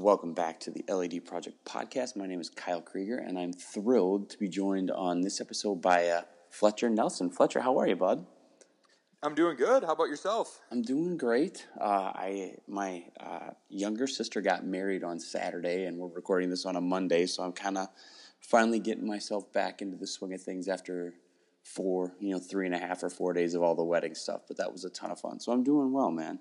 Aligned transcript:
Welcome 0.00 0.32
back 0.32 0.58
to 0.60 0.70
the 0.70 0.82
LED 0.88 1.26
Project 1.26 1.62
podcast. 1.66 2.16
My 2.16 2.26
name 2.26 2.40
is 2.40 2.48
Kyle 2.48 2.80
Krieger, 2.80 3.18
and 3.18 3.38
I'm 3.38 3.52
thrilled 3.52 4.30
to 4.30 4.38
be 4.38 4.48
joined 4.48 4.90
on 4.90 5.20
this 5.20 5.42
episode 5.42 5.82
by 5.82 6.08
uh, 6.08 6.22
Fletcher 6.48 6.88
Nelson. 6.88 7.28
Fletcher, 7.28 7.60
how 7.60 7.76
are 7.78 7.86
you, 7.86 7.96
bud? 7.96 8.24
I'm 9.22 9.34
doing 9.34 9.58
good. 9.58 9.84
How 9.84 9.92
about 9.92 10.08
yourself? 10.08 10.62
I'm 10.72 10.80
doing 10.80 11.18
great. 11.18 11.66
Uh, 11.78 12.12
I 12.14 12.54
my 12.66 13.04
uh, 13.20 13.50
younger 13.68 14.06
sister 14.06 14.40
got 14.40 14.64
married 14.64 15.04
on 15.04 15.20
Saturday, 15.20 15.84
and 15.84 15.98
we're 15.98 16.08
recording 16.08 16.48
this 16.48 16.64
on 16.64 16.76
a 16.76 16.80
Monday, 16.80 17.26
so 17.26 17.42
I'm 17.42 17.52
kind 17.52 17.76
of 17.76 17.88
finally 18.40 18.78
getting 18.78 19.06
myself 19.06 19.52
back 19.52 19.82
into 19.82 19.98
the 19.98 20.06
swing 20.06 20.32
of 20.32 20.40
things 20.40 20.66
after 20.66 21.12
four, 21.62 22.14
you 22.20 22.30
know, 22.30 22.38
three 22.38 22.64
and 22.64 22.74
a 22.74 22.78
half 22.78 23.02
or 23.02 23.10
four 23.10 23.34
days 23.34 23.54
of 23.54 23.62
all 23.62 23.74
the 23.74 23.84
wedding 23.84 24.14
stuff. 24.14 24.44
But 24.48 24.56
that 24.56 24.72
was 24.72 24.86
a 24.86 24.90
ton 24.90 25.10
of 25.10 25.20
fun, 25.20 25.40
so 25.40 25.52
I'm 25.52 25.62
doing 25.62 25.92
well, 25.92 26.10
man. 26.10 26.38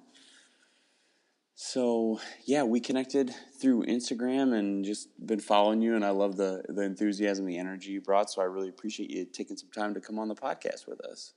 So 1.61 2.21
yeah, 2.45 2.63
we 2.63 2.79
connected 2.79 3.35
through 3.59 3.83
Instagram 3.83 4.57
and 4.57 4.85
just 4.85 5.09
been 5.27 5.41
following 5.41 5.81
you, 5.81 5.93
and 5.93 6.05
I 6.05 6.11
love 6.11 6.37
the 6.37 6.63
the 6.69 6.83
enthusiasm, 6.83 7.45
the 7.45 7.57
energy 7.57 7.91
you 7.91 7.99
brought. 7.99 8.29
So 8.29 8.41
I 8.41 8.45
really 8.45 8.69
appreciate 8.69 9.09
you 9.09 9.25
taking 9.25 9.57
some 9.57 9.69
time 9.69 9.93
to 9.93 9.99
come 9.99 10.17
on 10.19 10.29
the 10.29 10.35
podcast 10.35 10.87
with 10.87 11.01
us. 11.01 11.33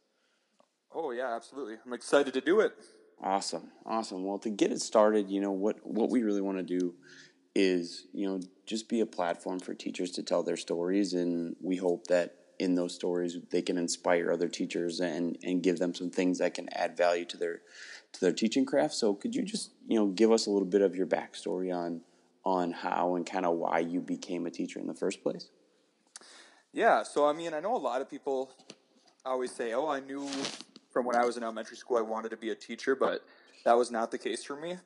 Oh 0.95 1.11
yeah, 1.11 1.35
absolutely. 1.35 1.75
I'm 1.85 1.93
excited 1.93 2.35
to 2.35 2.41
do 2.41 2.61
it. 2.61 2.73
Awesome, 3.21 3.73
awesome. 3.85 4.23
Well, 4.23 4.39
to 4.39 4.51
get 4.51 4.71
it 4.71 4.81
started, 4.81 5.29
you 5.29 5.41
know 5.41 5.51
what 5.51 5.85
what 5.85 6.09
we 6.09 6.23
really 6.23 6.41
want 6.41 6.59
to 6.59 6.63
do 6.63 6.95
is 7.57 8.07
you 8.13 8.29
know 8.29 8.39
just 8.65 8.89
be 8.89 9.01
a 9.01 9.07
platform 9.07 9.59
for 9.59 9.75
teachers 9.75 10.13
to 10.13 10.23
tell 10.23 10.45
their 10.45 10.57
stories, 10.57 11.15
and 11.15 11.57
we 11.61 11.75
hope 11.75 12.07
that 12.07 12.37
in 12.61 12.77
those 12.77 12.95
stories 12.95 13.39
they 13.51 13.61
can 13.61 13.77
inspire 13.77 14.31
other 14.31 14.47
teachers 14.47 15.01
and 15.01 15.37
and 15.43 15.65
give 15.65 15.81
them 15.81 15.93
some 15.93 16.11
things 16.11 16.39
that 16.39 16.55
can 16.55 16.69
add 16.73 16.97
value 16.97 17.25
to 17.25 17.37
their 17.37 17.63
to 18.13 18.21
their 18.21 18.33
teaching 18.33 18.65
craft. 18.65 18.95
So, 18.95 19.15
could 19.15 19.35
you 19.35 19.43
just 19.43 19.71
you 19.87 19.99
know 19.99 20.07
give 20.07 20.33
us 20.33 20.47
a 20.47 20.51
little 20.51 20.69
bit 20.69 20.83
of 20.83 20.95
your 20.95 21.07
backstory 21.07 21.75
on 21.75 22.01
on 22.45 22.73
how 22.73 23.15
and 23.15 23.25
kind 23.25 23.47
of 23.47 23.57
why 23.57 23.79
you 23.79 24.01
became 24.01 24.47
a 24.47 24.51
teacher 24.51 24.79
in 24.81 24.87
the 24.87 24.95
first 24.95 25.23
place? 25.23 25.49
Yeah, 26.73 27.03
so 27.03 27.27
I 27.27 27.33
mean, 27.33 27.55
I 27.55 27.61
know 27.61 27.77
a 27.77 27.79
lot 27.79 28.01
of 28.01 28.11
people 28.11 28.53
always 29.25 29.53
say, 29.53 29.73
"Oh, 29.73 29.89
I 29.89 30.01
knew 30.01 30.29
from 30.93 31.07
when 31.07 31.17
I 31.17 31.25
was 31.25 31.37
in 31.37 31.43
elementary 31.43 31.77
school, 31.77 31.97
I 31.97 32.03
wanted 32.03 32.31
to 32.31 32.37
be 32.37 32.51
a 32.51 32.55
teacher, 32.55 32.95
but 32.95 33.25
that 33.65 33.77
was 33.77 33.91
not 33.91 34.11
the 34.11 34.19
case 34.19 34.45
for 34.45 34.57
me. 34.57 34.77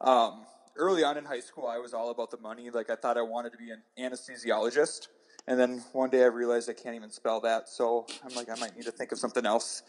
Um, 0.00 0.44
early 0.76 1.02
on 1.02 1.16
in 1.16 1.24
high 1.24 1.40
school, 1.40 1.66
I 1.66 1.78
was 1.78 1.94
all 1.94 2.10
about 2.10 2.30
the 2.30 2.38
money. 2.38 2.70
Like 2.70 2.90
I 2.90 2.96
thought 2.96 3.16
I 3.16 3.22
wanted 3.22 3.52
to 3.52 3.58
be 3.58 3.70
an 3.70 3.82
anesthesiologist, 3.98 5.08
and 5.46 5.58
then 5.58 5.82
one 5.92 6.10
day 6.10 6.22
I 6.22 6.26
realized 6.26 6.68
I 6.68 6.74
can't 6.74 6.94
even 6.94 7.10
spell 7.10 7.40
that. 7.40 7.68
So 7.68 8.06
I'm 8.24 8.34
like, 8.34 8.50
I 8.50 8.58
might 8.60 8.76
need 8.76 8.84
to 8.84 8.92
think 8.92 9.12
of 9.12 9.18
something 9.18 9.46
else. 9.46 9.82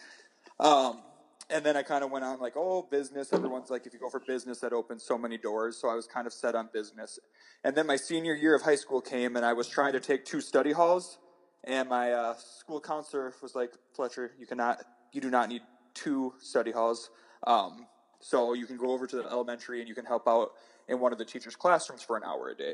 Um, 0.60 1.02
and 1.50 1.66
then 1.66 1.78
I 1.78 1.84
kind 1.84 2.04
of 2.04 2.12
went 2.12 2.26
on 2.26 2.40
like, 2.40 2.54
oh, 2.56 2.88
business. 2.90 3.32
Everyone's 3.32 3.70
like, 3.70 3.86
if 3.86 3.94
you 3.94 4.00
go 4.00 4.10
for 4.10 4.20
business, 4.20 4.60
that 4.60 4.74
opens 4.74 5.04
so 5.04 5.18
many 5.18 5.38
doors. 5.38 5.78
So 5.78 5.90
I 5.90 5.96
was 5.96 6.06
kind 6.06 6.28
of 6.28 6.34
set 6.34 6.56
on 6.56 6.70
business. 6.74 7.20
And 7.64 7.76
then 7.76 7.88
my 7.88 7.96
senior 7.96 8.34
year 8.34 8.56
of 8.56 8.64
high 8.64 8.76
school 8.76 9.02
came, 9.02 9.36
and 9.36 9.46
I 9.46 9.54
was 9.54 9.68
trying 9.68 9.94
to 9.94 10.00
take 10.00 10.26
two 10.26 10.42
study 10.42 10.74
halls. 10.74 11.20
And 11.64 11.90
my 11.90 12.12
uh, 12.12 12.34
school 12.36 12.82
counselor 12.82 13.34
was 13.42 13.56
like, 13.56 13.72
Fletcher, 13.96 14.32
you 14.38 14.46
cannot 14.46 14.84
you 15.14 15.22
do 15.22 15.30
not 15.30 15.50
need 15.50 15.62
two 15.94 16.34
study 16.40 16.72
halls. 16.72 17.10
Um, 17.46 17.88
so 18.20 18.54
you 18.54 18.66
can 18.66 18.78
go 18.78 18.92
over 18.92 19.08
to 19.08 19.16
the 19.16 19.26
elementary 19.26 19.80
and 19.80 19.88
you 19.88 19.96
can 19.96 20.06
help 20.06 20.28
out 20.28 20.52
in 20.88 21.00
one 21.00 21.12
of 21.12 21.18
the 21.18 21.26
teachers' 21.26 21.56
classrooms 21.56 22.04
for 22.04 22.18
an 22.18 22.24
hour 22.24 22.50
a 22.50 22.56
day. 22.56 22.74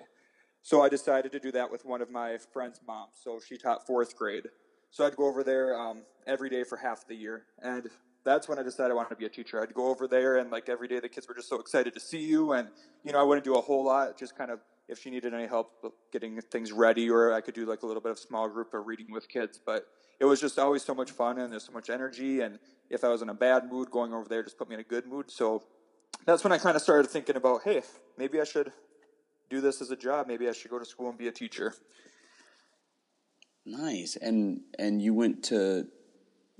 So 0.61 0.81
I 0.81 0.89
decided 0.89 1.31
to 1.33 1.39
do 1.39 1.51
that 1.51 1.69
with 1.71 1.85
one 1.85 2.01
of 2.01 2.09
my 2.09 2.37
friend's 2.53 2.79
moms. 2.87 3.15
So 3.21 3.39
she 3.45 3.57
taught 3.57 3.85
fourth 3.85 4.15
grade. 4.15 4.45
So 4.91 5.05
I'd 5.05 5.15
go 5.15 5.27
over 5.27 5.43
there 5.43 5.77
um, 5.77 6.03
every 6.25 6.49
day 6.49 6.63
for 6.63 6.77
half 6.77 7.05
the 7.07 7.15
year. 7.15 7.43
And 7.61 7.89
that's 8.25 8.47
when 8.47 8.57
I 8.57 8.63
decided 8.63 8.91
I 8.91 8.95
wanted 8.95 9.09
to 9.09 9.15
be 9.15 9.25
a 9.25 9.29
teacher. 9.29 9.61
I'd 9.61 9.73
go 9.73 9.87
over 9.87 10.07
there 10.07 10.37
and 10.37 10.49
like 10.49 10.69
every 10.69 10.87
day 10.87 10.99
the 10.99 11.09
kids 11.09 11.27
were 11.27 11.35
just 11.35 11.49
so 11.49 11.59
excited 11.59 11.93
to 11.93 11.99
see 11.99 12.19
you. 12.19 12.53
And, 12.53 12.69
you 13.03 13.11
know, 13.11 13.19
I 13.19 13.23
wouldn't 13.23 13.43
do 13.43 13.55
a 13.55 13.61
whole 13.61 13.83
lot, 13.83 14.17
just 14.17 14.37
kind 14.37 14.51
of 14.51 14.59
if 14.87 14.99
she 14.99 15.09
needed 15.09 15.33
any 15.33 15.47
help 15.47 15.71
uh, 15.83 15.89
getting 16.11 16.39
things 16.41 16.71
ready 16.71 17.09
or 17.09 17.33
I 17.33 17.41
could 17.41 17.53
do 17.53 17.65
like 17.65 17.83
a 17.83 17.85
little 17.85 18.01
bit 18.01 18.11
of 18.11 18.19
small 18.19 18.47
group 18.49 18.73
of 18.73 18.85
reading 18.85 19.07
with 19.11 19.27
kids. 19.27 19.59
But 19.63 19.87
it 20.19 20.25
was 20.25 20.39
just 20.39 20.57
always 20.57 20.83
so 20.83 20.93
much 20.93 21.11
fun 21.11 21.39
and 21.39 21.51
there's 21.51 21.65
so 21.65 21.73
much 21.73 21.89
energy. 21.89 22.41
And 22.41 22.59
if 22.89 23.03
I 23.03 23.09
was 23.09 23.21
in 23.21 23.29
a 23.29 23.33
bad 23.33 23.69
mood, 23.71 23.91
going 23.91 24.13
over 24.13 24.27
there 24.27 24.43
just 24.43 24.57
put 24.57 24.69
me 24.69 24.75
in 24.75 24.81
a 24.81 24.85
good 24.85 25.05
mood. 25.05 25.29
So 25.29 25.63
that's 26.25 26.43
when 26.43 26.53
I 26.53 26.57
kind 26.57 26.75
of 26.75 26.81
started 26.81 27.09
thinking 27.09 27.35
about, 27.35 27.63
hey, 27.63 27.81
maybe 28.17 28.39
I 28.39 28.45
should 28.45 28.71
do 29.49 29.59
this 29.59 29.81
as 29.81 29.91
a 29.91 29.95
job. 29.95 30.27
Maybe 30.27 30.47
I 30.47 30.53
should 30.53 30.71
go 30.71 30.79
to 30.79 30.85
school 30.85 31.09
and 31.09 31.17
be 31.17 31.27
a 31.27 31.31
teacher. 31.31 31.73
Nice. 33.65 34.17
And 34.21 34.61
and 34.77 35.01
you 35.01 35.13
went 35.13 35.43
to 35.45 35.87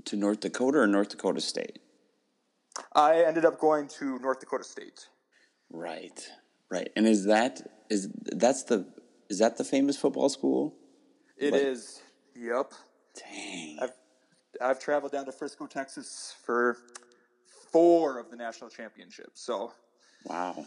to 0.06 0.16
North 0.16 0.40
Dakota 0.42 0.80
or 0.80 0.88
North 0.88 1.10
Dakota 1.10 1.42
State? 1.42 1.80
I 2.94 3.24
ended 3.24 3.46
up 3.46 3.60
going 3.60 3.88
to 4.00 4.20
North 4.20 4.40
Dakota 4.40 4.64
State. 4.64 5.08
Right. 5.72 6.28
Right. 6.70 6.90
And 6.96 7.08
is 7.08 7.26
that 7.26 7.62
is 7.90 8.10
that's 8.24 8.64
the 8.64 8.88
is 9.30 9.40
that 9.40 9.58
the 9.58 9.64
famous 9.64 9.98
football 9.98 10.30
school? 10.30 10.76
It 11.38 11.54
like, 11.54 11.62
is. 11.62 12.02
Yep. 12.36 12.74
Dang. 13.16 13.78
I've, 13.82 13.92
I've 14.62 14.80
traveled 14.80 15.12
down 15.12 15.26
to 15.26 15.32
Frisco, 15.32 15.68
Texas 15.68 16.36
for 16.46 16.78
four 17.72 18.20
of 18.20 18.30
the 18.30 18.36
national 18.36 18.70
championships. 18.70 19.42
So, 19.42 19.74
wow, 20.26 20.66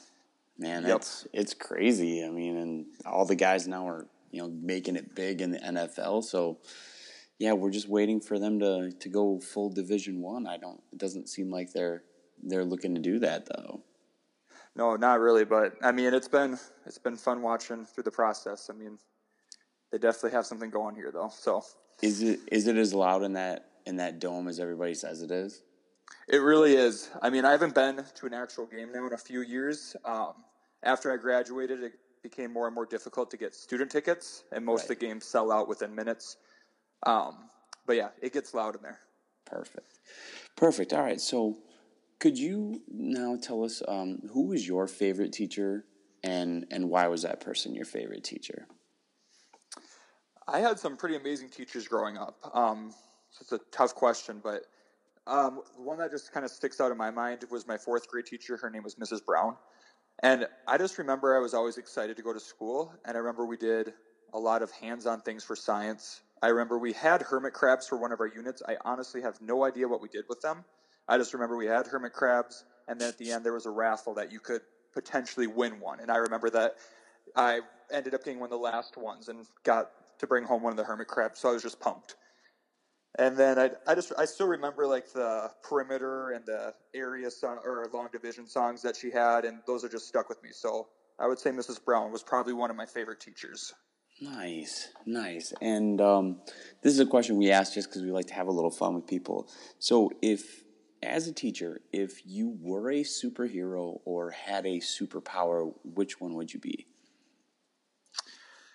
man, 0.58 0.84
yep. 0.84 0.96
it's 0.96 1.26
it's 1.32 1.54
crazy. 1.54 2.24
I 2.24 2.30
mean, 2.30 2.56
and 2.56 2.86
all 3.04 3.24
the 3.24 3.36
guys 3.36 3.66
now 3.66 3.88
are 3.88 4.06
you 4.30 4.42
know 4.42 4.48
making 4.48 4.96
it 4.96 5.14
big 5.14 5.40
in 5.40 5.52
the 5.52 5.58
NFL. 5.58 6.24
So, 6.24 6.58
yeah, 7.38 7.52
we're 7.52 7.70
just 7.70 7.88
waiting 7.88 8.20
for 8.20 8.38
them 8.38 8.58
to 8.60 8.90
to 8.90 9.08
go 9.08 9.40
full 9.40 9.70
Division 9.70 10.20
One. 10.20 10.46
I. 10.46 10.54
I 10.54 10.58
don't. 10.58 10.82
It 10.92 10.98
doesn't 10.98 11.28
seem 11.28 11.50
like 11.50 11.72
they're 11.72 12.02
they're 12.42 12.64
looking 12.64 12.94
to 12.94 13.00
do 13.00 13.18
that 13.18 13.46
though. 13.46 13.82
No, 14.74 14.96
not 14.96 15.20
really. 15.20 15.44
But 15.44 15.74
I 15.82 15.92
mean, 15.92 16.14
it's 16.14 16.28
been 16.28 16.58
it's 16.86 16.98
been 16.98 17.16
fun 17.16 17.42
watching 17.42 17.84
through 17.84 18.04
the 18.04 18.10
process. 18.10 18.70
I 18.70 18.74
mean, 18.74 18.98
they 19.92 19.98
definitely 19.98 20.32
have 20.32 20.46
something 20.46 20.70
going 20.70 20.94
here, 20.94 21.10
though. 21.12 21.30
So 21.32 21.62
is 22.02 22.22
it 22.22 22.40
is 22.50 22.66
it 22.66 22.76
as 22.76 22.94
loud 22.94 23.22
in 23.22 23.34
that 23.34 23.70
in 23.86 23.96
that 23.96 24.18
dome 24.18 24.48
as 24.48 24.58
everybody 24.58 24.94
says 24.94 25.22
it 25.22 25.30
is? 25.30 25.62
It 26.28 26.38
really 26.38 26.74
is. 26.74 27.10
I 27.20 27.30
mean, 27.30 27.44
I 27.44 27.50
haven't 27.50 27.74
been 27.74 28.04
to 28.14 28.26
an 28.26 28.34
actual 28.34 28.66
game 28.66 28.92
now 28.92 29.06
in 29.06 29.12
a 29.12 29.18
few 29.18 29.42
years. 29.42 29.96
Um, 30.04 30.34
after 30.82 31.12
I 31.12 31.16
graduated, 31.16 31.82
it 31.82 31.92
became 32.22 32.52
more 32.52 32.66
and 32.66 32.74
more 32.74 32.86
difficult 32.86 33.30
to 33.32 33.36
get 33.36 33.54
student 33.54 33.90
tickets, 33.90 34.44
and 34.52 34.64
most 34.64 34.82
right. 34.82 34.90
of 34.90 35.00
the 35.00 35.06
games 35.06 35.24
sell 35.24 35.50
out 35.50 35.68
within 35.68 35.94
minutes. 35.94 36.36
Um, 37.04 37.48
but 37.86 37.96
yeah, 37.96 38.08
it 38.20 38.32
gets 38.32 38.54
loud 38.54 38.76
in 38.76 38.82
there. 38.82 39.00
Perfect. 39.44 39.98
Perfect. 40.56 40.92
All 40.92 41.02
right. 41.02 41.20
So, 41.20 41.58
could 42.18 42.38
you 42.38 42.80
now 42.88 43.36
tell 43.40 43.64
us 43.64 43.82
um, 43.86 44.20
who 44.32 44.46
was 44.46 44.66
your 44.66 44.86
favorite 44.86 45.32
teacher, 45.32 45.84
and 46.22 46.66
and 46.70 46.88
why 46.88 47.06
was 47.08 47.22
that 47.22 47.40
person 47.40 47.74
your 47.74 47.84
favorite 47.84 48.24
teacher? 48.24 48.66
I 50.48 50.60
had 50.60 50.78
some 50.78 50.96
pretty 50.96 51.16
amazing 51.16 51.50
teachers 51.50 51.88
growing 51.88 52.16
up. 52.16 52.38
Um, 52.54 52.92
so 53.30 53.38
it's 53.42 53.52
a 53.52 53.60
tough 53.72 53.94
question, 53.94 54.40
but 54.42 54.62
um, 55.26 55.62
one 55.76 55.98
that 55.98 56.12
just 56.12 56.32
kind 56.32 56.44
of 56.44 56.52
sticks 56.52 56.80
out 56.80 56.92
in 56.92 56.98
my 56.98 57.10
mind 57.10 57.44
was 57.50 57.66
my 57.66 57.76
fourth 57.76 58.08
grade 58.08 58.26
teacher. 58.26 58.56
Her 58.56 58.70
name 58.70 58.84
was 58.84 58.94
Mrs. 58.94 59.24
Brown. 59.24 59.56
And 60.22 60.46
I 60.66 60.78
just 60.78 60.98
remember 60.98 61.36
I 61.36 61.40
was 61.40 61.52
always 61.52 61.78
excited 61.78 62.16
to 62.16 62.22
go 62.22 62.32
to 62.32 62.40
school. 62.40 62.92
And 63.04 63.16
I 63.16 63.20
remember 63.20 63.44
we 63.44 63.56
did 63.56 63.92
a 64.32 64.38
lot 64.38 64.62
of 64.62 64.70
hands 64.70 65.04
on 65.06 65.20
things 65.20 65.42
for 65.42 65.56
science. 65.56 66.22
I 66.42 66.48
remember 66.48 66.78
we 66.78 66.92
had 66.92 67.22
hermit 67.22 67.54
crabs 67.54 67.86
for 67.88 67.96
one 67.98 68.12
of 68.12 68.20
our 68.20 68.26
units. 68.28 68.62
I 68.68 68.76
honestly 68.84 69.22
have 69.22 69.40
no 69.40 69.64
idea 69.64 69.88
what 69.88 70.02
we 70.02 70.08
did 70.08 70.26
with 70.28 70.40
them. 70.40 70.64
I 71.08 71.18
just 71.18 71.34
remember 71.34 71.56
we 71.56 71.66
had 71.66 71.86
hermit 71.86 72.12
crabs. 72.12 72.64
And 72.88 73.00
then 73.00 73.08
at 73.08 73.18
the 73.18 73.32
end, 73.32 73.44
there 73.44 73.52
was 73.54 73.66
a 73.66 73.70
raffle 73.70 74.14
that 74.14 74.32
you 74.32 74.40
could 74.40 74.62
potentially 74.94 75.46
win 75.46 75.80
one. 75.80 76.00
And 76.00 76.10
I 76.10 76.16
remember 76.16 76.50
that 76.50 76.74
I 77.36 77.60
ended 77.92 78.14
up 78.14 78.24
getting 78.24 78.40
one 78.40 78.48
of 78.48 78.50
the 78.52 78.58
last 78.58 78.96
ones 78.96 79.28
and 79.28 79.46
got 79.64 79.90
to 80.20 80.26
bring 80.26 80.44
home 80.44 80.62
one 80.62 80.72
of 80.72 80.76
the 80.76 80.84
hermit 80.84 81.08
crabs. 81.08 81.40
So 81.40 81.50
I 81.50 81.52
was 81.52 81.62
just 81.62 81.80
pumped. 81.80 82.16
And 83.18 83.36
then 83.36 83.58
I, 83.58 83.70
I 83.86 83.94
just 83.94 84.12
I 84.18 84.26
still 84.26 84.48
remember 84.48 84.86
like 84.86 85.12
the 85.12 85.50
perimeter 85.62 86.30
and 86.30 86.44
the 86.46 86.74
area 86.94 87.30
song 87.30 87.58
or 87.64 87.86
long 87.92 88.08
division 88.12 88.46
songs 88.46 88.82
that 88.82 88.96
she 88.96 89.10
had, 89.10 89.44
and 89.44 89.60
those 89.66 89.84
are 89.84 89.88
just 89.88 90.08
stuck 90.08 90.28
with 90.28 90.42
me. 90.42 90.50
So 90.52 90.88
I 91.18 91.26
would 91.26 91.38
say 91.38 91.50
Mrs. 91.50 91.82
Brown 91.84 92.12
was 92.12 92.22
probably 92.22 92.52
one 92.54 92.70
of 92.70 92.76
my 92.76 92.86
favorite 92.86 93.20
teachers. 93.20 93.72
Nice, 94.20 94.88
nice. 95.04 95.52
And 95.60 96.00
um, 96.00 96.40
this 96.82 96.92
is 96.92 97.00
a 97.00 97.06
question 97.06 97.36
we 97.36 97.50
ask 97.50 97.74
just 97.74 97.88
because 97.88 98.02
we 98.02 98.10
like 98.10 98.26
to 98.26 98.34
have 98.34 98.48
a 98.48 98.52
little 98.52 98.70
fun 98.70 98.94
with 98.94 99.06
people. 99.06 99.48
So, 99.78 100.10
if 100.22 100.64
as 101.02 101.28
a 101.28 101.32
teacher, 101.32 101.80
if 101.92 102.26
you 102.26 102.56
were 102.60 102.90
a 102.90 103.02
superhero 103.02 104.00
or 104.04 104.30
had 104.30 104.64
a 104.64 104.78
superpower, 104.78 105.72
which 105.84 106.20
one 106.20 106.34
would 106.34 106.52
you 106.52 106.60
be? 106.60 106.86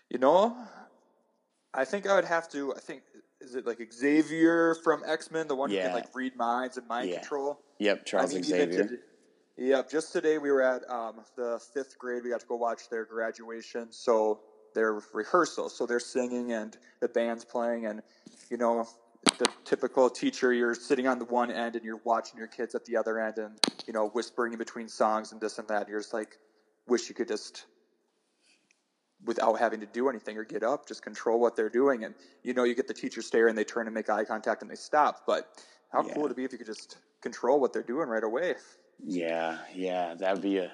You 0.09 0.19
know, 0.19 0.55
I 1.73 1.85
think 1.85 2.07
I 2.07 2.15
would 2.15 2.25
have 2.25 2.47
to. 2.51 2.75
I 2.75 2.79
think 2.79 3.01
is 3.39 3.55
it 3.55 3.65
like 3.65 3.79
Xavier 3.91 4.75
from 4.83 5.01
X 5.07 5.31
Men, 5.31 5.47
the 5.47 5.55
one 5.55 5.71
yeah. 5.71 5.81
who 5.81 5.87
can 5.87 5.95
like 5.95 6.15
read 6.15 6.35
minds 6.35 6.77
and 6.77 6.87
mind 6.87 7.09
yeah. 7.09 7.15
control. 7.19 7.59
Yep, 7.79 8.05
Charles 8.05 8.31
I 8.31 8.35
mean, 8.35 8.43
Xavier. 8.43 8.87
To, 8.87 8.97
yep. 9.57 9.89
Just 9.89 10.13
today 10.13 10.37
we 10.37 10.51
were 10.51 10.61
at 10.61 10.87
um, 10.87 11.21
the 11.35 11.59
fifth 11.73 11.97
grade. 11.97 12.23
We 12.23 12.29
got 12.29 12.41
to 12.41 12.45
go 12.45 12.57
watch 12.57 12.89
their 12.89 13.05
graduation. 13.05 13.87
So 13.91 14.41
their 14.73 15.01
rehearsal. 15.13 15.69
So 15.69 15.85
they're 15.85 15.99
singing 15.99 16.51
and 16.53 16.77
the 17.01 17.09
band's 17.09 17.45
playing, 17.45 17.85
and 17.85 18.01
you 18.49 18.57
know 18.57 18.87
the 19.37 19.47
typical 19.65 20.09
teacher. 20.09 20.53
You're 20.53 20.75
sitting 20.75 21.07
on 21.07 21.19
the 21.19 21.25
one 21.25 21.51
end 21.51 21.75
and 21.75 21.85
you're 21.85 22.01
watching 22.05 22.37
your 22.39 22.47
kids 22.47 22.75
at 22.75 22.85
the 22.85 22.97
other 22.97 23.19
end, 23.19 23.37
and 23.37 23.59
you 23.87 23.93
know 23.93 24.09
whispering 24.09 24.53
in 24.53 24.59
between 24.59 24.87
songs 24.89 25.31
and 25.31 25.41
this 25.41 25.59
and 25.59 25.67
that. 25.69 25.83
And 25.83 25.89
you're 25.89 25.99
just 25.99 26.13
like, 26.13 26.37
wish 26.87 27.09
you 27.09 27.15
could 27.15 27.27
just 27.27 27.65
without 29.25 29.59
having 29.59 29.79
to 29.81 29.85
do 29.85 30.09
anything 30.09 30.37
or 30.37 30.43
get 30.43 30.63
up, 30.63 30.87
just 30.87 31.03
control 31.03 31.39
what 31.39 31.55
they're 31.55 31.69
doing. 31.69 32.03
And 32.03 32.15
you 32.43 32.53
know, 32.53 32.63
you 32.63 32.75
get 32.75 32.87
the 32.87 32.93
teacher 32.93 33.21
stare 33.21 33.47
and 33.47 33.57
they 33.57 33.63
turn 33.63 33.87
and 33.87 33.93
make 33.93 34.09
eye 34.09 34.25
contact 34.25 34.61
and 34.61 34.71
they 34.71 34.75
stop. 34.75 35.23
But 35.27 35.63
how 35.91 36.03
Yeah. 36.03 36.13
cool 36.13 36.23
would 36.23 36.31
it 36.31 36.37
be 36.37 36.43
if 36.45 36.51
you 36.51 36.57
could 36.57 36.67
just 36.67 36.97
control 37.21 37.59
what 37.59 37.73
they're 37.73 37.83
doing 37.83 38.09
right 38.09 38.23
away? 38.23 38.55
Yeah, 39.03 39.57
yeah, 39.73 40.13
that 40.15 40.33
would 40.33 40.43
be 40.43 40.57
a, 40.57 40.71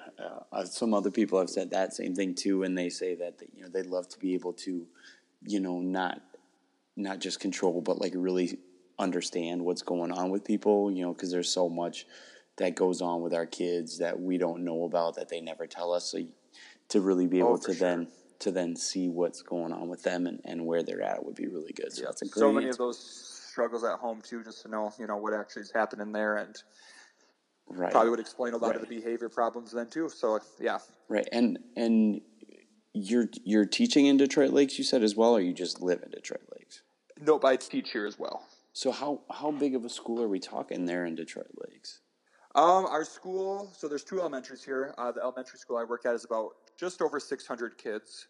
uh, 0.52 0.64
some 0.64 0.92
other 0.92 1.10
people 1.10 1.38
have 1.38 1.48
said 1.50 1.70
that 1.70 1.94
same 1.94 2.14
thing 2.14 2.34
too, 2.34 2.62
and 2.62 2.76
they 2.76 2.90
say 2.90 3.14
that 3.14 3.34
you 3.54 3.62
know 3.62 3.68
they'd 3.68 3.86
love 3.86 4.08
to 4.10 4.18
be 4.18 4.34
able 4.34 4.52
to, 4.54 4.86
you 5.46 5.60
know, 5.60 5.80
not 5.80 6.20
not 6.96 7.20
just 7.20 7.40
control, 7.40 7.80
but 7.80 8.00
like 8.00 8.12
really 8.14 8.58
understand 8.98 9.64
what's 9.64 9.82
going 9.82 10.12
on 10.12 10.30
with 10.30 10.44
people, 10.44 10.90
you 10.90 11.02
know, 11.02 11.14
because 11.14 11.30
there's 11.30 11.48
so 11.48 11.68
much 11.68 12.06
that 12.56 12.74
goes 12.74 13.00
on 13.00 13.22
with 13.22 13.32
our 13.32 13.46
kids 13.46 13.98
that 13.98 14.20
we 14.20 14.36
don't 14.36 14.64
know 14.64 14.84
about 14.84 15.14
that 15.14 15.28
they 15.28 15.40
never 15.40 15.66
tell 15.66 15.92
us. 15.92 16.10
So 16.10 16.18
to 16.90 17.00
really 17.00 17.26
be 17.26 17.38
able 17.38 17.54
Oh, 17.54 17.56
to 17.56 17.74
sure. 17.74 17.74
then 17.74 18.08
to 18.40 18.50
then 18.52 18.76
see 18.76 19.08
what's 19.08 19.42
going 19.42 19.72
on 19.72 19.88
with 19.88 20.02
them 20.02 20.26
and, 20.26 20.40
and 20.44 20.64
where 20.64 20.82
they're 20.82 21.02
at 21.02 21.24
would 21.24 21.34
be 21.34 21.48
really 21.48 21.72
good. 21.72 21.92
So 21.92 22.04
that's 22.04 22.22
a 22.22 22.26
great 22.26 22.40
so 22.40 22.52
many 22.52 22.68
of 22.68 22.78
those 22.78 22.98
struggles 23.50 23.82
at 23.84 23.98
home 23.98 24.20
too, 24.20 24.44
just 24.44 24.62
to 24.62 24.68
know, 24.68 24.92
you 24.98 25.06
know, 25.06 25.16
what 25.16 25.34
actually 25.34 25.62
is 25.62 25.72
happening 25.72 26.12
there 26.12 26.36
and 26.36 26.56
right. 27.70 27.90
probably 27.90 28.10
would 28.10 28.20
explain 28.20 28.54
a 28.54 28.56
lot 28.56 28.74
of 28.74 28.80
the 28.80 28.86
behavior 28.86 29.28
problems 29.28 29.72
then 29.72 29.88
too. 29.88 30.08
So 30.08 30.38
yeah. 30.60 30.78
Right, 31.08 31.28
and 31.32 31.58
and 31.76 32.20
you're 32.92 33.28
you're 33.44 33.66
teaching 33.66 34.06
in 34.06 34.16
Detroit 34.16 34.52
Lakes, 34.52 34.78
you 34.78 34.84
said 34.84 35.02
as 35.02 35.14
well, 35.14 35.36
or 35.36 35.40
you 35.40 35.52
just 35.52 35.80
live 35.80 36.02
in 36.02 36.10
Detroit 36.10 36.42
Lakes? 36.56 36.82
Nope, 37.20 37.44
I 37.44 37.56
teach 37.56 37.90
here 37.90 38.06
as 38.06 38.18
well. 38.18 38.44
So 38.72 38.92
how 38.92 39.22
how 39.30 39.50
big 39.50 39.74
of 39.74 39.84
a 39.84 39.90
school 39.90 40.22
are 40.22 40.28
we 40.28 40.38
talking 40.38 40.84
there 40.84 41.04
in 41.04 41.14
Detroit 41.14 41.50
Lakes? 41.68 42.00
Um, 42.54 42.86
our 42.86 43.04
school, 43.04 43.70
so 43.76 43.88
there's 43.88 44.04
two 44.04 44.20
elementaries 44.20 44.64
here. 44.64 44.94
Uh, 44.98 45.12
the 45.12 45.20
elementary 45.20 45.58
school 45.58 45.76
I 45.76 45.84
work 45.84 46.06
at 46.06 46.14
is 46.14 46.24
about 46.24 46.52
just 46.76 47.02
over 47.02 47.20
600 47.20 47.78
kids. 47.78 48.26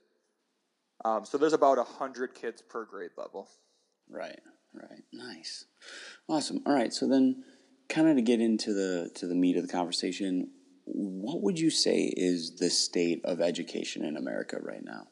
Um, 1.05 1.25
so 1.25 1.39
there's 1.39 1.53
about 1.53 1.79
100 1.79 2.35
kids 2.35 2.61
per 2.61 2.85
grade 2.85 3.13
level. 3.17 3.49
Right, 4.11 4.41
right, 4.75 5.03
nice, 5.13 5.67
awesome. 6.29 6.63
All 6.67 6.75
right, 6.75 6.93
so 6.93 7.07
then, 7.07 7.45
kind 7.89 8.09
of 8.09 8.17
to 8.17 8.23
get 8.23 8.41
into 8.41 8.73
the 8.75 9.11
to 9.17 9.27
the 9.27 9.35
meat 9.35 9.57
of 9.57 9.67
the 9.67 9.73
conversation, 9.73 10.51
what 10.85 11.43
would 11.43 11.59
you 11.59 11.71
say 11.71 12.13
is 12.17 12.57
the 12.57 12.71
state 12.71 13.21
of 13.25 13.41
education 13.41 14.05
in 14.05 14.17
America 14.17 14.59
right 14.61 14.85
now? 14.85 15.07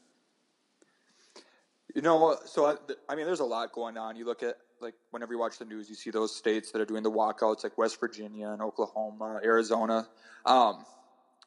You 1.95 2.03
know, 2.03 2.37
so 2.45 2.67
I, 2.67 2.75
I 3.09 3.15
mean, 3.15 3.25
there's 3.25 3.41
a 3.41 3.45
lot 3.45 3.73
going 3.73 3.97
on. 3.97 4.17
You 4.17 4.27
look 4.27 4.43
at 4.43 4.57
like 4.81 4.95
whenever 5.11 5.33
you 5.33 5.39
watch 5.39 5.59
the 5.59 5.65
news, 5.65 5.89
you 5.89 5.95
see 5.95 6.11
those 6.11 6.35
states 6.35 6.71
that 6.73 6.81
are 6.81 6.85
doing 6.85 7.03
the 7.03 7.11
walkouts, 7.11 7.65
like 7.65 7.79
West 7.79 7.99
Virginia 7.99 8.49
and 8.49 8.61
Oklahoma, 8.61 9.41
Arizona. 9.43 10.07
Um, 10.45 10.85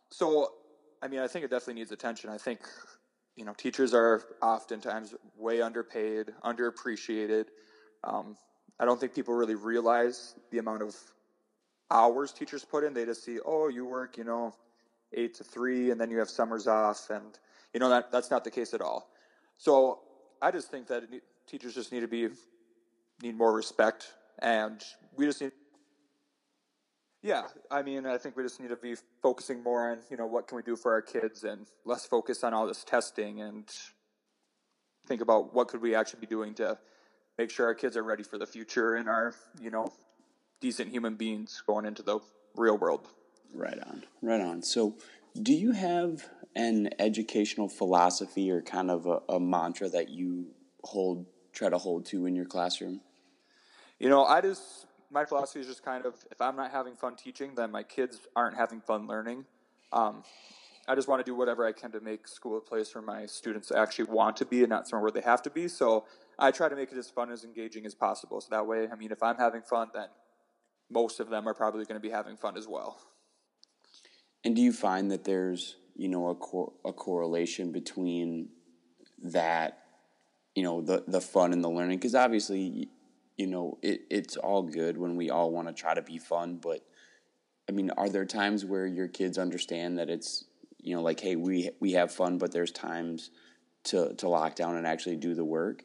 so, 0.09 0.53
I 1.01 1.07
mean, 1.07 1.19
I 1.19 1.27
think 1.27 1.45
it 1.45 1.51
definitely 1.51 1.75
needs 1.75 1.91
attention. 1.91 2.31
I 2.31 2.37
think, 2.37 2.61
you 3.35 3.45
know, 3.45 3.53
teachers 3.53 3.93
are 3.93 4.23
oftentimes 4.41 5.13
way 5.37 5.61
underpaid, 5.61 6.33
underappreciated. 6.43 7.45
Um, 8.03 8.35
I 8.79 8.85
don't 8.85 8.99
think 8.99 9.13
people 9.13 9.35
really 9.35 9.55
realize 9.55 10.35
the 10.51 10.57
amount 10.57 10.81
of 10.81 10.95
hours 11.91 12.31
teachers 12.31 12.65
put 12.65 12.83
in. 12.83 12.93
They 12.93 13.05
just 13.05 13.23
see, 13.23 13.39
oh, 13.45 13.67
you 13.67 13.85
work, 13.85 14.17
you 14.17 14.23
know, 14.23 14.53
eight 15.13 15.33
to 15.35 15.43
three, 15.43 15.91
and 15.91 15.99
then 15.99 16.11
you 16.11 16.19
have 16.19 16.29
summers 16.29 16.67
off, 16.67 17.09
and 17.09 17.37
you 17.73 17.79
know 17.79 17.89
that 17.89 18.11
that's 18.11 18.31
not 18.31 18.43
the 18.43 18.51
case 18.51 18.73
at 18.73 18.81
all. 18.81 19.09
So 19.57 19.99
I 20.41 20.51
just 20.51 20.69
think 20.69 20.87
that 20.87 21.03
teachers 21.47 21.75
just 21.75 21.91
need 21.91 22.01
to 22.01 22.07
be 22.07 22.29
need 23.21 23.37
more 23.37 23.53
respect, 23.53 24.13
and 24.39 24.83
we 25.15 25.25
just 25.25 25.41
need. 25.41 25.51
Yeah, 27.21 27.43
I 27.69 27.81
mean, 27.81 28.05
I 28.05 28.17
think 28.17 28.37
we 28.37 28.43
just 28.43 28.61
need 28.61 28.69
to 28.69 28.77
be 28.77 28.95
focusing 29.21 29.61
more 29.61 29.91
on 29.91 29.99
you 30.09 30.17
know 30.17 30.27
what 30.27 30.47
can 30.47 30.55
we 30.55 30.63
do 30.63 30.75
for 30.75 30.93
our 30.93 31.01
kids, 31.01 31.43
and 31.43 31.65
less 31.85 32.05
focus 32.05 32.43
on 32.43 32.53
all 32.53 32.67
this 32.67 32.83
testing, 32.83 33.41
and 33.41 33.67
think 35.07 35.21
about 35.21 35.53
what 35.53 35.67
could 35.67 35.81
we 35.81 35.95
actually 35.95 36.19
be 36.19 36.27
doing 36.27 36.53
to 36.53 36.77
make 37.37 37.49
sure 37.49 37.65
our 37.65 37.73
kids 37.73 37.97
are 37.97 38.03
ready 38.03 38.21
for 38.21 38.37
the 38.37 38.45
future 38.45 38.95
and 38.95 39.09
are 39.09 39.33
you 39.59 39.71
know 39.71 39.91
decent 40.59 40.91
human 40.91 41.15
beings 41.15 41.61
going 41.65 41.85
into 41.85 42.03
the 42.03 42.19
real 42.55 42.77
world. 42.77 43.07
Right 43.53 43.79
on, 43.79 44.03
right 44.21 44.41
on. 44.41 44.61
So, 44.61 44.97
do 45.41 45.53
you 45.53 45.71
have 45.71 46.27
an 46.55 46.89
educational 46.99 47.69
philosophy 47.69 48.51
or 48.51 48.61
kind 48.61 48.91
of 48.91 49.05
a, 49.05 49.19
a 49.29 49.39
mantra 49.39 49.89
that 49.89 50.09
you 50.09 50.47
hold, 50.83 51.25
try 51.53 51.69
to 51.69 51.77
hold 51.77 52.05
to 52.07 52.25
in 52.25 52.35
your 52.35 52.45
classroom? 52.45 53.01
You 53.99 54.09
know, 54.09 54.23
I 54.25 54.41
just 54.41 54.85
my 55.11 55.25
philosophy 55.25 55.59
is 55.61 55.67
just 55.67 55.83
kind 55.83 56.05
of 56.05 56.15
if 56.31 56.41
I'm 56.41 56.55
not 56.55 56.71
having 56.71 56.95
fun 56.95 57.15
teaching, 57.15 57.55
then 57.55 57.71
my 57.71 57.83
kids 57.83 58.19
aren't 58.35 58.55
having 58.55 58.81
fun 58.81 59.07
learning. 59.07 59.45
Um, 59.91 60.23
I 60.87 60.95
just 60.95 61.07
want 61.07 61.23
to 61.23 61.29
do 61.29 61.35
whatever 61.35 61.67
I 61.67 61.71
can 61.71 61.91
to 61.91 61.99
make 61.99 62.27
school 62.27 62.57
a 62.57 62.61
place 62.61 62.93
where 62.95 63.03
my 63.03 63.25
students 63.25 63.71
actually 63.71 64.05
want 64.05 64.37
to 64.37 64.45
be 64.45 64.61
and 64.61 64.69
not 64.69 64.87
somewhere 64.87 65.03
where 65.03 65.11
they 65.11 65.21
have 65.21 65.41
to 65.43 65.49
be. 65.49 65.67
So 65.67 66.05
I 66.37 66.51
try 66.51 66.67
to 66.69 66.75
make 66.75 66.91
it 66.91 66.97
as 66.97 67.09
fun 67.09 67.31
as 67.31 67.43
engaging 67.43 67.85
as 67.85 67.93
possible. 67.93 68.41
So 68.41 68.47
that 68.51 68.65
way, 68.65 68.87
I 68.91 68.95
mean, 68.95 69.11
if 69.11 69.21
I'm 69.21 69.37
having 69.37 69.61
fun, 69.61 69.89
then 69.93 70.07
most 70.89 71.19
of 71.19 71.29
them 71.29 71.47
are 71.47 71.53
probably 71.53 71.85
going 71.85 71.99
to 71.99 72.07
be 72.07 72.09
having 72.09 72.37
fun 72.37 72.57
as 72.57 72.67
well. 72.67 72.99
And 74.43 74.55
do 74.55 74.61
you 74.61 74.71
find 74.71 75.11
that 75.11 75.23
there's, 75.23 75.75
you 75.95 76.07
know, 76.07 76.29
a, 76.29 76.35
cor- 76.35 76.73
a 76.85 76.93
correlation 76.93 77.71
between 77.71 78.49
that, 79.23 79.83
you 80.55 80.63
know, 80.63 80.81
the, 80.81 81.03
the 81.07 81.21
fun 81.21 81.53
and 81.53 81.63
the 81.63 81.69
learning? 81.69 81.99
Because 81.99 82.15
obviously, 82.15 82.89
you 83.37 83.47
know, 83.47 83.77
it, 83.81 84.01
it's 84.09 84.37
all 84.37 84.63
good 84.63 84.97
when 84.97 85.15
we 85.15 85.29
all 85.29 85.51
want 85.51 85.67
to 85.67 85.73
try 85.73 85.93
to 85.93 86.01
be 86.01 86.17
fun, 86.17 86.57
but 86.61 86.81
I 87.69 87.71
mean, 87.71 87.91
are 87.91 88.09
there 88.09 88.25
times 88.25 88.65
where 88.65 88.87
your 88.87 89.07
kids 89.07 89.37
understand 89.37 89.99
that 89.99 90.09
it's, 90.09 90.45
you 90.79 90.95
know, 90.95 91.03
like, 91.03 91.19
hey, 91.19 91.35
we 91.35 91.69
we 91.79 91.91
have 91.91 92.11
fun, 92.11 92.39
but 92.39 92.51
there's 92.51 92.71
times 92.71 93.29
to 93.83 94.15
to 94.15 94.27
lock 94.27 94.55
down 94.55 94.75
and 94.75 94.87
actually 94.87 95.17
do 95.17 95.35
the 95.35 95.45
work? 95.45 95.83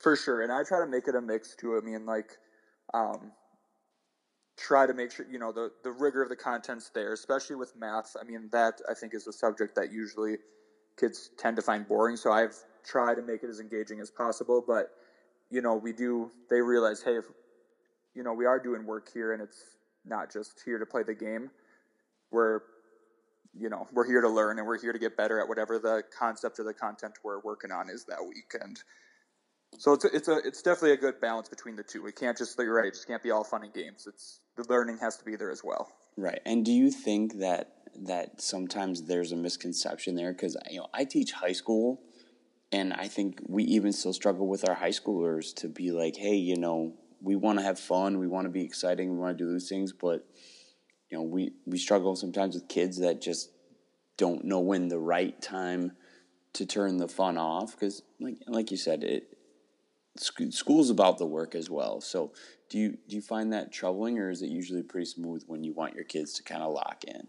For 0.00 0.16
sure, 0.16 0.42
and 0.42 0.50
I 0.50 0.64
try 0.64 0.80
to 0.80 0.90
make 0.90 1.06
it 1.06 1.14
a 1.14 1.20
mix 1.20 1.54
too. 1.54 1.76
I 1.80 1.84
mean, 1.84 2.06
like, 2.06 2.38
um, 2.92 3.30
try 4.58 4.86
to 4.86 4.92
make 4.92 5.12
sure 5.12 5.26
you 5.30 5.38
know 5.38 5.52
the 5.52 5.70
the 5.84 5.90
rigor 5.90 6.22
of 6.22 6.28
the 6.28 6.36
content's 6.36 6.90
there, 6.90 7.12
especially 7.12 7.56
with 7.56 7.74
math. 7.76 8.16
I 8.20 8.24
mean, 8.24 8.48
that 8.52 8.80
I 8.90 8.94
think 8.94 9.14
is 9.14 9.26
a 9.26 9.32
subject 9.32 9.76
that 9.76 9.92
usually 9.92 10.36
kids 10.98 11.30
tend 11.38 11.56
to 11.56 11.62
find 11.62 11.86
boring. 11.86 12.16
So 12.16 12.32
I've 12.32 12.56
tried 12.84 13.14
to 13.16 13.22
make 13.22 13.42
it 13.42 13.50
as 13.50 13.60
engaging 13.60 14.00
as 14.00 14.10
possible. 14.10 14.62
But 14.66 14.90
you 15.50 15.62
know, 15.62 15.76
we 15.76 15.92
do. 15.92 16.30
They 16.50 16.60
realize, 16.60 17.02
hey, 17.02 17.16
if, 17.16 17.24
you 18.14 18.22
know, 18.22 18.32
we 18.32 18.46
are 18.46 18.58
doing 18.58 18.84
work 18.84 19.08
here, 19.12 19.32
and 19.32 19.40
it's 19.40 19.62
not 20.04 20.32
just 20.32 20.60
here 20.64 20.78
to 20.78 20.86
play 20.86 21.02
the 21.04 21.14
game. 21.14 21.50
We're 22.30 22.60
you 23.58 23.70
know 23.70 23.86
we're 23.92 24.06
here 24.06 24.20
to 24.20 24.28
learn 24.28 24.58
and 24.58 24.66
we're 24.66 24.78
here 24.78 24.92
to 24.92 24.98
get 24.98 25.16
better 25.16 25.40
at 25.40 25.48
whatever 25.48 25.78
the 25.78 26.02
concept 26.16 26.60
or 26.60 26.64
the 26.64 26.74
content 26.74 27.14
we're 27.24 27.40
working 27.40 27.72
on 27.72 27.88
is 27.88 28.04
that 28.04 28.18
week 28.22 28.52
and 28.60 28.78
so 29.76 29.92
it's 29.92 30.04
a, 30.04 30.16
it's 30.16 30.28
a 30.28 30.36
it's 30.38 30.62
definitely 30.62 30.92
a 30.92 30.96
good 30.96 31.20
balance 31.20 31.48
between 31.48 31.76
the 31.76 31.82
two. 31.82 32.02
We 32.02 32.12
can't 32.12 32.36
just 32.36 32.58
you're 32.58 32.74
right. 32.74 32.86
It 32.86 32.94
just 32.94 33.06
can't 33.06 33.22
be 33.22 33.30
all 33.30 33.44
fun 33.44 33.64
and 33.64 33.72
games. 33.72 34.06
It's 34.06 34.40
the 34.58 34.64
learning 34.68 34.98
has 34.98 35.16
to 35.16 35.24
be 35.24 35.36
there 35.36 35.50
as 35.50 35.62
well. 35.64 35.92
Right. 36.16 36.40
And 36.44 36.64
do 36.64 36.72
you 36.72 36.90
think 36.90 37.38
that 37.38 37.72
that 38.06 38.40
sometimes 38.40 39.04
there's 39.04 39.32
a 39.32 39.36
misconception 39.36 40.14
there 40.14 40.32
because 40.32 40.56
you 40.70 40.78
know 40.78 40.88
I 40.92 41.04
teach 41.04 41.32
high 41.32 41.52
school, 41.52 42.00
and 42.72 42.92
I 42.92 43.08
think 43.08 43.40
we 43.46 43.62
even 43.64 43.92
still 43.92 44.12
struggle 44.12 44.46
with 44.46 44.68
our 44.68 44.74
high 44.74 44.90
schoolers 44.90 45.54
to 45.56 45.68
be 45.68 45.90
like, 45.90 46.16
hey, 46.16 46.34
you 46.34 46.56
know, 46.56 46.94
we 47.22 47.36
want 47.36 47.58
to 47.58 47.64
have 47.64 47.78
fun, 47.78 48.18
we 48.18 48.26
want 48.26 48.44
to 48.46 48.50
be 48.50 48.64
exciting, 48.64 49.12
we 49.12 49.18
want 49.18 49.38
to 49.38 49.44
do 49.44 49.52
these 49.52 49.68
things, 49.68 49.92
but 49.92 50.26
you 51.10 51.16
know, 51.16 51.22
we 51.22 51.52
we 51.64 51.78
struggle 51.78 52.16
sometimes 52.16 52.54
with 52.54 52.68
kids 52.68 52.98
that 52.98 53.22
just 53.22 53.50
don't 54.16 54.44
know 54.44 54.60
when 54.60 54.88
the 54.88 54.98
right 54.98 55.40
time 55.40 55.92
to 56.54 56.66
turn 56.66 56.96
the 56.96 57.08
fun 57.08 57.38
off 57.38 57.72
because, 57.72 58.02
like 58.20 58.38
like 58.48 58.70
you 58.72 58.76
said, 58.76 59.04
it 59.04 59.38
school's 60.18 60.90
about 60.90 61.18
the 61.18 61.26
work 61.26 61.54
as 61.54 61.70
well. 61.70 62.00
So 62.00 62.32
do 62.68 62.78
you 62.78 62.98
do 63.08 63.16
you 63.16 63.22
find 63.22 63.52
that 63.52 63.72
troubling, 63.72 64.18
or 64.18 64.30
is 64.30 64.42
it 64.42 64.50
usually 64.50 64.82
pretty 64.82 65.06
smooth 65.06 65.44
when 65.46 65.64
you 65.64 65.72
want 65.72 65.94
your 65.94 66.04
kids 66.04 66.34
to 66.34 66.42
kind 66.42 66.62
of 66.62 66.72
lock 66.72 67.04
in? 67.04 67.28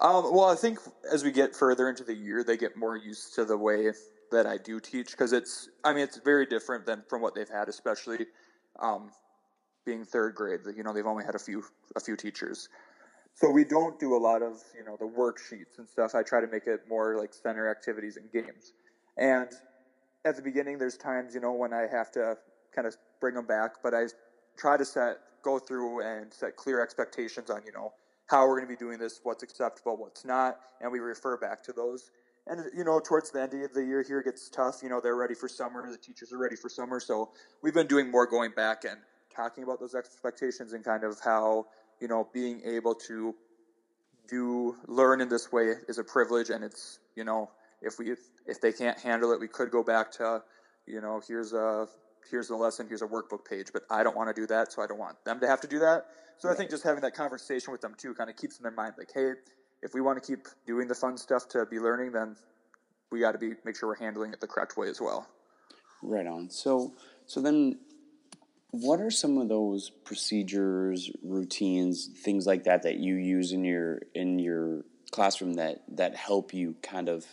Um, 0.00 0.32
well, 0.32 0.44
I 0.44 0.54
think 0.54 0.78
as 1.12 1.24
we 1.24 1.32
get 1.32 1.56
further 1.56 1.88
into 1.88 2.04
the 2.04 2.14
year, 2.14 2.44
they 2.44 2.56
get 2.56 2.76
more 2.76 2.96
used 2.96 3.34
to 3.34 3.44
the 3.44 3.56
way 3.56 3.90
that 4.30 4.46
I 4.46 4.58
do 4.58 4.80
teach 4.80 5.12
because 5.12 5.32
it's 5.32 5.68
I 5.84 5.92
mean 5.92 6.02
it's 6.02 6.18
very 6.18 6.46
different 6.46 6.86
than 6.86 7.02
from 7.08 7.22
what 7.22 7.34
they've 7.34 7.48
had, 7.48 7.68
especially 7.68 8.26
um, 8.80 9.10
being 9.84 10.04
third 10.04 10.34
grade. 10.34 10.60
You 10.76 10.82
know, 10.82 10.92
they've 10.92 11.06
only 11.06 11.24
had 11.24 11.34
a 11.34 11.38
few 11.38 11.64
a 11.96 12.00
few 12.00 12.16
teachers. 12.16 12.68
So 13.34 13.48
we 13.50 13.64
don't 13.64 14.00
do 14.00 14.16
a 14.16 14.18
lot 14.18 14.42
of 14.42 14.60
you 14.76 14.84
know 14.84 14.96
the 14.98 15.06
worksheets 15.06 15.78
and 15.78 15.88
stuff. 15.88 16.14
I 16.14 16.22
try 16.22 16.40
to 16.40 16.48
make 16.48 16.66
it 16.66 16.80
more 16.88 17.16
like 17.16 17.32
center 17.32 17.70
activities 17.70 18.16
and 18.16 18.30
games. 18.32 18.72
And 19.16 19.48
at 20.24 20.36
the 20.36 20.42
beginning, 20.42 20.78
there's 20.78 20.96
times 20.96 21.34
you 21.34 21.40
know 21.40 21.52
when 21.52 21.72
I 21.72 21.86
have 21.90 22.10
to 22.12 22.36
kind 22.78 22.86
of 22.86 22.96
bring 23.20 23.34
them 23.34 23.44
back, 23.44 23.82
but 23.82 23.92
I 23.92 24.04
try 24.56 24.76
to 24.76 24.84
set 24.84 25.16
go 25.42 25.58
through 25.58 26.02
and 26.02 26.32
set 26.32 26.56
clear 26.56 26.80
expectations 26.80 27.50
on 27.50 27.62
you 27.66 27.72
know 27.72 27.92
how 28.28 28.46
we're 28.46 28.60
going 28.60 28.68
to 28.68 28.72
be 28.72 28.76
doing 28.76 28.98
this, 28.98 29.20
what's 29.24 29.42
acceptable, 29.42 29.96
what's 29.96 30.24
not, 30.24 30.58
and 30.80 30.92
we 30.92 31.00
refer 31.00 31.36
back 31.36 31.62
to 31.64 31.72
those. 31.72 32.10
And 32.46 32.62
you 32.76 32.84
know, 32.84 33.00
towards 33.00 33.32
the 33.32 33.42
end 33.42 33.54
of 33.54 33.72
the 33.74 33.84
year 33.84 34.04
here 34.06 34.22
gets 34.22 34.48
tough. 34.48 34.80
You 34.82 34.90
know, 34.90 35.00
they're 35.00 35.16
ready 35.16 35.34
for 35.34 35.48
summer. 35.48 35.90
The 35.90 35.98
teachers 35.98 36.32
are 36.32 36.38
ready 36.38 36.54
for 36.54 36.68
summer, 36.68 37.00
so 37.00 37.30
we've 37.62 37.74
been 37.74 37.88
doing 37.88 38.10
more 38.10 38.26
going 38.26 38.52
back 38.54 38.84
and 38.84 38.98
talking 39.34 39.64
about 39.64 39.80
those 39.80 39.96
expectations 39.96 40.72
and 40.72 40.84
kind 40.84 41.02
of 41.02 41.18
how 41.24 41.66
you 42.00 42.06
know 42.06 42.28
being 42.32 42.62
able 42.64 42.94
to 42.94 43.34
do 44.28 44.76
learn 44.86 45.20
in 45.20 45.28
this 45.28 45.50
way 45.50 45.72
is 45.88 45.98
a 45.98 46.04
privilege 46.04 46.50
and 46.50 46.62
it's 46.62 47.00
you 47.16 47.24
know 47.24 47.50
if 47.82 47.98
we 47.98 48.14
if 48.46 48.60
they 48.60 48.72
can't 48.72 48.98
handle 48.98 49.32
it, 49.32 49.40
we 49.40 49.48
could 49.48 49.70
go 49.70 49.82
back 49.82 50.10
to, 50.12 50.42
you 50.86 51.00
know, 51.00 51.20
here's 51.26 51.52
a 51.52 51.86
here's 52.30 52.48
the 52.48 52.56
lesson, 52.56 52.86
here's 52.88 53.02
a 53.02 53.06
workbook 53.06 53.44
page, 53.44 53.68
but 53.72 53.82
I 53.90 54.02
don't 54.02 54.16
want 54.16 54.34
to 54.34 54.40
do 54.40 54.46
that, 54.48 54.72
so 54.72 54.82
I 54.82 54.86
don't 54.86 54.98
want 54.98 55.22
them 55.24 55.40
to 55.40 55.46
have 55.46 55.60
to 55.62 55.68
do 55.68 55.78
that. 55.80 56.06
So 56.38 56.48
right. 56.48 56.54
I 56.54 56.56
think 56.56 56.70
just 56.70 56.84
having 56.84 57.02
that 57.02 57.14
conversation 57.14 57.72
with 57.72 57.80
them 57.80 57.94
too 57.96 58.14
kind 58.14 58.30
of 58.30 58.36
keeps 58.36 58.58
them 58.58 58.66
in 58.66 58.74
mind, 58.74 58.94
like, 58.98 59.10
hey, 59.12 59.32
if 59.82 59.94
we 59.94 60.00
want 60.00 60.22
to 60.22 60.26
keep 60.26 60.46
doing 60.66 60.88
the 60.88 60.94
fun 60.94 61.16
stuff 61.16 61.48
to 61.50 61.66
be 61.66 61.78
learning, 61.78 62.12
then 62.12 62.36
we 63.10 63.20
got 63.20 63.32
to 63.32 63.38
be 63.38 63.52
make 63.64 63.76
sure 63.76 63.88
we're 63.88 63.96
handling 63.96 64.32
it 64.32 64.40
the 64.40 64.46
correct 64.46 64.76
way 64.76 64.88
as 64.88 65.00
well. 65.00 65.26
Right 66.02 66.26
on. 66.26 66.50
So 66.50 66.94
so 67.26 67.40
then 67.40 67.78
what 68.70 69.00
are 69.00 69.10
some 69.10 69.38
of 69.38 69.48
those 69.48 69.90
procedures, 69.90 71.10
routines, 71.22 72.08
things 72.22 72.46
like 72.46 72.64
that 72.64 72.82
that 72.82 72.96
you 72.96 73.14
use 73.14 73.52
in 73.52 73.64
your 73.64 74.00
in 74.14 74.38
your 74.38 74.84
classroom 75.10 75.54
that 75.54 75.82
that 75.96 76.14
help 76.16 76.52
you 76.52 76.76
kind 76.82 77.08
of 77.08 77.26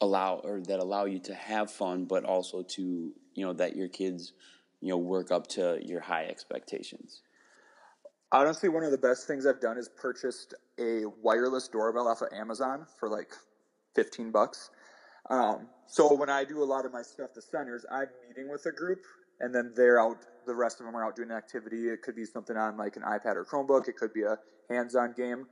allow 0.00 0.36
or 0.44 0.60
that 0.60 0.78
allow 0.78 1.04
you 1.04 1.18
to 1.18 1.34
have 1.34 1.70
fun 1.70 2.04
but 2.04 2.24
also 2.24 2.62
to, 2.62 3.12
you 3.34 3.44
know, 3.44 3.52
that 3.52 3.76
your 3.76 3.88
kids, 3.88 4.32
you 4.80 4.88
know, 4.88 4.98
work 4.98 5.30
up 5.30 5.46
to 5.46 5.78
your 5.82 6.00
high 6.00 6.24
expectations? 6.24 7.22
Honestly, 8.32 8.68
one 8.68 8.82
of 8.82 8.90
the 8.90 8.98
best 8.98 9.26
things 9.26 9.46
I've 9.46 9.60
done 9.60 9.78
is 9.78 9.88
purchased 9.88 10.54
a 10.78 11.04
wireless 11.22 11.68
doorbell 11.68 12.08
off 12.08 12.22
of 12.22 12.28
Amazon 12.32 12.86
for 12.98 13.08
like 13.08 13.32
15 13.94 14.30
bucks. 14.30 14.70
Um, 15.30 15.68
so 15.86 16.14
when 16.14 16.28
I 16.28 16.44
do 16.44 16.62
a 16.62 16.64
lot 16.64 16.84
of 16.84 16.92
my 16.92 17.02
stuff 17.02 17.32
to 17.34 17.42
centers, 17.42 17.86
I'm 17.90 18.08
meeting 18.28 18.50
with 18.50 18.66
a 18.66 18.72
group 18.72 19.00
and 19.40 19.54
then 19.54 19.72
they're 19.74 20.00
out 20.00 20.18
the 20.46 20.54
rest 20.54 20.80
of 20.80 20.86
them 20.86 20.96
are 20.96 21.04
out 21.04 21.16
doing 21.16 21.30
an 21.30 21.36
activity 21.36 21.88
it 21.88 22.02
could 22.02 22.16
be 22.16 22.24
something 22.24 22.56
on 22.56 22.76
like 22.76 22.96
an 22.96 23.02
ipad 23.02 23.36
or 23.36 23.44
chromebook 23.44 23.88
it 23.88 23.96
could 23.96 24.12
be 24.12 24.22
a 24.22 24.38
hands-on 24.70 25.12
game 25.12 25.46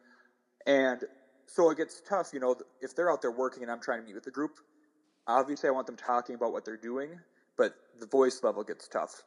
and 0.67 1.05
so 1.47 1.71
it 1.71 1.77
gets 1.77 2.01
tough 2.09 2.31
you 2.33 2.41
know 2.41 2.57
if 2.81 2.95
they're 2.95 3.11
out 3.11 3.23
there 3.23 3.31
working 3.31 3.63
and 3.63 3.71
i'm 3.71 3.81
trying 3.81 4.01
to 4.01 4.07
meet 4.07 4.15
with 4.15 4.25
the 4.25 4.31
group 4.31 4.61
obviously 5.27 5.69
i 5.69 5.73
want 5.73 5.87
them 5.87 5.97
talking 5.97 6.35
about 6.35 6.53
what 6.53 6.65
they're 6.65 6.77
doing 6.77 7.11
but 7.57 7.75
the 8.01 8.07
voice 8.07 8.41
level 8.43 8.65
gets 8.65 8.89
tough. 8.89 9.23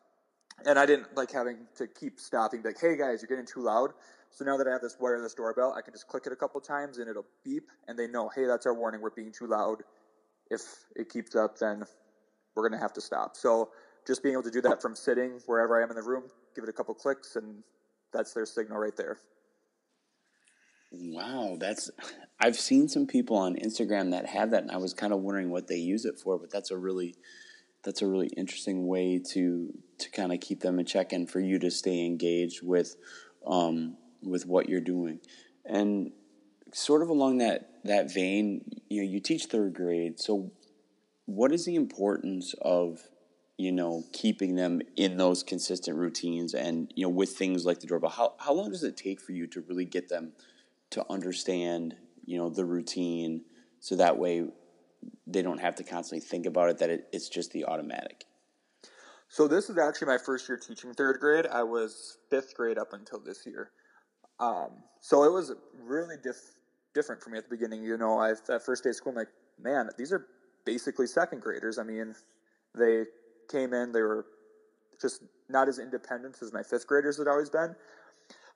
And 0.66 0.78
i 0.80 0.86
didn't 0.86 1.16
like 1.16 1.32
having 1.32 1.58
to 1.78 1.88
keep 1.88 2.20
stopping 2.20 2.62
like 2.64 2.80
hey 2.80 2.98
guys 2.98 3.22
you're 3.22 3.30
getting 3.30 3.46
too 3.46 3.62
loud. 3.62 3.92
So 4.32 4.44
now 4.44 4.58
that 4.58 4.68
i 4.68 4.72
have 4.72 4.82
this 4.82 4.98
wireless 5.00 5.34
doorbell 5.34 5.74
i 5.78 5.82
can 5.82 5.94
just 5.94 6.08
click 6.08 6.24
it 6.26 6.32
a 6.32 6.36
couple 6.36 6.60
times 6.62 6.98
and 6.98 7.10
it'll 7.10 7.28
beep 7.44 7.70
and 7.88 7.98
they 7.98 8.08
know 8.08 8.30
hey 8.34 8.46
that's 8.46 8.66
our 8.66 8.74
warning 8.74 9.02
we're 9.02 9.12
being 9.12 9.32
too 9.32 9.48
loud. 9.48 9.84
If 10.50 10.62
it 10.96 11.10
keeps 11.10 11.36
up 11.36 11.58
then 11.58 11.84
we're 12.58 12.68
going 12.68 12.78
to 12.78 12.82
have 12.84 12.94
to 12.94 13.02
stop. 13.02 13.36
So 13.38 13.70
just 14.08 14.24
being 14.24 14.34
able 14.34 14.44
to 14.44 14.52
do 14.52 14.62
that 14.62 14.82
from 14.82 14.96
sitting 14.96 15.40
wherever 15.46 15.80
I 15.80 15.84
am 15.84 15.92
in 15.92 15.96
the 15.96 16.02
room, 16.02 16.24
give 16.56 16.64
it 16.64 16.70
a 16.70 16.74
couple 16.74 16.94
clicks, 16.96 17.36
and 17.36 17.64
that's 18.12 18.34
their 18.34 18.48
signal 18.48 18.80
right 18.80 18.96
there. 18.98 19.20
Wow, 20.92 21.58
that's 21.60 21.92
I've 22.40 22.56
seen 22.56 22.88
some 22.88 23.08
people 23.08 23.38
on 23.38 23.56
Instagram 23.56 24.12
that 24.12 24.26
have 24.28 24.52
that, 24.52 24.64
and 24.64 24.72
I 24.72 24.78
was 24.78 24.94
kind 24.94 25.12
of 25.12 25.20
wondering 25.20 25.50
what 25.50 25.68
they 25.68 25.76
use 25.78 26.06
it 26.06 26.18
for. 26.18 26.40
But 26.40 26.50
that's 26.50 26.72
a 26.72 26.78
really 26.78 27.16
that's 27.84 28.02
a 28.02 28.08
really 28.08 28.28
interesting 28.38 28.88
way 28.88 29.20
to 29.32 29.74
to 30.00 30.12
kind 30.12 30.32
of 30.32 30.40
keep 30.40 30.62
them 30.62 30.80
in 30.80 30.86
check 30.86 31.12
and 31.12 31.30
for 31.30 31.40
you 31.40 31.60
to 31.60 31.72
stay 31.72 32.06
engaged 32.06 32.62
with 32.64 32.96
um, 33.46 33.98
with 34.24 34.46
what 34.46 34.70
you're 34.70 34.82
doing. 34.82 35.20
And 35.66 36.12
sort 36.74 37.02
of 37.02 37.10
along 37.10 37.40
that 37.40 37.70
that 37.84 38.14
vein, 38.14 38.62
you 38.90 39.04
know, 39.04 39.10
you 39.10 39.20
teach 39.20 39.46
third 39.46 39.74
grade, 39.74 40.20
so 40.20 40.52
what 41.26 41.52
is 41.52 41.66
the 41.66 41.76
importance 41.76 42.56
of 42.62 43.02
you 43.58 43.72
know, 43.72 44.04
keeping 44.14 44.56
them 44.56 44.82
in 44.96 45.18
those 45.18 45.42
consistent 45.42 45.98
routines 45.98 46.54
and, 46.54 46.92
you 46.96 47.04
know, 47.04 47.10
with 47.10 47.32
things 47.32 47.66
like 47.66 47.80
the 47.80 47.88
doorbell, 47.88 48.12
how, 48.12 48.36
how 48.38 48.54
long 48.54 48.70
does 48.70 48.84
it 48.84 48.96
take 48.96 49.20
for 49.20 49.32
you 49.32 49.48
to 49.48 49.62
really 49.62 49.84
get 49.84 50.10
them 50.10 50.32
to 50.92 51.06
understand, 51.10 51.96
you 52.26 52.38
know, 52.38 52.50
the 52.50 52.66
routine 52.66 53.44
so 53.80 53.96
that 53.96 54.18
way 54.18 54.46
they 55.26 55.42
don't 55.42 55.60
have 55.60 55.76
to 55.76 55.84
constantly 55.84 56.26
think 56.26 56.46
about 56.46 56.70
it, 56.70 56.78
that 56.80 56.90
it, 56.90 57.08
it's 57.12 57.30
just 57.30 57.52
the 57.52 57.66
automatic? 57.66 58.26
So 59.30 59.48
this 59.48 59.70
is 59.70 59.78
actually 59.78 60.08
my 60.08 60.18
first 60.18 60.48
year 60.48 60.58
teaching 60.58 60.94
third 60.94 61.20
grade. 61.20 61.46
I 61.48 61.64
was 61.64 62.18
fifth 62.30 62.56
grade 62.56 62.78
up 62.78 62.94
until 62.94 63.20
this 63.20 63.46
year. 63.46 63.72
Um, 64.40 64.84
so 65.02 65.24
it 65.24 65.32
was 65.32 65.54
really 65.84 66.16
diff- 66.24 66.56
different 66.94 67.22
for 67.22 67.30
me 67.30 67.38
at 67.38 67.50
the 67.50 67.56
beginning. 67.56 67.84
You 67.84 67.98
know, 67.98 68.18
I 68.18 68.34
that 68.48 68.64
first 68.66 68.84
day 68.84 68.92
of 68.92 68.96
school, 68.96 69.12
I'm 69.12 69.18
like, 69.18 69.30
man, 69.62 69.90
these 69.98 70.14
are 70.14 70.28
basically 70.66 71.08
second 71.08 71.42
graders. 71.42 71.78
I 71.78 71.84
mean, 71.84 72.16
they 72.76 73.04
came 73.52 73.74
in, 73.74 73.92
they 73.92 74.02
were 74.02 74.26
just 75.02 75.24
not 75.50 75.68
as 75.68 75.80
independent 75.80 76.38
as 76.42 76.54
my 76.54 76.64
fifth 76.64 76.88
graders 76.88 77.18
had 77.18 77.28
always 77.28 77.50
been. 77.50 77.76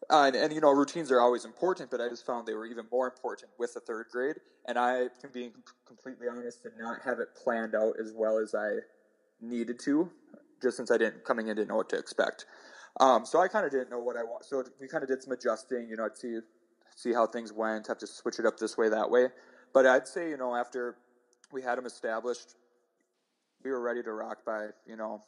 Uh, 0.10 0.24
and, 0.28 0.36
and, 0.36 0.54
you 0.54 0.60
know, 0.60 0.72
routines 0.72 1.12
are 1.12 1.22
always 1.22 1.46
important, 1.46 1.92
but 1.92 2.02
I 2.02 2.10
just 2.10 2.26
found 2.26 2.48
they 2.48 2.54
were 2.54 2.66
even 2.66 2.86
more 2.92 3.08
important 3.08 3.52
with 3.58 3.74
the 3.74 3.80
third 3.80 4.08
grade. 4.12 4.38
And 4.68 4.78
I 4.78 5.08
can 5.22 5.32
be 5.32 5.52
completely 5.86 6.28
honest 6.28 6.66
and 6.66 6.74
not 6.80 7.02
have 7.04 7.20
it 7.20 7.30
planned 7.36 7.76
out 7.76 7.94
as 8.00 8.12
well 8.16 8.38
as 8.38 8.56
I 8.56 8.78
needed 9.42 9.80
to, 9.80 10.10
just 10.62 10.78
since 10.78 10.92
I 10.92 10.98
didn't 10.98 11.24
coming 11.24 11.48
in 11.48 11.56
didn't 11.56 11.70
know 11.70 11.78
what 11.78 11.90
to 11.90 11.98
expect. 11.98 12.46
Um, 13.00 13.26
so 13.26 13.40
I 13.40 13.48
kind 13.48 13.66
of 13.66 13.72
didn't 13.72 13.90
know 13.90 14.00
what 14.00 14.18
I 14.18 14.24
want. 14.24 14.46
So 14.46 14.64
we 14.80 14.88
kind 14.88 15.04
of 15.04 15.10
did 15.10 15.22
some 15.24 15.32
adjusting. 15.32 15.88
You 15.90 15.98
know, 15.98 16.06
I'd 16.06 16.18
see 16.18 16.40
see 16.96 17.14
how 17.14 17.26
things 17.26 17.54
went, 17.54 17.88
have 17.88 17.98
to 18.00 18.08
switch 18.08 18.38
it 18.38 18.46
up 18.46 18.58
this 18.58 18.78
way, 18.78 18.90
that 18.90 19.10
way. 19.10 19.30
But 19.74 19.86
I'd 19.86 20.08
say, 20.08 20.30
you 20.30 20.38
know, 20.38 20.56
after 20.56 20.98
we 21.52 21.62
had 21.62 21.78
them 21.78 21.86
established, 21.86 22.56
we 23.64 23.72
were 23.72 23.82
ready 23.82 24.04
to 24.04 24.12
rock 24.12 24.40
by 24.46 24.68
you 24.86 24.98
know 24.98 25.22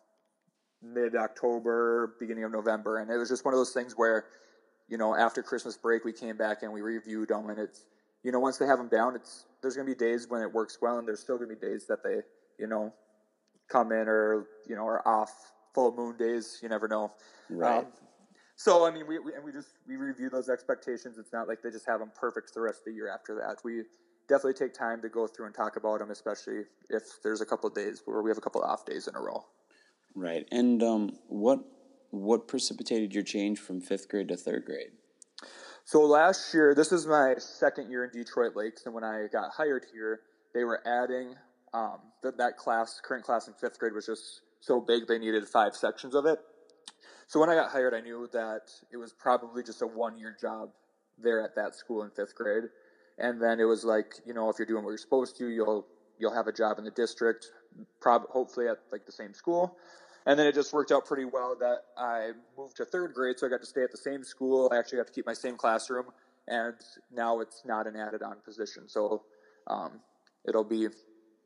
mid 0.82 1.16
October, 1.16 2.16
beginning 2.20 2.44
of 2.44 2.52
November, 2.52 2.98
and 2.98 3.10
it 3.10 3.18
was 3.18 3.30
just 3.30 3.46
one 3.46 3.54
of 3.54 3.60
those 3.60 3.72
things 3.72 3.94
where 3.96 4.26
you 4.94 5.00
know 5.00 5.16
after 5.16 5.42
Christmas 5.42 5.76
break 5.76 6.06
we 6.06 6.14
came 6.14 6.38
back 6.38 6.62
and 6.62 6.72
we 6.72 6.82
reviewed 6.82 7.30
them, 7.30 7.50
and 7.50 7.58
it's 7.58 7.88
you 8.22 8.32
know 8.32 8.40
once 8.40 8.60
they 8.60 8.68
have 8.68 8.78
them 8.78 8.90
down, 8.90 9.16
it's 9.16 9.46
there's 9.60 9.76
going 9.76 9.88
to 9.88 9.92
be 9.92 9.98
days 9.98 10.28
when 10.30 10.44
it 10.44 10.54
works 10.54 10.78
well, 10.84 11.00
and 11.00 11.08
there's 11.08 11.20
still 11.20 11.38
going 11.38 11.50
to 11.50 11.56
be 11.56 11.68
days 11.68 11.88
that 11.88 12.04
they 12.04 12.22
you 12.60 12.68
know 12.68 12.94
come 13.68 13.92
in 13.92 14.08
or 14.08 14.46
you 14.68 14.76
know 14.76 14.86
are 14.86 15.02
off 15.08 15.52
full 15.74 15.96
moon 15.96 16.16
days. 16.16 16.60
You 16.62 16.70
never 16.70 16.88
know. 16.88 17.12
Right. 17.50 17.80
Um, 17.80 17.88
so 18.56 18.86
I 18.86 18.92
mean, 18.92 19.08
we, 19.08 19.18
we 19.18 19.34
and 19.34 19.44
we 19.44 19.52
just 19.52 19.70
we 19.88 19.96
review 19.96 20.30
those 20.30 20.48
expectations. 20.48 21.18
It's 21.18 21.34
not 21.34 21.48
like 21.48 21.64
they 21.64 21.72
just 21.72 21.88
have 21.88 22.00
them 22.00 22.12
perfect 22.14 22.54
the 22.54 22.62
rest 22.62 22.82
of 22.82 22.86
the 22.86 22.92
year 22.92 23.10
after 23.10 23.34
that. 23.34 23.64
We 23.64 23.82
definitely 24.30 24.54
take 24.54 24.76
time 24.76 25.02
to 25.02 25.10
go 25.10 25.26
through 25.26 25.48
and 25.48 25.56
talk 25.56 25.76
about 25.76 26.02
them, 26.02 26.12
especially 26.12 26.66
if 26.92 27.04
there's 27.24 27.42
a 27.42 27.48
couple 27.48 27.68
of 27.68 27.74
days 27.74 28.04
where 28.06 28.22
we 28.22 28.30
have 28.30 28.38
a 28.38 28.42
couple 28.42 28.62
of 28.62 28.70
off 28.70 28.86
days 28.86 29.08
in 29.08 29.16
a 29.16 29.20
row. 29.20 29.44
Right. 30.14 30.48
And 30.52 30.84
um, 30.84 31.18
what 31.30 31.62
what 32.14 32.48
precipitated 32.48 33.14
your 33.14 33.24
change 33.24 33.60
from 33.60 33.82
fifth 33.82 34.10
grade 34.10 34.28
to 34.30 34.38
third 34.38 34.66
grade? 34.66 34.92
So 35.86 36.02
last 36.02 36.54
year, 36.54 36.74
this 36.74 36.92
is 36.92 37.06
my 37.06 37.36
second 37.38 37.90
year 37.90 38.06
in 38.06 38.12
Detroit 38.12 38.56
Lakes, 38.56 38.86
and 38.86 38.94
when 38.94 39.04
I 39.04 39.28
got 39.32 39.52
hired 39.52 39.86
here, 39.94 40.22
they 40.54 40.64
were 40.64 40.82
adding 40.88 41.36
um, 41.74 41.98
that 42.22 42.38
that 42.38 42.58
class, 42.58 43.02
current 43.04 43.26
class 43.26 43.48
in 43.48 43.54
fifth 43.56 43.80
grade, 43.80 43.94
was 43.94 44.06
just 44.06 44.42
so 44.62 44.80
big 44.80 45.08
they 45.08 45.20
needed 45.20 45.46
five 45.48 45.76
sections 45.76 46.16
of 46.16 46.26
it. 46.26 46.40
So 47.28 47.40
when 47.40 47.50
I 47.50 47.56
got 47.56 47.72
hired, 47.72 47.94
I 47.94 48.00
knew 48.00 48.30
that 48.32 48.72
it 48.92 48.98
was 48.98 49.12
probably 49.12 49.64
just 49.64 49.82
a 49.82 49.88
one 49.88 50.18
year 50.18 50.38
job 50.40 50.70
there 51.18 51.42
at 51.42 51.56
that 51.56 51.76
school 51.76 52.04
in 52.04 52.12
fifth 52.12 52.36
grade 52.36 52.66
and 53.18 53.42
then 53.42 53.60
it 53.60 53.66
was 53.66 53.84
like 53.84 54.16
you 54.26 54.34
know 54.34 54.50
if 54.50 54.58
you're 54.58 54.66
doing 54.66 54.84
what 54.84 54.92
you're 54.92 54.98
supposed 54.98 55.38
to 55.38 55.48
you'll 55.48 55.86
you'll 56.20 56.34
have 56.34 56.48
a 56.48 56.52
job 56.52 56.78
in 56.78 56.84
the 56.84 56.92
district 56.92 57.52
prob- 58.00 58.28
hopefully 58.30 58.68
at 58.68 58.78
like 58.92 59.06
the 59.06 59.12
same 59.12 59.34
school 59.34 59.78
and 60.26 60.40
then 60.40 60.48
it 60.48 60.56
just 60.56 60.74
worked 60.74 60.92
out 60.92 61.06
pretty 61.06 61.26
well 61.26 61.56
that 61.60 61.86
i 61.98 62.32
moved 62.58 62.78
to 62.78 62.86
third 62.86 63.14
grade 63.14 63.38
so 63.38 63.48
i 63.48 63.50
got 63.50 63.62
to 63.62 63.66
stay 63.66 63.84
at 63.84 63.92
the 63.92 63.98
same 63.98 64.24
school. 64.24 64.70
I 64.72 64.78
actually 64.78 64.98
got 65.00 65.08
to 65.08 65.14
keep 65.14 65.26
my 65.26 65.34
same 65.34 65.56
classroom 65.56 66.06
and 66.48 66.76
now 67.12 67.40
it's 67.40 67.64
not 67.66 67.88
an 67.88 67.96
added 67.96 68.22
on 68.22 68.36
position. 68.44 68.90
So 68.90 69.24
um, 69.68 70.00
it'll 70.48 70.64
be 70.64 70.88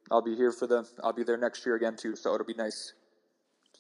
i'll 0.10 0.22
be 0.22 0.36
here 0.36 0.51
for 0.51 0.67
the 0.67 0.88
i'll 1.03 1.13
be 1.13 1.24
there 1.24 1.38
next 1.38 1.65
year 1.65 1.75
again 1.75 1.96
too 1.96 2.15
so 2.15 2.34
it'll 2.34 2.48
be 2.48 2.53
nice 2.53 2.93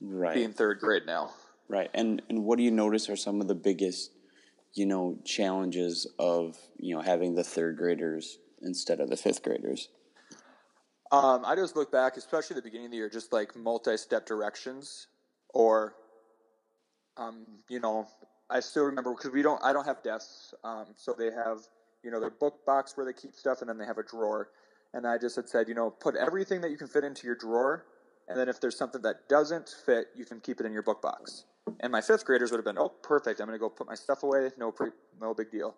right. 0.01 0.35
being 0.35 0.53
third 0.53 0.79
grade 0.79 1.03
now. 1.05 1.31
Right. 1.69 1.89
And 1.93 2.21
and 2.29 2.43
what 2.43 2.57
do 2.57 2.63
you 2.63 2.71
notice 2.71 3.09
are 3.09 3.15
some 3.15 3.41
of 3.41 3.47
the 3.47 3.55
biggest 3.55 4.11
you 4.77 4.85
know, 4.85 5.17
challenges 5.25 6.07
of, 6.19 6.57
you 6.77 6.95
know, 6.95 7.01
having 7.01 7.33
the 7.33 7.43
third 7.43 7.77
graders 7.77 8.37
instead 8.61 8.99
of 8.99 9.09
the 9.09 9.17
fifth 9.17 9.43
graders? 9.43 9.89
Um, 11.11 11.43
I 11.45 11.55
just 11.55 11.75
look 11.75 11.91
back, 11.91 12.17
especially 12.17 12.55
the 12.55 12.61
beginning 12.61 12.87
of 12.87 12.91
the 12.91 12.97
year, 12.97 13.09
just 13.09 13.31
like 13.31 13.55
multi-step 13.55 14.25
directions, 14.25 15.07
or, 15.53 15.95
um, 17.15 17.45
you 17.69 17.79
know, 17.79 18.07
I 18.49 18.59
still 18.59 18.83
remember 18.83 19.13
because 19.13 19.31
we 19.31 19.41
don't, 19.41 19.63
I 19.63 19.71
don't 19.71 19.85
have 19.85 20.03
desks, 20.03 20.53
um, 20.63 20.87
so 20.95 21.15
they 21.17 21.31
have, 21.31 21.59
you 22.03 22.11
know, 22.11 22.19
their 22.19 22.29
book 22.29 22.65
box 22.65 22.97
where 22.97 23.05
they 23.05 23.13
keep 23.13 23.33
stuff, 23.33 23.61
and 23.61 23.69
then 23.69 23.77
they 23.77 23.85
have 23.85 23.97
a 23.97 24.03
drawer. 24.03 24.49
And 24.93 25.07
I 25.07 25.17
just 25.17 25.35
had 25.35 25.47
said, 25.47 25.67
you 25.67 25.75
know, 25.75 25.89
put 25.89 26.15
everything 26.15 26.61
that 26.61 26.71
you 26.71 26.77
can 26.77 26.87
fit 26.87 27.03
into 27.03 27.25
your 27.25 27.35
drawer, 27.35 27.85
and 28.27 28.37
then 28.37 28.49
if 28.49 28.59
there's 28.59 28.77
something 28.77 29.01
that 29.03 29.29
doesn't 29.29 29.69
fit, 29.85 30.07
you 30.15 30.25
can 30.25 30.41
keep 30.41 30.59
it 30.59 30.65
in 30.65 30.73
your 30.73 30.83
book 30.83 31.01
box. 31.01 31.45
And 31.81 31.91
my 31.91 32.01
fifth 32.01 32.25
graders 32.25 32.51
would 32.51 32.57
have 32.57 32.65
been, 32.65 32.77
oh, 32.77 32.89
perfect. 32.89 33.39
I'm 33.39 33.47
going 33.47 33.57
to 33.57 33.59
go 33.59 33.69
put 33.69 33.87
my 33.87 33.95
stuff 33.95 34.23
away. 34.23 34.51
No, 34.57 34.71
pre- 34.71 34.91
no 35.21 35.33
big 35.33 35.51
deal. 35.51 35.75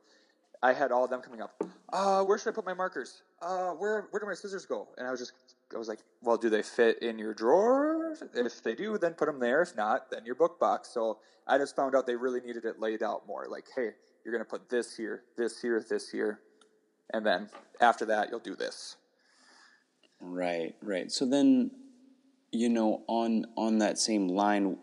I 0.62 0.74
had 0.74 0.92
all 0.92 1.06
of 1.06 1.10
them 1.10 1.22
coming 1.22 1.42
up. 1.42 1.62
Uh, 1.92 2.24
where 2.24 2.38
should 2.38 2.50
I 2.50 2.51
put 2.51 2.66
my 2.66 2.74
markers? 2.74 3.22
Uh, 3.42 3.72
where 3.72 4.08
where 4.12 4.20
do 4.20 4.25
my 4.25 4.34
scissors 4.34 4.66
go? 4.66 4.88
And 4.98 5.08
I 5.08 5.12
was 5.12 5.20
just, 5.20 5.32
I 5.74 5.78
was 5.78 5.88
like, 5.88 6.00
well, 6.22 6.38
do 6.38 6.50
they 6.50 6.62
fit 6.62 7.01
in 7.01 7.18
your 7.18 7.34
drawer? 7.34 8.16
If 8.36 8.62
they 8.62 8.75
do, 8.75 8.98
then 8.98 9.13
put 9.13 9.28
them 9.28 9.39
there. 9.39 9.62
If 9.62 9.75
not, 9.75 10.12
then 10.12 10.25
your 10.25 10.36
book 10.36 10.60
box. 10.60 10.89
So 10.89 11.20
I 11.48 11.58
just 11.58 11.75
found 11.75 11.96
out 11.96 12.06
they 12.06 12.16
really 12.16 12.42
needed 12.42 12.66
it 12.66 12.80
laid 12.80 13.01
out 13.04 13.25
more. 13.25 13.48
Like, 13.50 13.66
hey, 13.75 13.92
you're 14.25 14.38
to 14.38 14.46
put 14.46 14.70
this 14.70 14.96
here, 14.96 15.24
this 15.38 15.62
here, 15.62 15.84
this 15.88 16.10
here, 16.10 16.42
and 17.13 17.25
then 17.25 17.50
after 17.80 18.06
that, 18.06 18.30
you'll 18.30 18.39
do 18.39 18.56
this. 18.56 18.98
Right, 20.22 20.75
right. 20.82 21.10
So 21.12 21.25
then, 21.25 21.72
you 22.51 22.68
know, 22.70 23.04
on 23.08 23.46
on 23.56 23.78
that 23.80 23.98
same 23.98 24.28
line, 24.28 24.78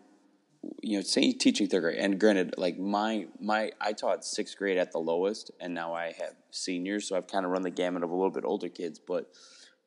you 0.81 0.97
know, 0.97 1.01
say 1.01 1.31
teaching 1.31 1.67
third 1.67 1.81
grade, 1.81 1.97
and 1.99 2.19
granted, 2.19 2.55
like 2.57 2.77
my 2.77 3.27
my 3.39 3.71
I 3.79 3.93
taught 3.93 4.25
sixth 4.25 4.57
grade 4.57 4.77
at 4.77 4.91
the 4.91 4.99
lowest, 4.99 5.51
and 5.59 5.73
now 5.73 5.93
I 5.93 6.13
have 6.19 6.33
seniors, 6.51 7.07
so 7.07 7.15
I've 7.15 7.27
kind 7.27 7.45
of 7.45 7.51
run 7.51 7.61
the 7.61 7.69
gamut 7.69 8.03
of 8.03 8.09
a 8.09 8.15
little 8.15 8.31
bit 8.31 8.45
older 8.45 8.69
kids. 8.69 8.99
But 8.99 9.29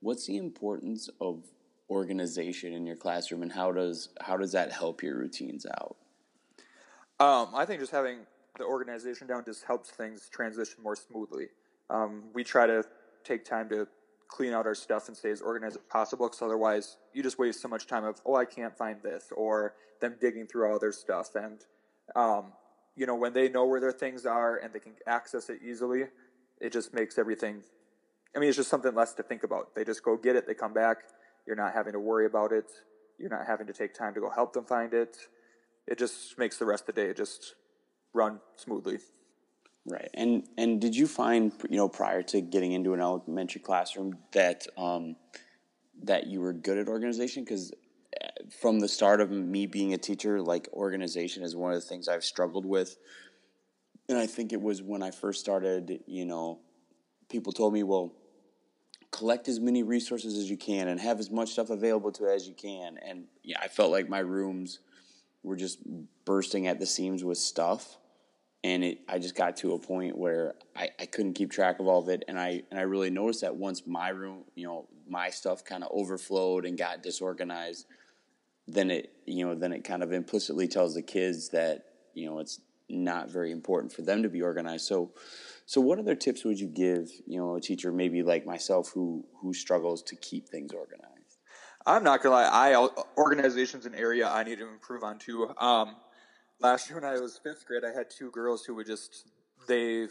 what's 0.00 0.26
the 0.26 0.36
importance 0.36 1.08
of 1.20 1.44
organization 1.88 2.72
in 2.72 2.86
your 2.86 2.96
classroom, 2.96 3.42
and 3.42 3.52
how 3.52 3.72
does 3.72 4.10
how 4.20 4.36
does 4.36 4.52
that 4.52 4.72
help 4.72 5.02
your 5.02 5.16
routines 5.16 5.66
out? 5.66 5.96
Um, 7.18 7.48
I 7.54 7.66
think 7.66 7.80
just 7.80 7.92
having 7.92 8.20
the 8.58 8.64
organization 8.64 9.26
down 9.26 9.44
just 9.44 9.64
helps 9.64 9.90
things 9.90 10.28
transition 10.30 10.82
more 10.82 10.96
smoothly. 10.96 11.48
Um, 11.90 12.24
we 12.32 12.44
try 12.44 12.66
to 12.66 12.84
take 13.24 13.44
time 13.44 13.68
to 13.70 13.86
clean 14.30 14.52
out 14.52 14.66
our 14.66 14.74
stuff 14.74 15.08
and 15.08 15.16
stay 15.16 15.30
as 15.30 15.40
organized 15.40 15.76
as 15.76 15.82
possible 15.90 16.26
because 16.26 16.40
otherwise 16.40 16.96
you 17.12 17.22
just 17.22 17.38
waste 17.38 17.60
so 17.60 17.68
much 17.68 17.86
time 17.86 18.04
of 18.04 18.20
oh 18.24 18.36
I 18.36 18.44
can't 18.44 18.76
find 18.76 19.02
this 19.02 19.32
or 19.36 19.74
them 20.00 20.16
digging 20.20 20.46
through 20.46 20.70
all 20.70 20.78
their 20.78 20.92
stuff. 20.92 21.34
And 21.34 21.60
um, 22.16 22.52
you 22.96 23.06
know 23.06 23.14
when 23.14 23.32
they 23.32 23.48
know 23.48 23.66
where 23.66 23.80
their 23.80 23.92
things 23.92 24.24
are 24.26 24.56
and 24.56 24.72
they 24.72 24.78
can 24.78 24.92
access 25.06 25.50
it 25.50 25.60
easily 25.62 26.04
it 26.60 26.72
just 26.72 26.94
makes 26.94 27.18
everything 27.18 27.62
I 28.34 28.38
mean 28.38 28.48
it's 28.48 28.56
just 28.56 28.70
something 28.70 28.94
less 28.94 29.14
to 29.14 29.22
think 29.22 29.42
about. 29.42 29.74
They 29.74 29.84
just 29.84 30.04
go 30.04 30.16
get 30.16 30.36
it 30.36 30.46
they 30.46 30.54
come 30.54 30.72
back 30.72 30.98
you're 31.46 31.56
not 31.56 31.74
having 31.74 31.92
to 31.92 32.00
worry 32.00 32.26
about 32.26 32.52
it 32.52 32.70
you're 33.18 33.30
not 33.30 33.46
having 33.46 33.66
to 33.66 33.72
take 33.72 33.92
time 33.94 34.14
to 34.14 34.20
go 34.20 34.30
help 34.30 34.52
them 34.52 34.64
find 34.64 34.94
it. 34.94 35.16
It 35.86 35.98
just 35.98 36.38
makes 36.38 36.56
the 36.56 36.64
rest 36.66 36.88
of 36.88 36.94
the 36.94 37.06
day 37.06 37.12
just 37.12 37.54
run 38.14 38.40
smoothly 38.56 38.98
Right, 39.86 40.10
and 40.12 40.44
and 40.58 40.78
did 40.78 40.94
you 40.94 41.06
find 41.06 41.52
you 41.70 41.78
know 41.78 41.88
prior 41.88 42.22
to 42.24 42.42
getting 42.42 42.72
into 42.72 42.92
an 42.92 43.00
elementary 43.00 43.62
classroom 43.62 44.18
that 44.32 44.66
um, 44.76 45.16
that 46.02 46.26
you 46.26 46.42
were 46.42 46.52
good 46.52 46.76
at 46.76 46.86
organization? 46.86 47.44
Because 47.44 47.72
uh, 48.22 48.28
from 48.60 48.80
the 48.80 48.88
start 48.88 49.22
of 49.22 49.30
me 49.30 49.66
being 49.66 49.94
a 49.94 49.98
teacher, 49.98 50.42
like 50.42 50.68
organization 50.74 51.42
is 51.42 51.56
one 51.56 51.72
of 51.72 51.80
the 51.80 51.86
things 51.86 52.08
I've 52.08 52.24
struggled 52.24 52.66
with, 52.66 52.98
and 54.06 54.18
I 54.18 54.26
think 54.26 54.52
it 54.52 54.60
was 54.60 54.82
when 54.82 55.02
I 55.02 55.12
first 55.12 55.40
started. 55.40 56.00
You 56.06 56.26
know, 56.26 56.58
people 57.30 57.50
told 57.50 57.72
me, 57.72 57.82
well, 57.82 58.12
collect 59.10 59.48
as 59.48 59.60
many 59.60 59.82
resources 59.82 60.36
as 60.36 60.50
you 60.50 60.58
can 60.58 60.88
and 60.88 61.00
have 61.00 61.18
as 61.18 61.30
much 61.30 61.52
stuff 61.52 61.70
available 61.70 62.12
to 62.12 62.26
as 62.26 62.46
you 62.46 62.52
can, 62.52 62.98
and 62.98 63.24
yeah, 63.42 63.58
I 63.62 63.68
felt 63.68 63.90
like 63.90 64.10
my 64.10 64.20
rooms 64.20 64.80
were 65.42 65.56
just 65.56 65.78
bursting 66.26 66.66
at 66.66 66.78
the 66.78 66.86
seams 66.86 67.24
with 67.24 67.38
stuff 67.38 67.96
and 68.62 68.84
it 68.84 68.98
I 69.08 69.18
just 69.18 69.34
got 69.34 69.56
to 69.58 69.72
a 69.72 69.78
point 69.78 70.16
where 70.16 70.54
I, 70.76 70.90
I 70.98 71.06
couldn't 71.06 71.34
keep 71.34 71.50
track 71.50 71.80
of 71.80 71.86
all 71.86 72.00
of 72.00 72.08
it 72.08 72.24
and 72.28 72.38
I 72.38 72.62
and 72.70 72.78
I 72.78 72.82
really 72.82 73.10
noticed 73.10 73.40
that 73.42 73.56
once 73.56 73.86
my 73.86 74.10
room 74.10 74.44
you 74.54 74.66
know 74.66 74.88
my 75.08 75.30
stuff 75.30 75.64
kind 75.64 75.82
of 75.82 75.90
overflowed 75.92 76.64
and 76.64 76.76
got 76.76 77.02
disorganized 77.02 77.86
then 78.66 78.90
it 78.90 79.12
you 79.26 79.44
know 79.44 79.54
then 79.54 79.72
it 79.72 79.84
kind 79.84 80.02
of 80.02 80.12
implicitly 80.12 80.68
tells 80.68 80.94
the 80.94 81.02
kids 81.02 81.50
that 81.50 81.84
you 82.14 82.26
know 82.26 82.38
it's 82.38 82.60
not 82.90 83.30
very 83.30 83.52
important 83.52 83.92
for 83.92 84.02
them 84.02 84.22
to 84.22 84.28
be 84.28 84.42
organized. 84.42 84.86
So 84.86 85.12
so 85.66 85.80
what 85.80 85.98
other 85.98 86.14
tips 86.14 86.44
would 86.44 86.58
you 86.58 86.66
give 86.66 87.10
you 87.26 87.38
know 87.38 87.56
a 87.56 87.60
teacher 87.60 87.92
maybe 87.92 88.22
like 88.22 88.46
myself 88.46 88.90
who 88.92 89.24
who 89.40 89.54
struggles 89.54 90.02
to 90.04 90.16
keep 90.16 90.48
things 90.48 90.72
organized? 90.72 91.38
I'm 91.86 92.04
not 92.04 92.22
gonna 92.22 92.34
lie 92.34 92.72
I 92.74 92.88
organization's 93.16 93.86
an 93.86 93.94
area 93.94 94.28
I 94.28 94.44
need 94.44 94.58
to 94.58 94.68
improve 94.68 95.02
on 95.02 95.18
too. 95.18 95.52
Um, 95.58 95.96
last 96.60 96.88
year 96.88 97.00
when 97.00 97.10
I 97.10 97.18
was 97.18 97.38
fifth 97.42 97.66
grade, 97.66 97.82
I 97.84 97.96
had 97.96 98.10
two 98.10 98.30
girls 98.30 98.64
who 98.64 98.74
would 98.76 98.86
just 98.86 99.26
they 99.66 100.08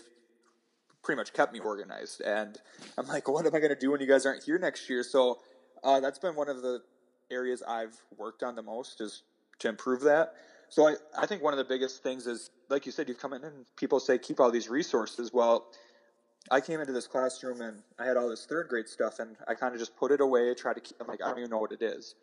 pretty 1.03 1.17
much 1.17 1.33
kept 1.33 1.53
me 1.53 1.59
organized, 1.59 2.21
and 2.21 2.57
I'm 2.97 3.07
like, 3.07 3.27
what 3.27 3.45
am 3.45 3.55
I 3.55 3.59
going 3.59 3.73
to 3.73 3.79
do 3.79 3.91
when 3.91 4.01
you 4.01 4.07
guys 4.07 4.25
aren't 4.25 4.43
here 4.43 4.59
next 4.59 4.89
year? 4.89 5.03
So 5.03 5.39
uh, 5.83 5.99
that's 5.99 6.19
been 6.19 6.35
one 6.35 6.49
of 6.49 6.61
the 6.61 6.81
areas 7.31 7.63
I've 7.67 7.95
worked 8.17 8.43
on 8.43 8.55
the 8.55 8.61
most 8.61 9.01
is 9.01 9.23
to 9.59 9.69
improve 9.69 10.01
that. 10.01 10.33
So 10.69 10.87
I, 10.87 10.95
I 11.17 11.25
think 11.25 11.41
one 11.41 11.53
of 11.53 11.57
the 11.57 11.65
biggest 11.65 12.03
things 12.03 12.27
is, 12.27 12.51
like 12.69 12.85
you 12.85 12.91
said, 12.91 13.07
you 13.07 13.15
come 13.15 13.33
in 13.33 13.43
and 13.43 13.65
people 13.75 13.99
say 13.99 14.17
keep 14.17 14.39
all 14.39 14.51
these 14.51 14.69
resources. 14.69 15.31
Well, 15.33 15.67
I 16.51 16.61
came 16.61 16.79
into 16.79 16.93
this 16.93 17.07
classroom 17.07 17.61
and 17.61 17.81
I 17.97 18.05
had 18.05 18.17
all 18.17 18.29
this 18.29 18.45
third 18.45 18.67
grade 18.67 18.87
stuff, 18.87 19.19
and 19.19 19.35
I 19.47 19.55
kind 19.55 19.73
of 19.73 19.79
just 19.79 19.95
put 19.95 20.11
it 20.11 20.21
away, 20.21 20.53
try 20.53 20.73
to 20.73 20.79
keep. 20.79 20.97
I'm 21.01 21.07
like, 21.07 21.21
I 21.23 21.29
don't 21.29 21.39
even 21.39 21.49
know 21.49 21.57
what 21.59 21.71
it 21.71 21.81
is. 21.81 22.15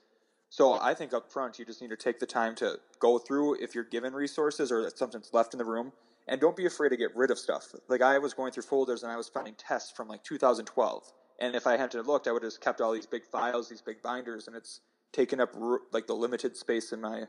So 0.48 0.78
I 0.80 0.94
think 0.94 1.12
up 1.12 1.30
front, 1.30 1.58
you 1.58 1.64
just 1.64 1.82
need 1.82 1.90
to 1.90 1.96
take 1.96 2.18
the 2.18 2.26
time 2.26 2.54
to 2.56 2.78
go 3.00 3.18
through 3.18 3.62
if 3.62 3.74
you're 3.74 3.84
given 3.84 4.12
resources 4.12 4.70
or 4.72 4.88
something's 4.94 5.32
left 5.32 5.54
in 5.54 5.58
the 5.58 5.64
room, 5.64 5.92
and 6.28 6.40
don't 6.40 6.56
be 6.56 6.66
afraid 6.66 6.90
to 6.90 6.96
get 6.96 7.14
rid 7.16 7.30
of 7.30 7.38
stuff. 7.38 7.66
Like 7.88 8.02
I 8.02 8.18
was 8.18 8.32
going 8.32 8.52
through 8.52 8.62
folders 8.62 9.02
and 9.02 9.12
I 9.12 9.16
was 9.16 9.28
finding 9.28 9.54
tests 9.54 9.92
from 9.92 10.08
like 10.08 10.24
2012, 10.24 11.12
and 11.40 11.54
if 11.54 11.66
I 11.66 11.76
hadn't 11.76 12.06
looked, 12.06 12.26
I 12.26 12.32
would 12.32 12.42
have 12.42 12.52
just 12.52 12.62
kept 12.62 12.80
all 12.80 12.92
these 12.92 13.06
big 13.06 13.24
files, 13.24 13.68
these 13.68 13.82
big 13.82 14.00
binders, 14.02 14.46
and 14.46 14.56
it's 14.56 14.80
taken 15.12 15.40
up 15.40 15.54
like 15.92 16.06
the 16.06 16.14
limited 16.14 16.56
space 16.56 16.92
in 16.92 17.00
my 17.00 17.24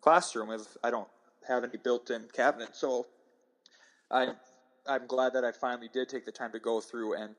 classroom 0.00 0.50
if 0.50 0.76
I 0.82 0.90
don't 0.90 1.08
have 1.46 1.64
any 1.64 1.76
built-in 1.76 2.28
cabinets. 2.32 2.80
So 2.80 3.06
I 4.10 4.28
I'm 4.86 5.06
glad 5.06 5.32
that 5.34 5.44
I 5.44 5.52
finally 5.52 5.88
did 5.92 6.08
take 6.08 6.24
the 6.24 6.32
time 6.32 6.52
to 6.52 6.58
go 6.58 6.80
through 6.80 7.14
and 7.14 7.34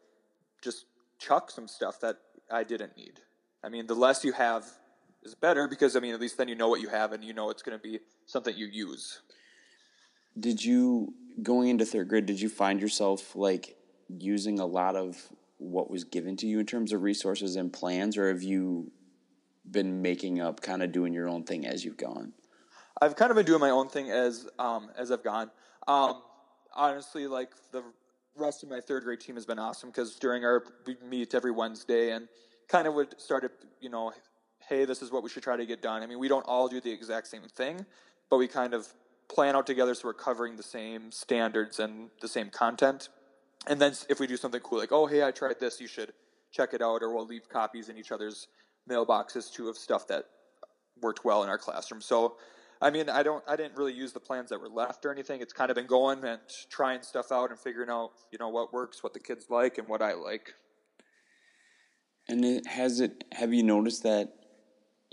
just 0.61 0.85
chuck 1.19 1.51
some 1.51 1.67
stuff 1.67 1.99
that 2.01 2.17
I 2.51 2.63
didn't 2.63 2.95
need. 2.95 3.19
I 3.63 3.69
mean, 3.69 3.87
the 3.87 3.95
less 3.95 4.23
you 4.23 4.31
have 4.33 4.65
is 5.23 5.35
better 5.35 5.67
because 5.67 5.95
I 5.95 5.99
mean 5.99 6.13
at 6.13 6.19
least 6.19 6.37
then 6.37 6.47
you 6.47 6.55
know 6.55 6.67
what 6.67 6.81
you 6.81 6.89
have 6.89 7.13
and 7.13 7.23
you 7.23 7.33
know 7.33 7.49
it's 7.49 7.61
going 7.61 7.77
to 7.77 7.81
be 7.81 7.99
something 8.25 8.55
you 8.55 8.67
use. 8.67 9.21
Did 10.39 10.63
you 10.63 11.13
going 11.41 11.69
into 11.69 11.85
third 11.85 12.07
grade? 12.07 12.25
Did 12.25 12.41
you 12.41 12.49
find 12.49 12.81
yourself 12.81 13.35
like 13.35 13.75
using 14.09 14.59
a 14.59 14.65
lot 14.65 14.95
of 14.95 15.17
what 15.57 15.89
was 15.89 16.03
given 16.03 16.35
to 16.37 16.47
you 16.47 16.59
in 16.59 16.65
terms 16.65 16.91
of 16.91 17.01
resources 17.01 17.55
and 17.55 17.71
plans, 17.71 18.17
or 18.17 18.27
have 18.27 18.43
you 18.43 18.91
been 19.69 20.01
making 20.01 20.41
up, 20.41 20.61
kind 20.61 20.83
of 20.83 20.91
doing 20.91 21.13
your 21.13 21.29
own 21.29 21.43
thing 21.43 21.65
as 21.65 21.85
you've 21.85 21.97
gone? 21.97 22.33
I've 23.01 23.15
kind 23.15 23.31
of 23.31 23.37
been 23.37 23.45
doing 23.45 23.61
my 23.61 23.69
own 23.69 23.89
thing 23.89 24.11
as 24.11 24.47
um, 24.59 24.89
as 24.97 25.11
I've 25.11 25.23
gone. 25.23 25.49
Um, 25.87 26.21
honestly, 26.73 27.27
like 27.27 27.51
the 27.71 27.83
rest 28.35 28.63
of 28.63 28.69
my 28.69 28.81
third 28.81 29.03
grade 29.03 29.19
team 29.19 29.35
has 29.35 29.45
been 29.45 29.59
awesome 29.59 29.89
because 29.89 30.15
during 30.15 30.43
our 30.43 30.63
we 30.85 30.97
meet 31.07 31.33
every 31.33 31.51
Wednesday 31.51 32.11
and 32.11 32.27
kind 32.67 32.87
of 32.87 32.93
would 32.93 33.09
start 33.19 33.43
started 33.43 33.51
you 33.79 33.89
know 33.89 34.11
hey, 34.69 34.85
this 34.85 35.01
is 35.01 35.11
what 35.11 35.23
we 35.23 35.29
should 35.29 35.43
try 35.43 35.57
to 35.57 35.65
get 35.65 35.81
done. 35.81 36.03
I 36.03 36.07
mean, 36.07 36.19
we 36.19 36.27
don't 36.27 36.45
all 36.45 36.67
do 36.67 36.79
the 36.79 36.91
exact 36.91 37.27
same 37.27 37.43
thing, 37.43 37.85
but 38.29 38.37
we 38.37 38.47
kind 38.47 38.73
of 38.73 38.87
plan 39.27 39.55
out 39.55 39.65
together 39.65 39.93
so 39.93 40.07
we're 40.07 40.13
covering 40.13 40.55
the 40.55 40.63
same 40.63 41.11
standards 41.11 41.79
and 41.79 42.09
the 42.21 42.27
same 42.27 42.49
content. 42.49 43.09
And 43.67 43.79
then 43.79 43.93
if 44.09 44.19
we 44.19 44.27
do 44.27 44.37
something 44.37 44.61
cool, 44.61 44.79
like, 44.79 44.91
oh, 44.91 45.05
hey, 45.05 45.23
I 45.23 45.31
tried 45.31 45.59
this, 45.59 45.79
you 45.79 45.87
should 45.87 46.13
check 46.51 46.73
it 46.73 46.81
out, 46.81 47.01
or 47.01 47.13
we'll 47.13 47.25
leave 47.25 47.49
copies 47.49 47.89
in 47.89 47.97
each 47.97 48.11
other's 48.11 48.47
mailboxes 48.89 49.51
too 49.51 49.69
of 49.69 49.77
stuff 49.77 50.07
that 50.07 50.25
worked 51.01 51.25
well 51.25 51.43
in 51.43 51.49
our 51.49 51.57
classroom. 51.57 52.01
So, 52.01 52.35
I 52.81 52.89
mean, 52.89 53.09
I 53.09 53.23
don't, 53.23 53.43
I 53.47 53.55
didn't 53.55 53.77
really 53.77 53.93
use 53.93 54.11
the 54.11 54.19
plans 54.19 54.49
that 54.49 54.59
were 54.59 54.67
left 54.67 55.05
or 55.05 55.11
anything. 55.11 55.41
It's 55.41 55.53
kind 55.53 55.71
of 55.71 55.75
been 55.75 55.87
going 55.87 56.23
and 56.25 56.41
trying 56.69 57.01
stuff 57.01 57.31
out 57.31 57.49
and 57.49 57.59
figuring 57.59 57.89
out, 57.89 58.11
you 58.31 58.37
know, 58.37 58.49
what 58.49 58.73
works, 58.73 59.01
what 59.01 59.13
the 59.13 59.19
kids 59.19 59.45
like, 59.49 59.77
and 59.77 59.87
what 59.87 60.01
I 60.01 60.13
like. 60.13 60.53
And 62.27 62.65
has 62.67 62.99
it? 62.99 63.23
Have 63.33 63.53
you 63.53 63.63
noticed 63.63 64.03
that 64.03 64.33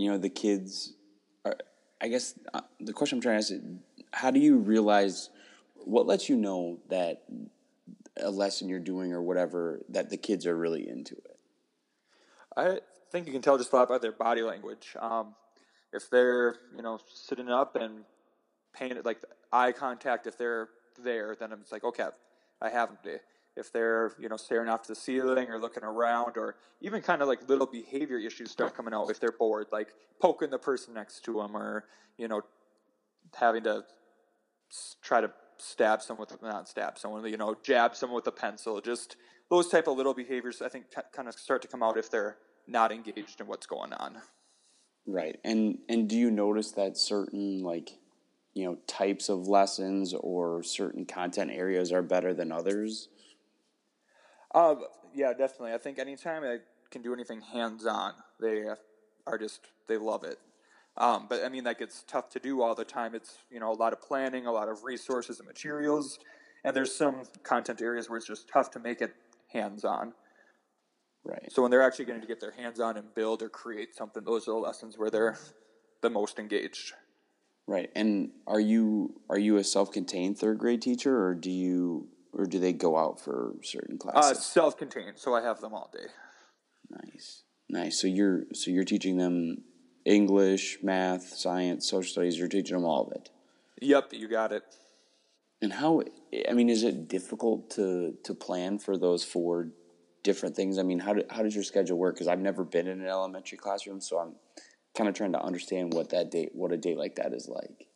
you 0.01 0.11
know 0.11 0.19
the 0.19 0.29
kids 0.29 0.95
are 1.45 1.57
i 2.01 2.09
guess 2.09 2.35
uh, 2.55 2.61
the 2.81 2.93
question 2.93 3.19
i'm 3.19 3.23
trying 3.23 3.35
to 3.35 3.39
ask 3.39 3.53
is 3.53 3.61
how 4.13 4.31
do 4.31 4.41
you 4.41 4.57
realize 4.57 5.31
what 5.85 6.07
lets 6.07 6.29
you 6.29 6.37
know 6.37 6.79
that 6.89 7.23
a 8.17 8.31
lesson 8.31 8.69
you're 8.69 8.79
doing 8.79 9.13
or 9.13 9.23
whatever 9.23 9.81
that 9.89 10.11
the 10.11 10.17
kids 10.17 10.47
are 10.47 10.57
really 10.57 10.89
into 10.89 11.15
it? 11.17 11.37
I 12.57 12.81
think 13.11 13.27
you 13.27 13.33
can 13.33 13.43
tell 13.43 13.57
just 13.57 13.71
by 13.71 13.87
their 13.99 14.13
body 14.13 14.43
language. 14.43 14.97
Um, 14.99 15.35
if 15.93 16.11
they're 16.11 16.57
you 16.77 16.83
know 16.83 16.99
sitting 17.13 17.49
up 17.49 17.77
and 17.77 18.05
paying 18.73 18.97
like 19.05 19.19
eye 19.53 19.73
contact 19.73 20.27
if 20.27 20.39
they're 20.39 20.69
there 21.03 21.35
then 21.35 21.51
it's 21.53 21.73
like 21.73 21.83
okay 21.83 22.07
i 22.63 22.69
have 22.69 22.89
them 22.89 22.99
today 23.03 23.19
if 23.61 23.73
they're 23.73 24.13
you 24.19 24.29
know 24.29 24.37
staring 24.37 24.69
off 24.69 24.87
the 24.87 24.95
ceiling 24.95 25.49
or 25.49 25.61
looking 25.61 25.85
around 25.85 26.37
or 26.37 26.57
even 26.81 27.01
kind 27.01 27.23
of 27.23 27.29
like 27.29 27.49
little 27.49 27.67
behavior 27.67 28.19
issues 28.19 28.51
start 28.51 28.75
coming 28.75 28.93
out 28.93 29.09
if 29.11 29.21
they're 29.21 29.33
bored 29.33 29.67
like 29.71 29.95
poking 30.21 30.51
the 30.51 30.59
person 30.59 30.95
next 30.95 31.25
to 31.25 31.35
them 31.35 31.57
or 31.57 31.85
you 32.19 32.27
know 32.27 32.41
having 33.37 33.63
to 33.63 33.85
try 35.03 35.21
to 35.21 35.31
stab 35.59 36.03
someone 36.03 36.27
with 36.31 36.43
not 36.43 36.69
stab 36.69 36.99
someone 36.99 37.25
you 37.27 37.37
know 37.37 37.55
jab 37.63 37.95
someone 37.95 38.17
with 38.17 38.27
a 38.27 38.33
pencil 38.33 38.81
just 38.81 39.17
those 39.51 39.69
type 39.69 39.87
of 39.87 39.97
little 39.97 40.15
behaviors 40.15 40.63
i 40.63 40.69
think 40.69 40.87
kind 41.13 41.29
of 41.29 41.35
start 41.35 41.63
to 41.63 41.69
come 41.69 41.83
out 41.83 41.97
if 41.97 42.11
they're 42.11 42.37
not 42.67 42.93
engaged 42.93 43.41
in 43.41 43.47
what's 43.47 43.67
going 43.67 43.93
on. 43.93 44.19
Right 45.07 45.39
and 45.45 45.79
and 45.89 46.09
do 46.09 46.17
you 46.17 46.31
notice 46.31 46.73
that 46.73 46.97
certain 46.97 47.63
like 47.63 47.91
you 48.55 48.65
know 48.65 48.79
types 48.87 49.29
of 49.29 49.49
lessons 49.49 50.15
or 50.15 50.63
certain 50.63 51.05
content 51.05 51.51
areas 51.53 51.91
are 51.91 52.03
better 52.03 52.35
than 52.35 52.53
others 52.53 53.09
uh, 54.55 54.75
yeah, 55.15 55.33
definitely. 55.33 55.73
I 55.73 55.79
think 55.79 55.99
anytime 55.99 56.45
I 56.45 56.59
can 56.91 57.03
do 57.03 57.13
anything 57.13 57.41
hands 57.41 57.87
on, 57.87 58.15
they 58.41 58.65
are 59.27 59.39
just 59.39 59.61
they 59.89 59.97
love 59.97 60.25
it. 60.25 60.39
Um, 60.97 61.27
but 61.29 61.45
I 61.45 61.49
mean, 61.49 61.65
like 61.65 61.81
it's 61.81 62.05
tough 62.07 62.29
to 62.31 62.41
do 62.41 62.63
all 62.63 62.75
the 62.75 62.85
time. 62.85 63.15
It's 63.15 63.39
you 63.51 63.61
know 63.61 63.73
a 63.73 63.75
lot 63.75 63.93
of 63.93 64.01
planning, 64.01 64.47
a 64.47 64.53
lot 64.53 64.69
of 64.69 64.85
resources 64.85 65.39
and 65.39 65.47
materials, 65.47 66.19
and 66.65 66.75
there's 66.75 66.95
some 66.95 67.23
content 67.43 67.81
areas 67.81 68.09
where 68.09 68.17
it's 68.17 68.27
just 68.27 68.49
tough 68.49 68.71
to 68.73 68.81
make 68.81 69.01
it 69.01 69.15
hands 69.53 69.85
on. 69.85 70.13
Right. 71.25 71.53
So 71.53 71.63
when 71.63 71.71
they're 71.71 71.83
actually 71.83 72.07
getting 72.07 72.23
to 72.23 72.27
get 72.27 72.41
their 72.41 72.53
hands 72.53 72.81
on 72.81 72.97
and 72.97 73.15
build 73.15 73.43
or 73.43 73.49
create 73.49 73.95
something, 73.95 74.25
those 74.25 74.49
are 74.49 74.53
the 74.53 74.59
lessons 74.59 74.97
where 74.97 75.11
they're 75.11 75.39
the 76.01 76.11
most 76.11 76.39
engaged. 76.39 76.95
Right. 77.67 77.91
And 77.95 78.31
are 78.47 78.61
you 78.61 79.21
are 79.29 79.39
you 79.39 79.57
a 79.57 79.65
self-contained 79.65 80.39
third 80.39 80.59
grade 80.59 80.83
teacher, 80.83 81.25
or 81.25 81.35
do 81.35 81.51
you 81.51 82.09
or 82.33 82.47
do 82.47 82.59
they 82.59 82.73
go 82.73 82.97
out 82.97 83.21
for 83.21 83.55
certain 83.63 83.97
Uh, 83.97 84.11
classes? 84.13 84.45
self-contained, 84.45 85.19
so 85.19 85.35
I 85.35 85.43
have 85.43 85.61
them 85.61 85.75
all 85.75 85.91
day. 85.93 86.07
nice, 86.91 87.43
nice. 87.69 88.01
So 88.01 88.07
you're 88.07 88.45
so 88.53 88.71
you're 88.71 88.85
teaching 88.85 89.17
them 89.17 89.65
English, 90.05 90.79
math, 90.83 91.35
science, 91.35 91.89
social 91.89 92.11
studies. 92.11 92.39
You're 92.39 92.49
teaching 92.49 92.77
them 92.77 92.85
all 92.85 93.07
of 93.07 93.13
it. 93.13 93.31
Yep, 93.81 94.13
you 94.13 94.29
got 94.29 94.53
it. 94.53 94.65
And 95.63 95.73
how? 95.75 96.03
I 96.49 96.53
mean, 96.53 96.69
is 96.69 96.83
it 96.83 97.09
difficult 97.09 97.71
to 97.73 98.17
to 98.25 98.35
plan 98.35 98.79
for 98.79 98.97
those 98.97 99.25
four 99.25 99.69
different 100.23 100.57
things? 100.57 100.79
I 100.79 100.83
mean, 100.83 100.99
how 101.01 101.15
do, 101.15 101.23
how 101.31 101.43
does 101.43 101.55
your 101.55 101.65
schedule 101.65 101.99
work? 101.99 102.15
Because 102.15 102.29
I've 102.29 102.41
never 102.41 102.65
been 102.65 102.87
in 102.87 103.01
an 103.01 103.07
elementary 103.07 103.59
classroom, 103.59 104.01
so 104.01 104.19
I'm 104.19 104.35
kind 104.97 105.09
of 105.09 105.15
trying 105.15 105.33
to 105.33 105.41
understand 105.41 105.95
what 105.95 106.11
that 106.11 106.31
day, 106.31 106.49
what 106.53 106.73
a 106.73 106.77
day 106.77 106.95
like 106.95 107.17
that 107.17 107.33
is 107.33 107.49
like. 107.49 107.87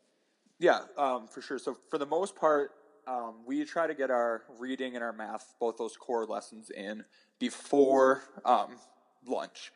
Yeah, 0.58 0.80
um, 0.96 1.26
for 1.28 1.42
sure. 1.42 1.58
So 1.58 1.76
for 1.90 1.98
the 1.98 2.06
most 2.06 2.36
part, 2.36 2.70
um, 3.06 3.34
we 3.46 3.64
try 3.64 3.86
to 3.86 3.94
get 3.94 4.10
our 4.10 4.42
reading 4.58 4.94
and 4.94 5.04
our 5.04 5.12
math, 5.12 5.54
both 5.60 5.76
those 5.76 5.96
core 5.96 6.26
lessons, 6.26 6.70
in 6.70 7.04
before 7.38 8.22
um, 8.44 8.76
lunch. 9.26 9.72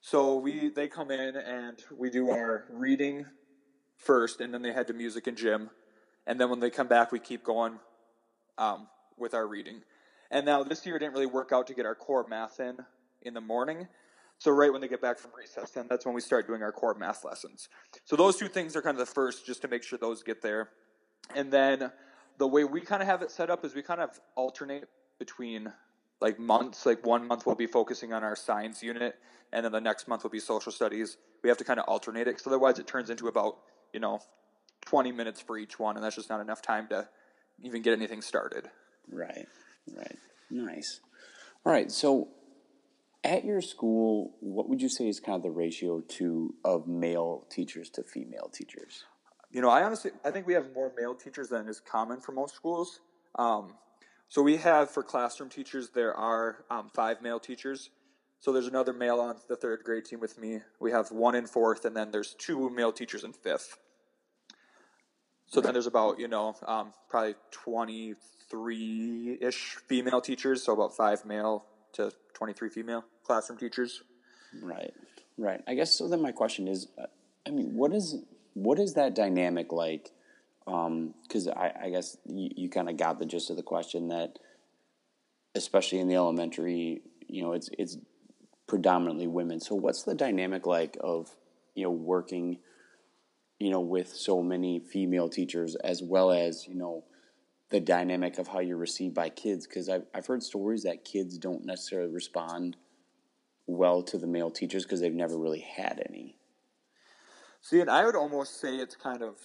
So 0.00 0.36
we 0.36 0.68
they 0.68 0.88
come 0.88 1.10
in 1.10 1.36
and 1.36 1.82
we 1.96 2.10
do 2.10 2.30
our 2.30 2.64
reading 2.70 3.26
first, 3.96 4.40
and 4.40 4.52
then 4.52 4.62
they 4.62 4.72
head 4.72 4.86
to 4.88 4.92
music 4.92 5.26
and 5.26 5.36
gym, 5.36 5.70
and 6.26 6.40
then 6.40 6.50
when 6.50 6.60
they 6.60 6.70
come 6.70 6.86
back, 6.86 7.12
we 7.12 7.18
keep 7.18 7.42
going 7.42 7.78
um, 8.58 8.86
with 9.16 9.34
our 9.34 9.46
reading. 9.46 9.82
And 10.30 10.44
now 10.44 10.62
this 10.62 10.84
year 10.86 10.96
it 10.96 11.00
didn't 11.00 11.14
really 11.14 11.26
work 11.26 11.52
out 11.52 11.66
to 11.68 11.74
get 11.74 11.86
our 11.86 11.94
core 11.94 12.26
math 12.28 12.60
in 12.60 12.78
in 13.22 13.34
the 13.34 13.40
morning. 13.40 13.88
So 14.38 14.50
right 14.50 14.70
when 14.70 14.82
they 14.82 14.88
get 14.88 15.00
back 15.00 15.18
from 15.18 15.30
recess, 15.36 15.70
then 15.70 15.86
that's 15.88 16.04
when 16.04 16.14
we 16.14 16.20
start 16.20 16.46
doing 16.46 16.62
our 16.62 16.72
core 16.72 16.94
math 16.94 17.24
lessons. 17.24 17.68
So 18.04 18.16
those 18.16 18.36
two 18.36 18.48
things 18.48 18.76
are 18.76 18.82
kind 18.82 18.94
of 18.94 19.06
the 19.06 19.12
first, 19.12 19.46
just 19.46 19.62
to 19.62 19.68
make 19.68 19.82
sure 19.82 19.98
those 19.98 20.22
get 20.22 20.42
there. 20.42 20.70
And 21.34 21.50
then 21.50 21.90
the 22.38 22.46
way 22.46 22.64
we 22.64 22.80
kind 22.80 23.02
of 23.02 23.08
have 23.08 23.22
it 23.22 23.30
set 23.30 23.50
up 23.50 23.64
is 23.64 23.74
we 23.74 23.82
kind 23.82 24.00
of 24.00 24.20
alternate 24.34 24.88
between 25.18 25.72
like 26.20 26.38
months. 26.38 26.86
Like 26.86 27.04
one 27.04 27.26
month 27.26 27.46
we'll 27.46 27.54
be 27.54 27.66
focusing 27.66 28.12
on 28.12 28.24
our 28.24 28.36
science 28.36 28.82
unit, 28.82 29.16
and 29.52 29.64
then 29.64 29.72
the 29.72 29.80
next 29.80 30.08
month 30.08 30.22
will 30.22 30.30
be 30.30 30.40
social 30.40 30.72
studies. 30.72 31.16
We 31.42 31.48
have 31.48 31.58
to 31.58 31.64
kind 31.64 31.78
of 31.78 31.86
alternate 31.86 32.22
it, 32.22 32.26
because 32.26 32.46
otherwise 32.46 32.78
it 32.78 32.86
turns 32.86 33.10
into 33.10 33.28
about 33.28 33.58
you 33.92 34.00
know 34.00 34.20
20 34.86 35.12
minutes 35.12 35.40
for 35.40 35.58
each 35.58 35.78
one, 35.78 35.96
and 35.96 36.04
that's 36.04 36.16
just 36.16 36.30
not 36.30 36.40
enough 36.40 36.62
time 36.62 36.88
to 36.88 37.08
even 37.62 37.82
get 37.82 37.92
anything 37.92 38.22
started. 38.22 38.68
Right, 39.10 39.46
right. 39.96 40.16
Nice. 40.50 41.00
All 41.64 41.72
right. 41.72 41.90
So, 41.90 42.28
at 43.24 43.44
your 43.44 43.60
school, 43.60 44.36
what 44.40 44.68
would 44.68 44.80
you 44.80 44.88
say 44.88 45.08
is 45.08 45.18
kind 45.18 45.36
of 45.36 45.42
the 45.42 45.50
ratio 45.50 46.00
to 46.00 46.54
of 46.64 46.86
male 46.86 47.46
teachers 47.50 47.90
to 47.90 48.02
female 48.02 48.48
teachers? 48.52 49.04
You 49.56 49.62
know, 49.62 49.70
I 49.70 49.84
honestly, 49.84 50.10
I 50.22 50.30
think 50.30 50.46
we 50.46 50.52
have 50.52 50.74
more 50.74 50.92
male 50.98 51.14
teachers 51.14 51.48
than 51.48 51.66
is 51.66 51.80
common 51.80 52.20
for 52.20 52.32
most 52.32 52.54
schools. 52.54 53.00
Um, 53.36 53.72
so 54.28 54.42
we 54.42 54.58
have 54.58 54.90
for 54.90 55.02
classroom 55.02 55.48
teachers, 55.48 55.88
there 55.94 56.12
are 56.12 56.66
um, 56.70 56.90
five 56.92 57.22
male 57.22 57.40
teachers. 57.40 57.88
So 58.38 58.52
there's 58.52 58.66
another 58.66 58.92
male 58.92 59.18
on 59.18 59.36
the 59.48 59.56
third 59.56 59.82
grade 59.82 60.04
team 60.04 60.20
with 60.20 60.38
me. 60.38 60.60
We 60.78 60.90
have 60.90 61.10
one 61.10 61.34
in 61.34 61.46
fourth, 61.46 61.86
and 61.86 61.96
then 61.96 62.10
there's 62.10 62.34
two 62.34 62.68
male 62.68 62.92
teachers 62.92 63.24
in 63.24 63.32
fifth. 63.32 63.78
So 65.46 65.62
then 65.62 65.72
there's 65.72 65.86
about 65.86 66.18
you 66.18 66.28
know 66.28 66.54
um, 66.66 66.92
probably 67.08 67.36
23 67.52 69.38
ish 69.40 69.76
female 69.88 70.20
teachers. 70.20 70.64
So 70.64 70.74
about 70.74 70.94
five 70.94 71.24
male 71.24 71.64
to 71.94 72.12
23 72.34 72.68
female 72.68 73.06
classroom 73.24 73.58
teachers. 73.58 74.02
Right, 74.60 74.92
right. 75.38 75.62
I 75.66 75.72
guess 75.72 75.96
so. 75.96 76.08
Then 76.08 76.20
my 76.20 76.32
question 76.32 76.68
is, 76.68 76.88
uh, 76.98 77.06
I 77.46 77.52
mean, 77.52 77.74
what 77.74 77.94
is 77.94 78.16
what 78.56 78.78
is 78.78 78.94
that 78.94 79.14
dynamic 79.14 79.70
like? 79.70 80.12
Um, 80.66 81.12
because 81.22 81.46
I, 81.46 81.72
I 81.84 81.90
guess 81.90 82.16
you, 82.24 82.48
you 82.56 82.70
kind 82.70 82.88
of 82.88 82.96
got 82.96 83.18
the 83.18 83.26
gist 83.26 83.50
of 83.50 83.56
the 83.56 83.62
question 83.62 84.08
that, 84.08 84.38
especially 85.54 85.98
in 85.98 86.08
the 86.08 86.14
elementary, 86.14 87.02
you 87.28 87.42
know, 87.42 87.52
it's 87.52 87.68
it's 87.78 87.98
predominantly 88.66 89.26
women. 89.26 89.60
So 89.60 89.74
what's 89.74 90.04
the 90.04 90.14
dynamic 90.14 90.66
like 90.66 90.96
of 91.00 91.36
you 91.74 91.84
know 91.84 91.90
working, 91.90 92.58
you 93.60 93.68
know, 93.68 93.80
with 93.80 94.08
so 94.08 94.42
many 94.42 94.80
female 94.80 95.28
teachers 95.28 95.76
as 95.76 96.02
well 96.02 96.30
as 96.30 96.66
you 96.66 96.74
know 96.74 97.04
the 97.68 97.80
dynamic 97.80 98.38
of 98.38 98.48
how 98.48 98.60
you're 98.60 98.78
received 98.78 99.14
by 99.14 99.28
kids? 99.28 99.66
Because 99.66 99.90
I've 99.90 100.06
I've 100.14 100.26
heard 100.26 100.42
stories 100.42 100.84
that 100.84 101.04
kids 101.04 101.36
don't 101.36 101.66
necessarily 101.66 102.10
respond 102.10 102.78
well 103.66 104.02
to 104.04 104.16
the 104.16 104.26
male 104.26 104.50
teachers 104.50 104.84
because 104.84 105.02
they've 105.02 105.12
never 105.12 105.36
really 105.36 105.60
had 105.60 106.02
any. 106.08 106.35
See, 107.60 107.80
and 107.80 107.90
I 107.90 108.04
would 108.04 108.16
almost 108.16 108.60
say 108.60 108.76
it's 108.76 108.96
kind 108.96 109.22
of 109.22 109.36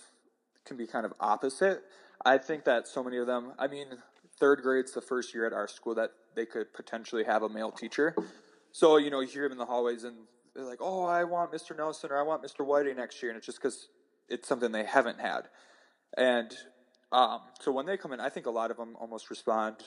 can 0.66 0.78
be 0.78 0.88
kind 0.88 1.06
of 1.06 1.14
opposite. 1.20 1.84
I 2.24 2.38
think 2.38 2.66
that 2.66 2.88
so 2.88 3.04
many 3.04 3.18
of 3.18 3.28
them. 3.28 3.54
I 3.58 3.68
mean, 3.68 3.88
third 4.40 4.62
grade's 4.62 4.94
the 4.94 5.02
first 5.02 5.34
year 5.34 5.46
at 5.46 5.54
our 5.54 5.68
school 5.68 5.96
that 5.96 6.12
they 6.36 6.46
could 6.46 6.74
potentially 6.74 7.24
have 7.24 7.44
a 7.44 7.50
male 7.50 7.72
teacher. 7.72 8.16
So 8.72 8.98
you 8.98 9.10
know, 9.10 9.22
you 9.22 9.28
hear 9.28 9.44
them 9.44 9.54
in 9.54 9.58
the 9.58 9.66
hallways, 9.66 10.04
and 10.04 10.16
they're 10.56 10.66
like, 10.66 10.80
"Oh, 10.82 11.06
I 11.06 11.24
want 11.24 11.52
Mr. 11.52 11.76
Nelson 11.76 12.12
or 12.12 12.20
I 12.20 12.24
want 12.24 12.44
Mr. 12.44 12.66
Whitey 12.66 12.96
next 12.96 13.22
year," 13.22 13.32
and 13.32 13.38
it's 13.38 13.46
just 13.46 13.60
because 13.60 13.90
it's 14.30 14.48
something 14.48 14.72
they 14.72 14.86
haven't 14.86 15.20
had. 15.20 15.50
And 16.18 16.56
um, 17.12 17.42
so 17.60 17.72
when 17.72 17.86
they 17.86 17.98
come 17.98 18.14
in, 18.14 18.20
I 18.20 18.30
think 18.30 18.46
a 18.46 18.52
lot 18.52 18.72
of 18.72 18.78
them 18.78 18.96
almost 19.00 19.30
respond 19.30 19.78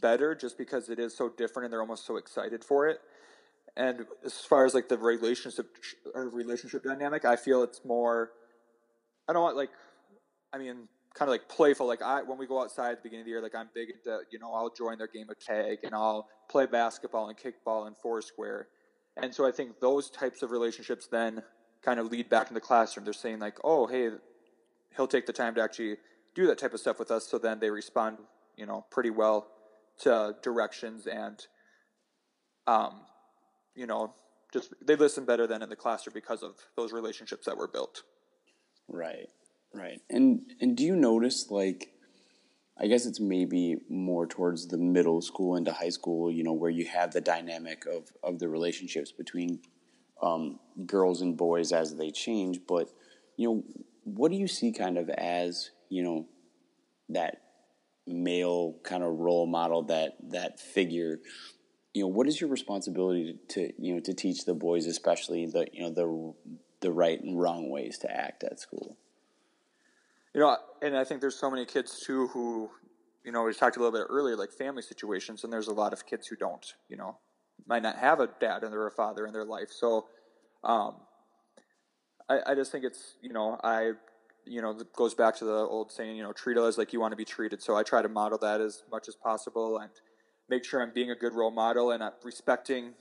better 0.00 0.34
just 0.34 0.58
because 0.58 0.88
it 0.88 0.98
is 0.98 1.16
so 1.16 1.28
different, 1.28 1.66
and 1.66 1.72
they're 1.72 1.80
almost 1.80 2.06
so 2.06 2.16
excited 2.16 2.64
for 2.64 2.88
it. 2.88 3.00
And 3.76 4.06
as 4.24 4.38
far 4.38 4.64
as 4.64 4.74
like 4.74 4.88
the 4.88 4.98
relationship 4.98 5.66
or 6.14 6.28
relationship 6.28 6.84
dynamic, 6.84 7.24
I 7.24 7.36
feel 7.36 7.62
it's 7.62 7.84
more. 7.84 8.30
I 9.28 9.32
don't 9.32 9.42
want 9.42 9.56
like, 9.56 9.70
I 10.52 10.58
mean, 10.58 10.88
kind 11.14 11.28
of 11.28 11.32
like 11.32 11.48
playful. 11.48 11.86
Like 11.86 12.02
I, 12.02 12.22
when 12.22 12.38
we 12.38 12.46
go 12.46 12.60
outside 12.60 12.92
at 12.92 12.98
the 12.98 13.02
beginning 13.04 13.22
of 13.22 13.26
the 13.26 13.30
year, 13.30 13.42
like 13.42 13.54
I'm 13.54 13.68
big 13.74 13.90
into, 13.90 14.20
you 14.30 14.38
know, 14.38 14.52
I'll 14.52 14.70
join 14.70 14.98
their 14.98 15.08
game 15.08 15.28
of 15.28 15.38
tag 15.38 15.78
and 15.82 15.94
I'll 15.94 16.28
play 16.48 16.66
basketball 16.66 17.28
and 17.28 17.36
kickball 17.36 17.86
and 17.86 17.96
foursquare. 18.00 18.68
And 19.16 19.34
so 19.34 19.46
I 19.46 19.50
think 19.50 19.80
those 19.80 20.10
types 20.10 20.42
of 20.42 20.50
relationships 20.50 21.08
then 21.10 21.42
kind 21.82 21.98
of 21.98 22.10
lead 22.10 22.28
back 22.28 22.48
in 22.48 22.54
the 22.54 22.60
classroom. 22.60 23.04
They're 23.04 23.12
saying 23.12 23.40
like, 23.40 23.58
oh, 23.64 23.86
hey, 23.86 24.10
he'll 24.96 25.08
take 25.08 25.26
the 25.26 25.32
time 25.32 25.54
to 25.56 25.62
actually 25.62 25.96
do 26.34 26.46
that 26.46 26.58
type 26.58 26.74
of 26.74 26.80
stuff 26.80 26.98
with 26.98 27.10
us. 27.10 27.28
So 27.28 27.38
then 27.38 27.60
they 27.60 27.70
respond, 27.70 28.18
you 28.56 28.66
know, 28.66 28.84
pretty 28.90 29.10
well 29.10 29.48
to 30.00 30.36
directions 30.42 31.06
and, 31.06 31.44
um, 32.66 33.02
you 33.74 33.86
know, 33.86 34.14
just 34.52 34.74
they 34.84 34.96
listen 34.96 35.24
better 35.24 35.46
than 35.46 35.62
in 35.62 35.68
the 35.68 35.76
classroom 35.76 36.14
because 36.14 36.42
of 36.42 36.54
those 36.76 36.92
relationships 36.92 37.46
that 37.46 37.56
were 37.56 37.68
built. 37.68 38.02
Right, 38.88 39.28
right. 39.72 40.00
And 40.10 40.52
and 40.60 40.76
do 40.76 40.84
you 40.84 40.96
notice 40.96 41.50
like 41.50 41.94
I 42.78 42.88
guess 42.88 43.06
it's 43.06 43.20
maybe 43.20 43.76
more 43.88 44.26
towards 44.26 44.66
the 44.66 44.78
middle 44.78 45.20
school 45.22 45.56
into 45.56 45.72
high 45.72 45.90
school, 45.90 46.30
you 46.30 46.42
know, 46.42 46.52
where 46.52 46.70
you 46.70 46.86
have 46.86 47.12
the 47.12 47.20
dynamic 47.20 47.86
of, 47.86 48.10
of 48.22 48.40
the 48.40 48.48
relationships 48.48 49.12
between 49.12 49.60
um, 50.20 50.58
girls 50.84 51.22
and 51.22 51.36
boys 51.36 51.70
as 51.70 51.94
they 51.94 52.10
change. 52.10 52.60
But, 52.66 52.90
you 53.36 53.48
know, 53.48 53.64
what 54.02 54.32
do 54.32 54.36
you 54.36 54.48
see 54.48 54.72
kind 54.72 54.98
of 54.98 55.08
as, 55.10 55.70
you 55.88 56.02
know, 56.02 56.26
that 57.10 57.42
male 58.08 58.76
kind 58.82 59.04
of 59.04 59.10
role 59.20 59.46
model, 59.46 59.84
that 59.84 60.16
that 60.30 60.58
figure? 60.58 61.20
You 61.94 62.02
know, 62.02 62.08
what 62.08 62.26
is 62.26 62.40
your 62.40 62.50
responsibility 62.50 63.38
to, 63.48 63.68
to 63.68 63.72
you 63.78 63.94
know 63.94 64.00
to 64.00 64.12
teach 64.12 64.44
the 64.44 64.54
boys, 64.54 64.86
especially 64.86 65.46
the 65.46 65.66
you 65.72 65.82
know 65.82 65.90
the 65.90 66.34
the 66.80 66.92
right 66.92 67.20
and 67.20 67.40
wrong 67.40 67.70
ways 67.70 67.98
to 67.98 68.10
act 68.10 68.44
at 68.44 68.60
school? 68.60 68.96
You 70.34 70.40
know, 70.40 70.56
and 70.82 70.96
I 70.96 71.04
think 71.04 71.20
there's 71.20 71.38
so 71.38 71.48
many 71.48 71.64
kids 71.64 72.00
too 72.04 72.26
who, 72.28 72.68
you 73.24 73.30
know, 73.30 73.44
we 73.44 73.54
talked 73.54 73.76
a 73.76 73.78
little 73.78 73.96
bit 73.96 74.06
earlier, 74.10 74.36
like 74.36 74.50
family 74.50 74.82
situations, 74.82 75.44
and 75.44 75.52
there's 75.52 75.68
a 75.68 75.72
lot 75.72 75.92
of 75.92 76.04
kids 76.04 76.26
who 76.26 76.34
don't, 76.34 76.74
you 76.88 76.96
know, 76.96 77.18
might 77.66 77.82
not 77.82 77.96
have 77.96 78.18
a 78.18 78.28
dad 78.40 78.64
or 78.64 78.86
a 78.88 78.90
father 78.90 79.26
in 79.26 79.32
their 79.32 79.44
life. 79.44 79.68
So, 79.70 80.06
um, 80.64 80.96
I, 82.28 82.40
I 82.48 82.54
just 82.56 82.72
think 82.72 82.84
it's, 82.84 83.14
you 83.22 83.32
know, 83.32 83.60
I, 83.62 83.92
you 84.44 84.60
know, 84.60 84.76
goes 84.96 85.14
back 85.14 85.36
to 85.36 85.44
the 85.44 85.52
old 85.52 85.92
saying, 85.92 86.16
you 86.16 86.24
know, 86.24 86.32
treat 86.32 86.58
others 86.58 86.78
like 86.78 86.92
you 86.92 87.00
want 87.00 87.12
to 87.12 87.16
be 87.16 87.24
treated. 87.24 87.62
So 87.62 87.76
I 87.76 87.84
try 87.84 88.02
to 88.02 88.08
model 88.08 88.38
that 88.38 88.60
as 88.60 88.82
much 88.90 89.08
as 89.08 89.14
possible 89.14 89.78
and 89.78 89.90
make 90.48 90.64
sure 90.64 90.82
I'm 90.82 90.92
being 90.92 91.10
a 91.10 91.14
good 91.14 91.34
role 91.34 91.50
model 91.50 91.90
and 91.90 92.02
I'm 92.02 92.12
respecting 92.22 92.94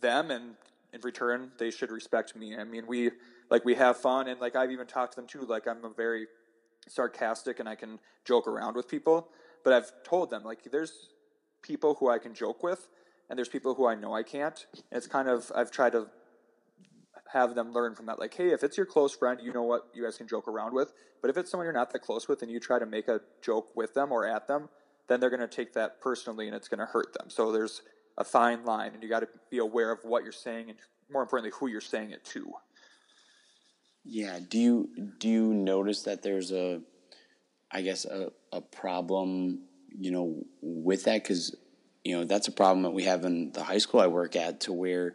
them 0.00 0.30
and 0.30 0.54
in 0.92 1.00
return 1.02 1.52
they 1.58 1.70
should 1.70 1.90
respect 1.90 2.36
me. 2.36 2.56
I 2.56 2.64
mean, 2.64 2.86
we 2.86 3.10
like 3.50 3.64
we 3.64 3.74
have 3.74 3.96
fun 3.96 4.28
and 4.28 4.40
like 4.40 4.56
I've 4.56 4.70
even 4.70 4.86
talked 4.86 5.14
to 5.14 5.20
them 5.20 5.26
too. 5.26 5.46
Like 5.46 5.66
I'm 5.66 5.84
a 5.84 5.90
very 5.90 6.26
sarcastic 6.88 7.60
and 7.60 7.68
I 7.68 7.74
can 7.74 7.98
joke 8.24 8.46
around 8.46 8.76
with 8.76 8.88
people, 8.88 9.28
but 9.62 9.72
I've 9.72 9.90
told 10.04 10.30
them 10.30 10.44
like 10.44 10.60
there's 10.70 11.08
people 11.62 11.94
who 11.94 12.08
I 12.08 12.18
can 12.18 12.34
joke 12.34 12.62
with 12.62 12.88
and 13.28 13.38
there's 13.38 13.48
people 13.48 13.74
who 13.74 13.86
I 13.86 13.94
know 13.94 14.14
I 14.14 14.22
can't. 14.22 14.66
And 14.74 14.98
it's 14.98 15.06
kind 15.06 15.28
of 15.28 15.50
I've 15.54 15.70
tried 15.70 15.92
to 15.92 16.08
have 17.32 17.54
them 17.54 17.72
learn 17.72 17.94
from 17.94 18.06
that. 18.06 18.18
Like, 18.18 18.34
hey, 18.34 18.52
if 18.52 18.62
it's 18.62 18.76
your 18.76 18.86
close 18.86 19.14
friend, 19.14 19.40
you 19.42 19.52
know 19.52 19.62
what 19.62 19.88
you 19.92 20.04
guys 20.04 20.16
can 20.16 20.28
joke 20.28 20.46
around 20.46 20.72
with. 20.72 20.92
But 21.20 21.30
if 21.30 21.36
it's 21.36 21.50
someone 21.50 21.64
you're 21.64 21.72
not 21.72 21.92
that 21.92 22.00
close 22.00 22.28
with 22.28 22.42
and 22.42 22.50
you 22.50 22.60
try 22.60 22.78
to 22.78 22.86
make 22.86 23.08
a 23.08 23.20
joke 23.42 23.74
with 23.74 23.94
them 23.94 24.12
or 24.12 24.26
at 24.26 24.46
them, 24.46 24.68
then 25.08 25.20
they're 25.20 25.30
going 25.30 25.40
to 25.40 25.48
take 25.48 25.74
that 25.74 26.00
personally 26.00 26.46
and 26.46 26.56
it's 26.56 26.68
going 26.68 26.80
to 26.80 26.86
hurt 26.86 27.12
them. 27.12 27.30
So 27.30 27.52
there's 27.52 27.82
a 28.16 28.24
fine 28.24 28.64
line, 28.64 28.92
and 28.94 29.02
you 29.02 29.08
got 29.08 29.20
to 29.20 29.28
be 29.50 29.58
aware 29.58 29.90
of 29.90 29.98
what 30.04 30.22
you're 30.22 30.32
saying, 30.32 30.70
and 30.70 30.78
more 31.10 31.22
importantly, 31.22 31.56
who 31.58 31.66
you're 31.66 31.80
saying 31.80 32.10
it 32.10 32.24
to. 32.26 32.52
Yeah. 34.04 34.38
Do 34.46 34.58
you 34.58 34.88
do 35.18 35.28
you 35.28 35.54
notice 35.54 36.02
that 36.02 36.22
there's 36.22 36.52
a, 36.52 36.80
I 37.70 37.82
guess 37.82 38.04
a 38.04 38.30
a 38.52 38.60
problem, 38.60 39.62
you 39.98 40.10
know, 40.10 40.44
with 40.60 41.04
that 41.04 41.22
because 41.22 41.56
you 42.04 42.16
know 42.16 42.24
that's 42.24 42.48
a 42.48 42.52
problem 42.52 42.82
that 42.82 42.90
we 42.90 43.04
have 43.04 43.24
in 43.24 43.50
the 43.52 43.62
high 43.62 43.78
school 43.78 44.00
I 44.00 44.06
work 44.06 44.36
at 44.36 44.60
to 44.60 44.72
where 44.72 45.14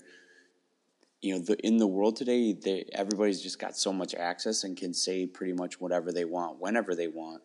you 1.21 1.36
know 1.36 1.39
the 1.39 1.58
in 1.65 1.78
the 1.78 1.88
world 1.88 2.15
today 2.15 2.54
they, 2.54 2.86
everybody's 2.93 3.41
just 3.41 3.60
got 3.60 3.78
so 3.78 3.93
much 3.93 4.15
access 4.15 4.63
and 4.63 4.75
can 4.75 4.93
say 4.93 5.28
pretty 5.28 5.54
much 5.54 5.80
whatever 5.80 6.12
they 6.12 6.25
want 6.25 6.60
whenever 6.60 6.95
they 6.95 7.08
want 7.08 7.41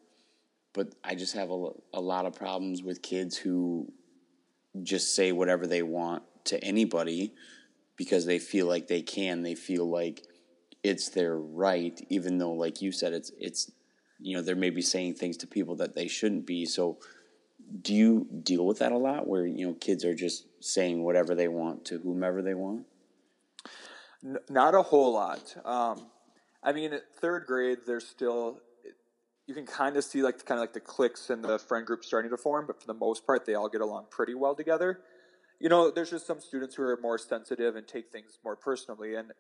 but 0.75 0.95
i 1.03 1.15
just 1.15 1.35
have 1.35 1.51
a, 1.51 1.69
a 1.95 2.01
lot 2.01 2.27
of 2.27 2.35
problems 2.35 2.83
with 2.83 3.01
kids 3.01 3.37
who 3.37 3.91
just 4.83 5.15
say 5.15 5.33
whatever 5.33 5.67
they 5.67 5.83
want 5.83 6.23
to 6.45 6.63
anybody 6.63 7.33
because 7.97 8.27
they 8.27 8.39
feel 8.39 8.67
like 8.67 8.89
they 8.89 9.03
can. 9.03 9.43
They 9.43 9.55
feel 9.55 9.89
like 9.89 10.27
it's 10.83 11.09
their 11.11 11.39
right 11.39 11.99
even 12.11 12.37
though 12.37 12.53
like 12.53 12.83
you 12.83 12.93
said 12.93 13.15
it's 13.15 13.33
it's 13.39 13.73
you 14.21 14.37
know 14.37 14.43
they're 14.43 14.55
maybe 14.55 14.83
saying 14.83 15.15
things 15.15 15.39
to 15.39 15.47
people 15.47 15.77
that 15.77 15.95
they 15.95 16.09
shouldn't 16.09 16.47
be. 16.47 16.67
So 16.67 16.99
do 17.81 17.95
you 17.95 18.27
deal 18.43 18.67
with 18.67 18.81
that 18.81 18.93
a 18.93 18.99
lot 18.99 19.27
where 19.27 19.47
you 19.47 19.67
know 19.67 19.75
kids 19.75 20.05
are 20.05 20.15
just 20.15 20.47
saying 20.61 21.03
whatever 21.03 21.35
they 21.35 21.49
want 21.49 21.85
to 21.87 21.99
whomever 21.99 22.43
they 22.43 22.55
want? 22.55 22.87
N- 24.25 24.39
not 24.49 24.75
a 24.75 24.83
whole 24.83 25.13
lot. 25.13 25.55
Um, 25.65 26.07
I 26.63 26.73
mean, 26.73 26.93
at 26.93 27.15
third 27.17 27.45
grade, 27.47 27.79
there's 27.87 28.07
still 28.07 28.61
you 29.47 29.55
can 29.55 29.67
kind 29.67 29.97
of 29.97 30.05
see 30.05 30.23
like 30.23 30.39
the 30.39 30.45
kind 30.45 30.59
of 30.59 30.63
like 30.63 30.73
the 30.73 30.81
cliques 30.81 31.31
and 31.31 31.45
the 31.45 31.59
friend 31.59 31.87
group 31.87 32.05
starting 32.05 32.31
to 32.31 32.37
form, 32.37 32.67
but 32.67 32.81
for 32.81 32.87
the 32.87 32.95
most 32.95 33.27
part, 33.27 33.45
they 33.45 33.55
all 33.55 33.69
get 33.69 33.81
along 33.81 34.07
pretty 34.11 34.35
well 34.35 34.55
together. 34.55 35.01
You 35.61 35.69
know, 35.69 35.91
there's 35.91 36.11
just 36.11 36.27
some 36.27 36.41
students 36.41 36.75
who 36.75 36.83
are 36.83 36.99
more 37.01 37.19
sensitive 37.19 37.77
and 37.77 37.87
take 37.87 38.11
things 38.11 38.39
more 38.45 38.57
personally, 38.57 39.15
and 39.15 39.33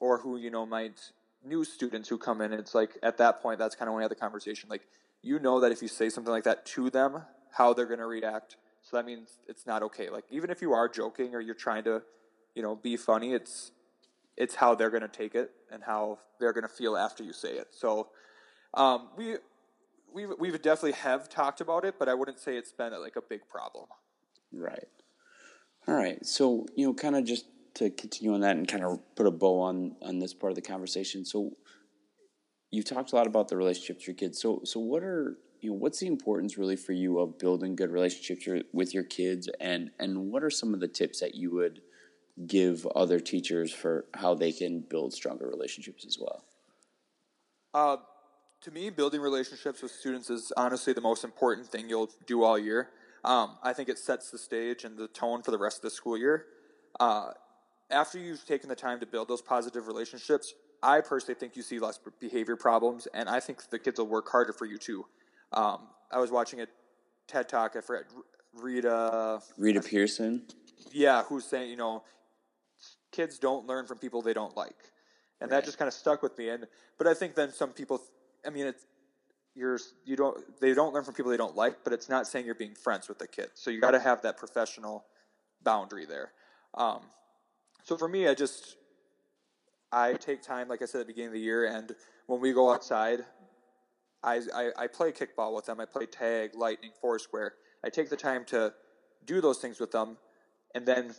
or 0.00 0.18
who 0.18 0.36
you 0.36 0.50
know 0.50 0.64
might 0.64 1.12
new 1.44 1.64
students 1.64 2.08
who 2.08 2.18
come 2.18 2.40
in. 2.40 2.52
It's 2.52 2.74
like 2.74 2.96
at 3.02 3.18
that 3.18 3.42
point, 3.42 3.58
that's 3.58 3.74
kind 3.74 3.88
of 3.88 3.94
when 3.94 4.00
we 4.00 4.04
have 4.04 4.10
the 4.10 4.16
conversation. 4.16 4.68
Like 4.68 4.82
you 5.22 5.38
know 5.38 5.60
that 5.60 5.72
if 5.72 5.82
you 5.82 5.88
say 5.88 6.08
something 6.08 6.32
like 6.32 6.44
that 6.44 6.64
to 6.66 6.90
them, 6.90 7.22
how 7.52 7.72
they're 7.72 7.86
going 7.86 7.98
to 7.98 8.06
react. 8.06 8.56
So 8.82 8.96
that 8.96 9.06
means 9.06 9.38
it's 9.48 9.66
not 9.66 9.82
okay. 9.82 10.08
Like 10.08 10.24
even 10.30 10.50
if 10.50 10.62
you 10.62 10.72
are 10.72 10.88
joking 10.88 11.34
or 11.34 11.40
you're 11.40 11.54
trying 11.54 11.84
to, 11.84 12.02
you 12.54 12.62
know, 12.62 12.76
be 12.76 12.96
funny, 12.96 13.32
it's 13.32 13.72
it's 14.36 14.56
how 14.56 14.74
they're 14.74 14.90
going 14.90 15.02
to 15.02 15.08
take 15.08 15.34
it 15.34 15.50
and 15.70 15.82
how 15.84 16.18
they're 16.40 16.52
going 16.52 16.62
to 16.62 16.68
feel 16.68 16.96
after 16.96 17.22
you 17.22 17.32
say 17.32 17.52
it. 17.52 17.68
So 17.70 18.08
um, 18.74 19.08
we 19.16 19.36
we 20.12 20.26
we 20.26 20.50
definitely 20.50 20.92
have 20.92 21.28
talked 21.28 21.60
about 21.60 21.84
it, 21.84 21.96
but 21.98 22.08
I 22.08 22.14
wouldn't 22.14 22.40
say 22.40 22.56
it's 22.56 22.72
been 22.72 22.92
like 23.00 23.16
a 23.16 23.22
big 23.22 23.48
problem. 23.48 23.86
Right. 24.52 24.88
All 25.88 25.94
right. 25.94 26.24
So 26.24 26.66
you 26.76 26.86
know, 26.86 26.94
kind 26.94 27.16
of 27.16 27.24
just 27.24 27.46
to 27.74 27.90
continue 27.90 28.34
on 28.34 28.40
that 28.40 28.56
and 28.56 28.68
kind 28.68 28.84
of 28.84 29.00
put 29.16 29.26
a 29.26 29.30
bow 29.30 29.60
on 29.60 29.96
on 30.02 30.18
this 30.18 30.34
part 30.34 30.52
of 30.52 30.56
the 30.56 30.62
conversation. 30.62 31.24
So 31.24 31.52
you've 32.70 32.84
talked 32.84 33.12
a 33.12 33.16
lot 33.16 33.26
about 33.26 33.48
the 33.48 33.56
relationship 33.56 33.96
with 33.96 34.06
your 34.06 34.16
kids. 34.16 34.40
So 34.40 34.60
so 34.64 34.80
what 34.80 35.02
are 35.02 35.38
you 35.60 35.70
know 35.70 35.76
what's 35.76 36.00
the 36.00 36.06
importance 36.06 36.58
really 36.58 36.76
for 36.76 36.92
you 36.92 37.18
of 37.18 37.38
building 37.38 37.76
good 37.76 37.90
relationships 37.90 38.46
with 38.72 38.94
your 38.94 39.04
kids 39.04 39.48
and 39.60 39.90
and 39.98 40.30
what 40.30 40.42
are 40.42 40.50
some 40.50 40.74
of 40.74 40.80
the 40.80 40.88
tips 40.88 41.20
that 41.20 41.34
you 41.34 41.52
would 41.52 41.80
give 42.46 42.86
other 42.94 43.20
teachers 43.20 43.72
for 43.72 44.06
how 44.14 44.34
they 44.34 44.52
can 44.52 44.80
build 44.80 45.12
stronger 45.12 45.46
relationships 45.46 46.04
as 46.06 46.18
well? 46.18 46.44
Uh, 47.74 47.96
to 48.62 48.70
me, 48.70 48.90
building 48.90 49.20
relationships 49.20 49.82
with 49.82 49.90
students 49.90 50.30
is 50.30 50.52
honestly 50.56 50.92
the 50.92 51.00
most 51.00 51.24
important 51.24 51.66
thing 51.66 51.88
you'll 51.88 52.10
do 52.26 52.42
all 52.42 52.58
year. 52.58 52.90
Um, 53.24 53.56
I 53.62 53.72
think 53.72 53.88
it 53.88 53.98
sets 53.98 54.30
the 54.30 54.38
stage 54.38 54.84
and 54.84 54.96
the 54.96 55.08
tone 55.08 55.42
for 55.42 55.50
the 55.50 55.58
rest 55.58 55.78
of 55.78 55.82
the 55.82 55.90
school 55.90 56.16
year. 56.16 56.46
Uh, 56.98 57.32
after 57.90 58.18
you've 58.18 58.44
taken 58.46 58.68
the 58.68 58.76
time 58.76 59.00
to 59.00 59.06
build 59.06 59.28
those 59.28 59.42
positive 59.42 59.86
relationships, 59.86 60.54
I 60.82 61.00
personally 61.00 61.38
think 61.38 61.56
you 61.56 61.62
see 61.62 61.78
less 61.78 61.98
behavior 62.20 62.56
problems, 62.56 63.06
and 63.14 63.28
I 63.28 63.40
think 63.40 63.68
the 63.70 63.78
kids 63.78 63.98
will 63.98 64.06
work 64.06 64.28
harder 64.28 64.52
for 64.52 64.64
you 64.64 64.78
too. 64.78 65.06
Um, 65.52 65.88
I 66.10 66.18
was 66.18 66.30
watching 66.30 66.60
a 66.60 66.66
TED 67.28 67.48
talk. 67.48 67.76
I 67.76 67.80
forget 67.80 68.04
Rita. 68.54 69.40
Rita 69.56 69.80
Pierson. 69.80 70.42
Yeah, 70.90 71.22
who's 71.24 71.44
saying 71.44 71.70
you 71.70 71.76
know 71.76 72.02
kids 73.12 73.38
don't 73.38 73.66
learn 73.66 73.86
from 73.86 73.98
people 73.98 74.22
they 74.22 74.32
don't 74.32 74.56
like, 74.56 74.74
and 75.40 75.50
right. 75.50 75.58
that 75.58 75.64
just 75.64 75.78
kind 75.78 75.86
of 75.86 75.94
stuck 75.94 76.22
with 76.22 76.36
me. 76.36 76.48
And 76.48 76.66
but 76.98 77.06
I 77.06 77.14
think 77.14 77.36
then 77.36 77.52
some 77.52 77.70
people, 77.70 78.00
I 78.46 78.50
mean, 78.50 78.66
it's 78.66 78.86
you're 79.54 79.78
you 80.04 80.16
don't 80.16 80.38
they 80.60 80.72
don't 80.74 80.94
learn 80.94 81.04
from 81.04 81.14
people 81.14 81.30
they 81.30 81.36
don't 81.36 81.56
like, 81.56 81.84
but 81.84 81.92
it's 81.92 82.08
not 82.08 82.26
saying 82.26 82.46
you're 82.46 82.54
being 82.54 82.74
friends 82.74 83.08
with 83.08 83.18
the 83.18 83.26
kid. 83.26 83.50
So 83.54 83.70
you 83.70 83.80
got 83.80 83.90
to 83.92 84.00
have 84.00 84.22
that 84.22 84.36
professional 84.36 85.04
boundary 85.62 86.06
there. 86.06 86.32
Um, 86.74 87.00
so 87.84 87.96
for 87.96 88.08
me, 88.08 88.28
I 88.28 88.34
just 88.34 88.76
I 89.92 90.14
take 90.14 90.42
time, 90.42 90.68
like 90.68 90.82
I 90.82 90.86
said 90.86 91.02
at 91.02 91.06
the 91.06 91.12
beginning 91.12 91.28
of 91.28 91.34
the 91.34 91.40
year, 91.40 91.66
and 91.66 91.94
when 92.26 92.40
we 92.40 92.52
go 92.52 92.72
outside, 92.72 93.20
I, 94.22 94.40
I, 94.54 94.70
I 94.78 94.86
play 94.86 95.12
kickball 95.12 95.54
with 95.54 95.66
them. 95.66 95.80
I 95.80 95.84
play 95.84 96.06
tag, 96.06 96.52
lightning, 96.54 96.92
foursquare. 97.00 97.54
I 97.84 97.90
take 97.90 98.08
the 98.08 98.16
time 98.16 98.44
to 98.46 98.72
do 99.26 99.42
those 99.42 99.58
things 99.58 99.78
with 99.80 99.90
them, 99.90 100.16
and 100.74 100.86
then 100.86 101.14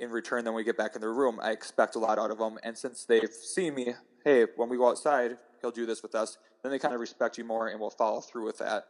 in 0.00 0.10
return, 0.10 0.44
then 0.44 0.54
we 0.54 0.64
get 0.64 0.78
back 0.78 0.94
in 0.94 1.02
the 1.02 1.08
room, 1.08 1.38
I 1.42 1.50
expect 1.50 1.94
a 1.94 1.98
lot 1.98 2.18
out 2.18 2.30
of 2.30 2.38
them. 2.38 2.58
And 2.62 2.76
since 2.76 3.04
they've 3.04 3.28
seen 3.30 3.74
me, 3.74 3.94
hey, 4.24 4.46
when 4.56 4.68
we 4.70 4.78
go 4.78 4.88
outside, 4.88 5.36
he'll 5.60 5.70
do 5.70 5.86
this 5.86 6.02
with 6.02 6.14
us, 6.14 6.38
then 6.62 6.72
they 6.72 6.78
kind 6.78 6.94
of 6.94 7.00
respect 7.00 7.38
you 7.38 7.44
more 7.44 7.68
and 7.68 7.80
will 7.80 7.90
follow 7.90 8.20
through 8.20 8.44
with 8.44 8.58
that. 8.58 8.86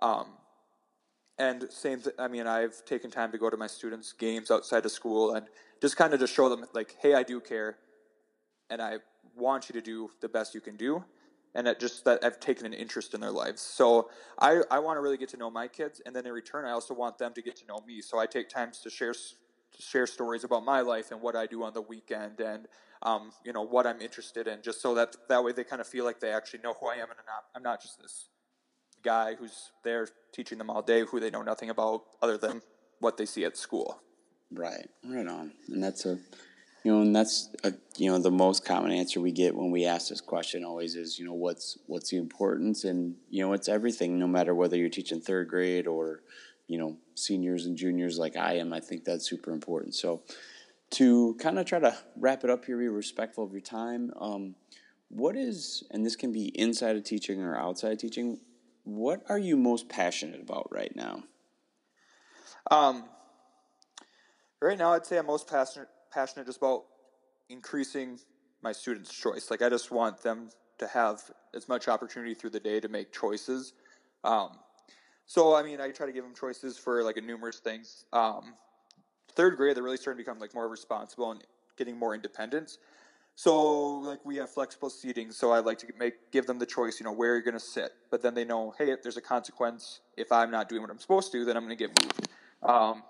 Um, 0.00 0.26
and 1.38 1.66
same, 1.70 2.00
th- 2.00 2.16
I 2.18 2.28
mean, 2.28 2.46
I've 2.46 2.84
taken 2.84 3.10
time 3.10 3.32
to 3.32 3.38
go 3.38 3.50
to 3.50 3.56
my 3.56 3.66
students' 3.66 4.12
games 4.12 4.50
outside 4.50 4.84
of 4.84 4.92
school 4.92 5.34
and 5.34 5.46
just 5.80 5.96
kind 5.96 6.12
of 6.14 6.20
to 6.20 6.26
show 6.26 6.48
them, 6.48 6.64
like, 6.74 6.96
hey, 7.00 7.14
I 7.14 7.22
do 7.22 7.40
care, 7.40 7.76
and 8.70 8.80
I 8.80 8.98
want 9.36 9.68
you 9.68 9.72
to 9.74 9.82
do 9.82 10.10
the 10.20 10.28
best 10.28 10.54
you 10.54 10.60
can 10.60 10.76
do, 10.76 11.04
and 11.54 11.66
that 11.66 11.80
just 11.80 12.04
that 12.04 12.22
I've 12.22 12.38
taken 12.38 12.66
an 12.66 12.74
interest 12.74 13.14
in 13.14 13.20
their 13.20 13.30
lives. 13.30 13.60
So 13.60 14.10
I, 14.38 14.62
I 14.70 14.78
want 14.78 14.96
to 14.98 15.00
really 15.00 15.16
get 15.16 15.30
to 15.30 15.36
know 15.36 15.50
my 15.50 15.68
kids, 15.68 16.00
and 16.04 16.14
then 16.14 16.26
in 16.26 16.32
return, 16.32 16.64
I 16.64 16.70
also 16.70 16.94
want 16.94 17.18
them 17.18 17.32
to 17.34 17.42
get 17.42 17.56
to 17.56 17.66
know 17.66 17.80
me. 17.86 18.00
So 18.00 18.18
I 18.18 18.26
take 18.26 18.48
times 18.48 18.78
to 18.80 18.90
share 18.90 19.14
share 19.78 20.06
stories 20.06 20.44
about 20.44 20.64
my 20.64 20.80
life 20.80 21.10
and 21.10 21.20
what 21.20 21.36
I 21.36 21.46
do 21.46 21.62
on 21.62 21.72
the 21.72 21.82
weekend 21.82 22.40
and 22.40 22.66
um, 23.02 23.32
you 23.44 23.52
know 23.52 23.62
what 23.62 23.86
I'm 23.86 24.00
interested 24.00 24.46
in, 24.46 24.62
just 24.62 24.80
so 24.80 24.94
that 24.94 25.16
that 25.28 25.42
way 25.42 25.52
they 25.52 25.64
kind 25.64 25.80
of 25.80 25.88
feel 25.88 26.04
like 26.04 26.20
they 26.20 26.30
actually 26.32 26.60
know 26.60 26.74
who 26.74 26.86
I 26.86 26.94
am 26.94 27.10
and 27.10 27.18
I'm 27.18 27.26
not, 27.26 27.44
I'm 27.56 27.62
not 27.62 27.82
just 27.82 28.00
this 28.00 28.28
guy 29.02 29.34
who's 29.34 29.72
there 29.82 30.06
teaching 30.32 30.58
them 30.58 30.70
all 30.70 30.82
day 30.82 31.04
who 31.04 31.18
they 31.18 31.30
know 31.30 31.42
nothing 31.42 31.70
about 31.70 32.04
other 32.22 32.38
than 32.38 32.62
what 33.00 33.16
they 33.16 33.26
see 33.26 33.44
at 33.44 33.56
school. 33.56 34.00
Right, 34.52 34.88
right 35.04 35.26
on, 35.26 35.52
and 35.68 35.82
that's 35.82 36.06
a 36.06 36.18
you 36.84 36.92
know, 36.92 37.00
and 37.00 37.14
that's 37.14 37.48
a, 37.62 37.72
you 37.96 38.10
know 38.10 38.18
the 38.18 38.30
most 38.30 38.64
common 38.64 38.92
answer 38.92 39.20
we 39.20 39.30
get 39.30 39.54
when 39.54 39.70
we 39.70 39.84
ask 39.84 40.08
this 40.08 40.20
question 40.20 40.64
always 40.64 40.96
is 40.96 41.18
you 41.18 41.24
know 41.24 41.34
what's 41.34 41.78
what's 41.86 42.10
the 42.10 42.16
importance 42.16 42.84
and 42.84 43.14
you 43.30 43.44
know 43.44 43.52
it's 43.52 43.68
everything 43.68 44.18
no 44.18 44.26
matter 44.26 44.54
whether 44.54 44.76
you're 44.76 44.88
teaching 44.88 45.20
third 45.20 45.48
grade 45.48 45.86
or 45.86 46.22
you 46.66 46.78
know 46.78 46.96
seniors 47.14 47.66
and 47.66 47.76
juniors 47.76 48.18
like 48.18 48.36
I 48.36 48.54
am, 48.54 48.72
I 48.72 48.80
think 48.80 49.04
that's 49.04 49.28
super 49.28 49.52
important. 49.52 49.94
So 49.94 50.22
to 50.92 51.34
kind 51.40 51.58
of 51.58 51.66
try 51.66 51.78
to 51.78 51.96
wrap 52.16 52.44
it 52.44 52.50
up 52.50 52.64
here, 52.64 52.78
be 52.78 52.88
respectful 52.88 53.44
of 53.44 53.52
your 53.52 53.60
time. 53.60 54.12
Um, 54.20 54.54
what 55.08 55.36
is, 55.36 55.84
and 55.90 56.04
this 56.04 56.16
can 56.16 56.32
be 56.32 56.46
inside 56.58 56.96
of 56.96 57.04
teaching 57.04 57.40
or 57.42 57.56
outside 57.56 57.92
of 57.92 57.98
teaching. 57.98 58.38
What 58.84 59.22
are 59.28 59.38
you 59.38 59.56
most 59.56 59.88
passionate 59.88 60.40
about 60.40 60.68
right 60.70 60.94
now? 60.94 61.22
Um, 62.70 63.04
right 64.60 64.78
now, 64.78 64.92
I'd 64.92 65.06
say 65.06 65.18
I'm 65.18 65.26
most 65.26 65.48
passionate 65.48 65.88
passionate 66.12 66.46
just 66.46 66.58
about 66.58 66.84
increasing 67.48 68.18
my 68.62 68.72
students' 68.72 69.12
choice. 69.12 69.50
Like 69.50 69.62
I 69.62 69.68
just 69.68 69.90
want 69.90 70.22
them 70.22 70.50
to 70.78 70.86
have 70.86 71.22
as 71.54 71.68
much 71.68 71.88
opportunity 71.88 72.34
through 72.34 72.50
the 72.50 72.60
day 72.60 72.80
to 72.80 72.88
make 72.88 73.12
choices. 73.12 73.72
Um, 74.24 74.50
so 75.32 75.56
I 75.56 75.62
mean, 75.62 75.80
I 75.80 75.90
try 75.92 76.04
to 76.04 76.12
give 76.12 76.24
them 76.24 76.34
choices 76.38 76.76
for 76.76 77.02
like 77.02 77.16
a 77.16 77.22
numerous 77.22 77.58
things. 77.58 78.04
Um, 78.12 78.52
third 79.34 79.56
grade, 79.56 79.74
they're 79.74 79.82
really 79.82 79.96
starting 79.96 80.22
to 80.22 80.28
become 80.28 80.38
like 80.38 80.52
more 80.52 80.68
responsible 80.68 81.30
and 81.30 81.42
getting 81.78 81.98
more 81.98 82.14
independence. 82.14 82.76
So 83.34 84.00
like 84.00 84.22
we 84.26 84.36
have 84.36 84.50
flexible 84.50 84.90
seating, 84.90 85.32
so 85.32 85.50
I 85.50 85.60
like 85.60 85.78
to 85.78 85.86
make 85.98 86.30
give 86.32 86.46
them 86.46 86.58
the 86.58 86.66
choice, 86.66 87.00
you 87.00 87.04
know, 87.04 87.12
where 87.12 87.32
you're 87.32 87.40
going 87.40 87.54
to 87.54 87.60
sit. 87.60 87.92
But 88.10 88.20
then 88.20 88.34
they 88.34 88.44
know, 88.44 88.74
hey, 88.76 88.90
if 88.90 89.02
there's 89.02 89.16
a 89.16 89.22
consequence 89.22 90.00
if 90.18 90.30
I'm 90.30 90.50
not 90.50 90.68
doing 90.68 90.82
what 90.82 90.90
I'm 90.90 90.98
supposed 90.98 91.32
to, 91.32 91.46
then 91.46 91.56
I'm 91.56 91.64
going 91.64 91.78
to 91.78 91.82
get 91.88 92.04
moved. 92.04 92.28
Um, 92.62 93.02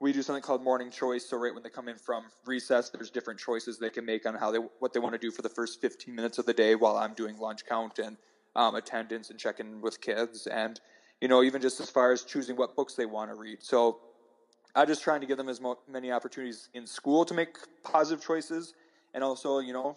we 0.00 0.12
do 0.12 0.20
something 0.20 0.42
called 0.42 0.62
morning 0.62 0.90
choice. 0.90 1.24
So 1.24 1.38
right 1.38 1.54
when 1.54 1.62
they 1.62 1.70
come 1.70 1.88
in 1.88 1.96
from 1.96 2.24
recess, 2.44 2.90
there's 2.90 3.08
different 3.08 3.40
choices 3.40 3.78
they 3.78 3.88
can 3.88 4.04
make 4.04 4.26
on 4.26 4.34
how 4.34 4.50
they 4.50 4.58
what 4.80 4.92
they 4.92 5.00
want 5.00 5.14
to 5.14 5.18
do 5.18 5.30
for 5.30 5.40
the 5.40 5.48
first 5.48 5.80
15 5.80 6.14
minutes 6.14 6.36
of 6.36 6.44
the 6.44 6.52
day 6.52 6.74
while 6.74 6.98
I'm 6.98 7.14
doing 7.14 7.38
lunch 7.38 7.64
count 7.64 7.98
and 8.00 8.18
um, 8.54 8.74
attendance 8.74 9.30
and 9.30 9.38
checking 9.38 9.80
with 9.80 10.02
kids 10.02 10.46
and 10.46 10.78
you 11.24 11.28
know, 11.28 11.42
even 11.42 11.62
just 11.62 11.80
as 11.80 11.88
far 11.88 12.12
as 12.12 12.22
choosing 12.22 12.54
what 12.54 12.76
books 12.76 12.92
they 12.92 13.06
want 13.06 13.30
to 13.30 13.34
read. 13.34 13.62
So 13.62 13.98
I'm 14.74 14.86
just 14.86 15.02
trying 15.02 15.22
to 15.22 15.26
give 15.26 15.38
them 15.38 15.48
as 15.48 15.58
mo- 15.58 15.78
many 15.90 16.12
opportunities 16.12 16.68
in 16.74 16.86
school 16.86 17.24
to 17.24 17.32
make 17.32 17.56
positive 17.82 18.22
choices, 18.22 18.74
and 19.14 19.24
also, 19.24 19.60
you 19.60 19.72
know, 19.72 19.96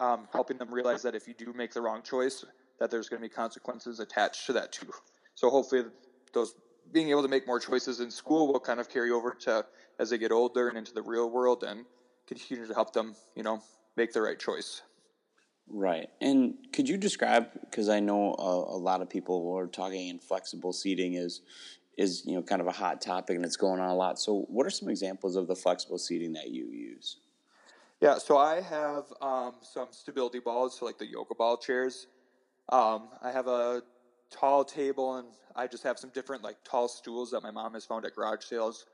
um, 0.00 0.26
helping 0.32 0.58
them 0.58 0.74
realize 0.74 1.02
that 1.02 1.14
if 1.14 1.28
you 1.28 1.34
do 1.34 1.52
make 1.52 1.72
the 1.72 1.80
wrong 1.80 2.02
choice, 2.02 2.44
that 2.80 2.90
there's 2.90 3.08
going 3.08 3.22
to 3.22 3.28
be 3.28 3.32
consequences 3.32 4.00
attached 4.00 4.46
to 4.46 4.52
that 4.54 4.72
too. 4.72 4.90
So 5.36 5.48
hopefully, 5.48 5.84
those 6.32 6.56
being 6.90 7.10
able 7.10 7.22
to 7.22 7.28
make 7.28 7.46
more 7.46 7.60
choices 7.60 8.00
in 8.00 8.10
school 8.10 8.52
will 8.52 8.58
kind 8.58 8.80
of 8.80 8.88
carry 8.88 9.12
over 9.12 9.30
to 9.42 9.64
as 10.00 10.10
they 10.10 10.18
get 10.18 10.32
older 10.32 10.68
and 10.68 10.76
into 10.76 10.92
the 10.92 11.02
real 11.02 11.30
world 11.30 11.62
and 11.62 11.84
continue 12.26 12.66
to 12.66 12.74
help 12.74 12.92
them, 12.92 13.14
you 13.36 13.44
know, 13.44 13.62
make 13.96 14.12
the 14.12 14.20
right 14.20 14.40
choice. 14.40 14.82
Right. 15.72 16.10
And 16.20 16.54
could 16.72 16.88
you 16.88 16.96
describe 16.96 17.48
because 17.62 17.88
I 17.88 18.00
know 18.00 18.34
a, 18.34 18.76
a, 18.76 18.78
lot 18.78 19.02
of 19.02 19.08
people 19.08 19.56
are 19.56 19.68
talking 19.68 20.10
and 20.10 20.20
flexible 20.20 20.72
seating 20.72 21.14
is 21.14 21.42
is 21.96 22.24
you 22.26 22.34
know 22.34 22.42
kind 22.42 22.60
of 22.60 22.66
a 22.66 22.72
hot 22.72 23.00
topic 23.00 23.36
and 23.36 23.44
it's 23.44 23.56
going 23.56 23.80
on 23.80 23.88
a 23.88 23.94
lot. 23.94 24.18
So 24.18 24.46
what 24.48 24.66
are 24.66 24.70
some 24.70 24.88
examples 24.88 25.36
of 25.36 25.46
the 25.46 25.54
flexible 25.54 25.98
seating 25.98 26.32
that 26.32 26.50
you 26.50 26.66
use? 26.66 27.18
Yeah, 28.00 28.18
so 28.18 28.38
I 28.38 28.62
have 28.62 29.04
um, 29.20 29.54
some 29.60 29.88
stability 29.90 30.40
balls, 30.40 30.78
so 30.78 30.86
like 30.86 30.98
the 30.98 31.06
yoga 31.06 31.34
ball 31.34 31.56
chairs. 31.56 32.06
Um, 32.70 33.10
I 33.22 33.30
have 33.30 33.46
a 33.46 33.82
tall 34.30 34.64
table, 34.64 35.16
and 35.16 35.28
I 35.54 35.66
just 35.66 35.82
have 35.84 35.98
some 35.98 36.10
different 36.10 36.42
like 36.42 36.56
tall 36.64 36.88
stools 36.88 37.30
that 37.32 37.42
my 37.42 37.50
mom 37.50 37.74
has 37.74 37.84
found 37.84 38.06
at 38.06 38.14
garage 38.14 38.44
sales. 38.44 38.86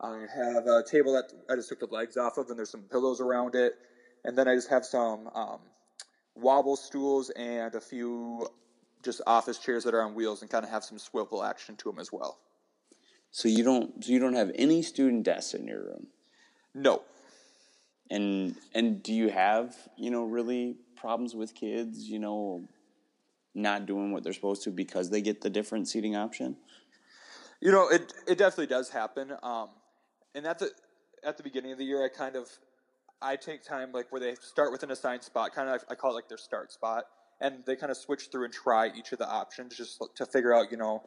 I 0.00 0.26
have 0.34 0.66
a 0.66 0.84
table 0.88 1.12
that 1.14 1.32
I 1.50 1.56
just 1.56 1.70
took 1.70 1.80
the 1.80 1.86
legs 1.86 2.16
off 2.16 2.38
of, 2.38 2.50
and 2.50 2.58
there's 2.58 2.70
some 2.70 2.82
pillows 2.82 3.20
around 3.20 3.54
it. 3.54 3.74
And 4.24 4.36
then 4.36 4.46
I 4.46 4.54
just 4.54 4.68
have 4.68 4.84
some 4.84 5.28
um, 5.34 5.60
wobble 6.34 6.76
stools 6.76 7.30
and 7.30 7.74
a 7.74 7.80
few 7.80 8.48
just 9.02 9.20
office 9.26 9.58
chairs 9.58 9.84
that 9.84 9.94
are 9.94 10.02
on 10.02 10.14
wheels 10.14 10.42
and 10.42 10.50
kind 10.50 10.64
of 10.64 10.70
have 10.70 10.84
some 10.84 10.98
swivel 10.98 11.42
action 11.42 11.76
to 11.76 11.90
them 11.90 11.98
as 11.98 12.12
well. 12.12 12.38
So 13.30 13.48
you 13.48 13.64
don't 13.64 14.04
so 14.04 14.12
you 14.12 14.18
don't 14.18 14.34
have 14.34 14.50
any 14.54 14.82
student 14.82 15.22
desks 15.24 15.54
in 15.54 15.66
your 15.66 15.82
room? 15.82 16.08
No. 16.74 17.02
And 18.10 18.56
and 18.74 19.02
do 19.02 19.12
you 19.12 19.28
have, 19.30 19.76
you 19.96 20.10
know, 20.10 20.24
really 20.24 20.76
problems 20.96 21.34
with 21.34 21.54
kids, 21.54 22.08
you 22.08 22.18
know, 22.18 22.68
not 23.54 23.86
doing 23.86 24.12
what 24.12 24.24
they're 24.24 24.32
supposed 24.32 24.64
to 24.64 24.70
because 24.70 25.10
they 25.10 25.20
get 25.20 25.40
the 25.40 25.50
different 25.50 25.88
seating 25.88 26.16
option? 26.16 26.56
You 27.60 27.70
know, 27.70 27.88
it 27.88 28.12
it 28.26 28.38
definitely 28.38 28.66
does 28.66 28.90
happen. 28.90 29.32
Um, 29.42 29.68
and 30.34 30.46
at 30.46 30.58
the 30.58 30.70
at 31.22 31.36
the 31.36 31.42
beginning 31.42 31.72
of 31.72 31.78
the 31.78 31.84
year, 31.84 32.04
I 32.04 32.08
kind 32.08 32.34
of 32.34 32.48
I 33.22 33.36
take 33.36 33.64
time 33.64 33.92
like 33.92 34.10
where 34.10 34.20
they 34.20 34.34
start 34.36 34.72
with 34.72 34.82
an 34.82 34.90
assigned 34.90 35.22
spot, 35.22 35.54
kind 35.54 35.68
of 35.68 35.84
I 35.90 35.94
call 35.94 36.12
it 36.12 36.14
like 36.14 36.28
their 36.28 36.38
start 36.38 36.72
spot, 36.72 37.04
and 37.40 37.64
they 37.66 37.76
kind 37.76 37.90
of 37.90 37.96
switch 37.96 38.28
through 38.30 38.44
and 38.44 38.52
try 38.52 38.90
each 38.96 39.12
of 39.12 39.18
the 39.18 39.28
options 39.28 39.76
just 39.76 40.02
to 40.16 40.26
figure 40.26 40.54
out, 40.54 40.70
you 40.70 40.76
know, 40.76 41.02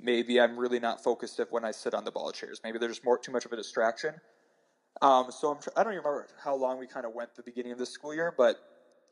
maybe 0.00 0.40
I'm 0.40 0.58
really 0.58 0.80
not 0.80 1.02
focused 1.02 1.40
if 1.40 1.50
when 1.50 1.64
I 1.64 1.72
sit 1.72 1.94
on 1.94 2.04
the 2.04 2.10
ball 2.10 2.32
chairs. 2.32 2.60
Maybe 2.64 2.78
there's 2.78 3.04
more 3.04 3.18
too 3.18 3.32
much 3.32 3.44
of 3.44 3.52
a 3.52 3.56
distraction. 3.56 4.14
Um, 5.02 5.26
so 5.30 5.50
I'm, 5.50 5.58
I 5.76 5.82
do 5.82 5.90
not 5.90 5.96
remember 5.96 6.26
how 6.42 6.54
long 6.54 6.78
we 6.78 6.86
kind 6.86 7.06
of 7.06 7.14
went 7.14 7.34
the 7.36 7.42
beginning 7.42 7.72
of 7.72 7.78
the 7.78 7.86
school 7.86 8.14
year, 8.14 8.34
but 8.36 8.56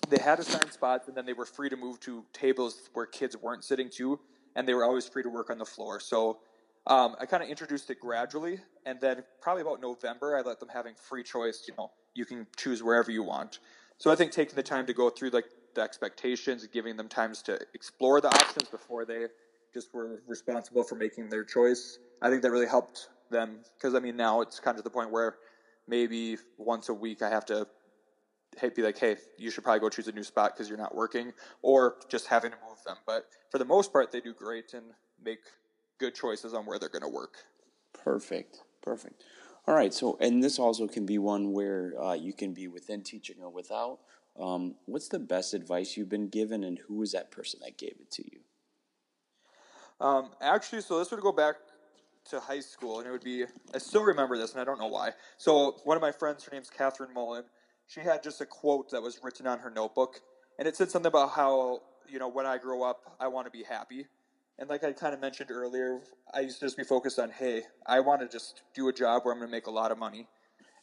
they 0.08 0.18
had 0.18 0.38
assigned 0.38 0.72
spots, 0.72 1.08
and 1.08 1.16
then 1.16 1.26
they 1.26 1.32
were 1.32 1.46
free 1.46 1.68
to 1.68 1.76
move 1.76 2.00
to 2.00 2.24
tables 2.32 2.88
where 2.92 3.06
kids 3.06 3.36
weren't 3.36 3.64
sitting 3.64 3.88
too, 3.90 4.18
and 4.54 4.66
they 4.66 4.74
were 4.74 4.84
always 4.84 5.08
free 5.08 5.22
to 5.22 5.28
work 5.28 5.50
on 5.50 5.58
the 5.58 5.64
floor. 5.64 6.00
So 6.00 6.38
um, 6.86 7.16
I 7.20 7.26
kind 7.26 7.42
of 7.42 7.48
introduced 7.48 7.90
it 7.90 8.00
gradually, 8.00 8.60
and 8.84 9.00
then 9.00 9.24
probably 9.40 9.62
about 9.62 9.80
November, 9.80 10.36
I 10.36 10.42
let 10.42 10.60
them 10.60 10.68
having 10.72 10.94
free 10.94 11.22
choice. 11.22 11.64
You 11.68 11.74
know, 11.78 11.90
you 12.16 12.24
can 12.24 12.46
choose 12.56 12.82
wherever 12.82 13.10
you 13.10 13.22
want. 13.22 13.60
So 13.98 14.10
I 14.10 14.16
think 14.16 14.32
taking 14.32 14.56
the 14.56 14.62
time 14.62 14.86
to 14.86 14.92
go 14.92 15.10
through 15.10 15.30
like 15.30 15.46
the 15.74 15.82
expectations 15.82 16.62
and 16.62 16.72
giving 16.72 16.96
them 16.96 17.08
times 17.08 17.42
to 17.42 17.58
explore 17.74 18.20
the 18.20 18.28
options 18.28 18.68
before 18.68 19.04
they 19.04 19.26
just 19.74 19.92
were 19.92 20.22
responsible 20.26 20.82
for 20.82 20.94
making 20.94 21.28
their 21.28 21.44
choice. 21.44 21.98
I 22.22 22.30
think 22.30 22.42
that 22.42 22.50
really 22.50 22.66
helped 22.66 23.08
them 23.30 23.58
because 23.76 23.94
I 23.94 24.00
mean 24.00 24.16
now 24.16 24.40
it's 24.40 24.58
kind 24.58 24.78
of 24.78 24.84
the 24.84 24.90
point 24.90 25.10
where 25.10 25.36
maybe 25.86 26.38
once 26.58 26.88
a 26.88 26.94
week 26.94 27.22
I 27.22 27.28
have 27.28 27.44
to 27.46 27.66
be 28.74 28.82
like, 28.82 28.98
hey, 28.98 29.16
you 29.36 29.50
should 29.50 29.64
probably 29.64 29.80
go 29.80 29.88
choose 29.90 30.08
a 30.08 30.12
new 30.12 30.22
spot 30.22 30.54
because 30.54 30.68
you're 30.68 30.78
not 30.78 30.94
working, 30.94 31.32
or 31.60 31.96
just 32.08 32.26
having 32.26 32.50
to 32.52 32.56
move 32.66 32.78
them. 32.86 32.96
But 33.06 33.26
for 33.50 33.58
the 33.58 33.66
most 33.66 33.92
part, 33.92 34.12
they 34.12 34.20
do 34.20 34.32
great 34.32 34.72
and 34.72 34.84
make 35.22 35.40
good 35.98 36.14
choices 36.14 36.54
on 36.54 36.64
where 36.64 36.78
they're 36.78 36.88
going 36.88 37.02
to 37.02 37.08
work. 37.08 37.34
Perfect. 37.92 38.62
Perfect. 38.82 39.24
All 39.66 39.74
right. 39.74 39.92
So, 39.92 40.16
and 40.20 40.42
this 40.42 40.58
also 40.58 40.86
can 40.86 41.06
be 41.06 41.18
one 41.18 41.52
where 41.52 41.94
uh, 42.00 42.14
you 42.14 42.32
can 42.32 42.52
be 42.52 42.68
within 42.68 43.02
teaching 43.02 43.36
or 43.42 43.50
without. 43.50 43.98
Um, 44.38 44.74
what's 44.84 45.08
the 45.08 45.18
best 45.18 45.54
advice 45.54 45.96
you've 45.96 46.08
been 46.08 46.28
given, 46.28 46.62
and 46.62 46.78
who 46.78 46.96
was 46.96 47.12
that 47.12 47.30
person 47.30 47.60
that 47.64 47.78
gave 47.78 47.94
it 47.98 48.10
to 48.12 48.24
you? 48.24 48.40
Um, 49.98 50.30
actually, 50.40 50.82
so 50.82 50.98
this 50.98 51.10
would 51.10 51.20
go 51.20 51.32
back 51.32 51.56
to 52.30 52.40
high 52.40 52.60
school, 52.60 52.98
and 52.98 53.08
it 53.08 53.10
would 53.10 53.24
be 53.24 53.44
I 53.74 53.78
still 53.78 54.02
remember 54.02 54.36
this, 54.36 54.52
and 54.52 54.60
I 54.60 54.64
don't 54.64 54.78
know 54.78 54.88
why. 54.88 55.12
So 55.38 55.76
one 55.84 55.96
of 55.96 56.02
my 56.02 56.12
friends, 56.12 56.44
her 56.44 56.50
name's 56.52 56.70
Catherine 56.70 57.14
Mullen. 57.14 57.44
She 57.88 58.00
had 58.00 58.22
just 58.22 58.40
a 58.40 58.46
quote 58.46 58.90
that 58.90 59.00
was 59.00 59.20
written 59.22 59.46
on 59.46 59.60
her 59.60 59.70
notebook, 59.70 60.20
and 60.58 60.66
it 60.66 60.76
said 60.76 60.90
something 60.90 61.08
about 61.08 61.30
how 61.30 61.82
you 62.08 62.18
know 62.18 62.28
when 62.28 62.46
I 62.46 62.58
grow 62.58 62.82
up, 62.82 63.16
I 63.18 63.28
want 63.28 63.46
to 63.46 63.50
be 63.50 63.62
happy. 63.62 64.06
And 64.58 64.70
like 64.70 64.84
I 64.84 64.92
kind 64.92 65.12
of 65.12 65.20
mentioned 65.20 65.50
earlier, 65.50 66.00
I 66.32 66.40
used 66.40 66.60
to 66.60 66.66
just 66.66 66.76
be 66.76 66.84
focused 66.84 67.18
on, 67.18 67.30
hey, 67.30 67.62
I 67.86 68.00
want 68.00 68.22
to 68.22 68.28
just 68.28 68.62
do 68.74 68.88
a 68.88 68.92
job 68.92 69.24
where 69.24 69.34
I'm 69.34 69.40
going 69.40 69.50
to 69.50 69.54
make 69.54 69.66
a 69.66 69.70
lot 69.70 69.92
of 69.92 69.98
money. 69.98 70.28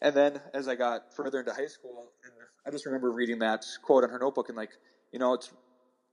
And 0.02 0.16
then 0.16 0.42
as 0.54 0.68
I 0.68 0.76
got 0.76 1.14
further 1.16 1.40
into 1.40 1.54
high 1.54 1.68
school, 1.68 2.12
and 2.24 2.34
I 2.68 2.72
just 2.72 2.86
remember 2.86 3.12
reading 3.12 3.40
that 3.40 3.66
quote 3.82 4.04
on 4.04 4.10
her 4.10 4.20
notebook 4.20 4.50
and 4.50 4.58
like, 4.58 4.72
you 5.12 5.18
know, 5.18 5.34
it's 5.34 5.52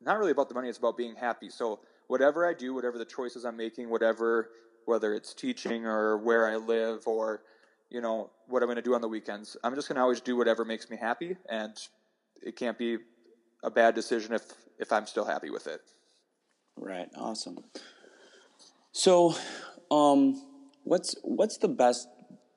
not 0.00 0.18
really 0.18 0.30
about 0.30 0.48
the 0.48 0.54
money, 0.54 0.68
it's 0.68 0.78
about 0.78 0.96
being 0.96 1.16
happy. 1.16 1.50
So 1.50 1.80
whatever 2.06 2.48
I 2.48 2.54
do, 2.54 2.72
whatever 2.72 2.96
the 2.96 3.04
choices 3.04 3.44
I'm 3.44 3.56
making, 3.56 3.90
whatever, 3.90 4.50
whether 4.86 5.12
it's 5.12 5.34
teaching 5.34 5.84
or 5.86 6.16
where 6.16 6.48
I 6.48 6.56
live 6.56 7.06
or, 7.06 7.42
you 7.90 8.00
know, 8.00 8.30
what 8.46 8.62
I'm 8.62 8.68
going 8.68 8.76
to 8.76 8.82
do 8.82 8.94
on 8.94 9.00
the 9.00 9.08
weekends, 9.08 9.56
I'm 9.62 9.74
just 9.74 9.88
going 9.88 9.96
to 9.96 10.02
always 10.02 10.20
do 10.20 10.36
whatever 10.36 10.64
makes 10.64 10.88
me 10.88 10.96
happy. 10.96 11.36
And 11.48 11.76
it 12.42 12.56
can't 12.56 12.78
be 12.78 12.98
a 13.62 13.70
bad 13.70 13.94
decision 13.94 14.32
if, 14.32 14.42
if 14.78 14.92
I'm 14.92 15.06
still 15.06 15.24
happy 15.24 15.50
with 15.50 15.66
it. 15.66 15.82
Right. 16.76 17.08
Awesome. 17.16 17.58
So, 18.92 19.34
um, 19.90 20.42
what's 20.84 21.14
what's 21.22 21.58
the 21.58 21.68
best 21.68 22.08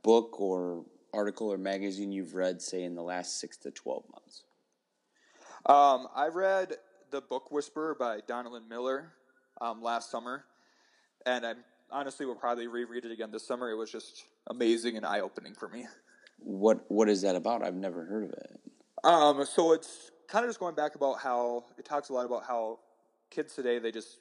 book 0.02 0.40
or 0.40 0.86
article 1.14 1.52
or 1.52 1.58
magazine 1.58 2.12
you've 2.12 2.34
read, 2.34 2.62
say, 2.62 2.84
in 2.84 2.96
the 2.96 3.04
last 3.04 3.40
six 3.40 3.58
to 3.58 3.72
twelve 3.72 4.04
months? 4.12 4.44
Um, 5.66 6.08
I 6.16 6.28
read 6.28 6.74
the 7.12 7.22
Book 7.22 7.52
Whisperer 7.52 7.96
by 7.96 8.20
Donalyn 8.22 8.68
Miller 8.68 9.14
um, 9.62 9.82
last 9.82 10.10
summer, 10.10 10.46
and 11.26 11.46
I 11.46 11.54
honestly 11.92 12.26
will 12.26 12.36
probably 12.36 12.68
reread 12.68 13.06
it 13.06 13.12
again 13.12 13.32
this 13.32 13.46
summer. 13.48 13.70
It 13.70 13.76
was 13.76 13.92
just 13.92 14.26
amazing 14.48 14.98
and 14.98 15.06
eye 15.06 15.22
opening 15.22 15.54
for 15.54 15.70
me. 15.70 15.86
What 16.40 16.84
What 16.90 17.10
is 17.10 17.22
that 17.22 17.36
about? 17.36 17.64
I've 17.64 17.76
never 17.76 18.04
heard 18.06 18.26
of 18.26 18.32
it. 18.32 18.60
Um, 19.04 19.46
so 19.46 19.74
it's 19.74 20.12
kind 20.28 20.44
of 20.46 20.50
just 20.50 20.60
going 20.60 20.76
back 20.76 20.96
about 20.96 21.20
how 21.20 21.66
it 21.78 21.86
talks 21.86 22.10
a 22.10 22.14
lot 22.14 22.26
about 22.26 22.44
how 22.46 22.80
kids 23.34 23.56
today 23.56 23.80
they 23.80 23.92
just 23.92 24.20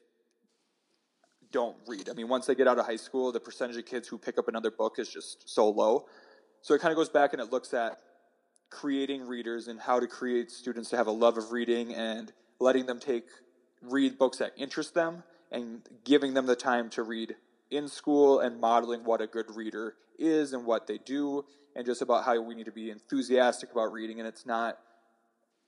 don't 1.52 1.76
read. 1.86 2.08
I 2.08 2.14
mean, 2.14 2.28
once 2.28 2.46
they 2.46 2.54
get 2.54 2.66
out 2.66 2.78
of 2.78 2.86
high 2.86 2.96
school, 2.96 3.30
the 3.30 3.40
percentage 3.40 3.76
of 3.76 3.84
kids 3.84 4.08
who 4.08 4.18
pick 4.18 4.38
up 4.38 4.48
another 4.48 4.70
book 4.70 4.98
is 4.98 5.08
just 5.08 5.48
so 5.48 5.68
low. 5.68 6.06
So 6.62 6.74
it 6.74 6.80
kind 6.80 6.90
of 6.90 6.96
goes 6.96 7.10
back 7.10 7.34
and 7.34 7.42
it 7.42 7.52
looks 7.52 7.74
at 7.74 7.98
creating 8.70 9.26
readers 9.26 9.68
and 9.68 9.78
how 9.78 10.00
to 10.00 10.06
create 10.06 10.50
students 10.50 10.88
to 10.90 10.96
have 10.96 11.06
a 11.06 11.12
love 11.12 11.36
of 11.36 11.52
reading 11.52 11.94
and 11.94 12.32
letting 12.58 12.86
them 12.86 12.98
take 12.98 13.24
read 13.82 14.18
books 14.18 14.38
that 14.38 14.52
interest 14.56 14.94
them 14.94 15.22
and 15.50 15.82
giving 16.04 16.32
them 16.32 16.46
the 16.46 16.56
time 16.56 16.88
to 16.88 17.02
read 17.02 17.36
in 17.70 17.86
school 17.86 18.40
and 18.40 18.58
modeling 18.60 19.04
what 19.04 19.20
a 19.20 19.26
good 19.26 19.54
reader 19.54 19.94
is 20.18 20.54
and 20.54 20.64
what 20.64 20.86
they 20.86 20.98
do 20.98 21.44
and 21.76 21.84
just 21.84 22.00
about 22.00 22.24
how 22.24 22.40
we 22.40 22.54
need 22.54 22.64
to 22.64 22.72
be 22.72 22.90
enthusiastic 22.90 23.70
about 23.72 23.92
reading 23.92 24.20
and 24.20 24.28
it's 24.28 24.46
not 24.46 24.78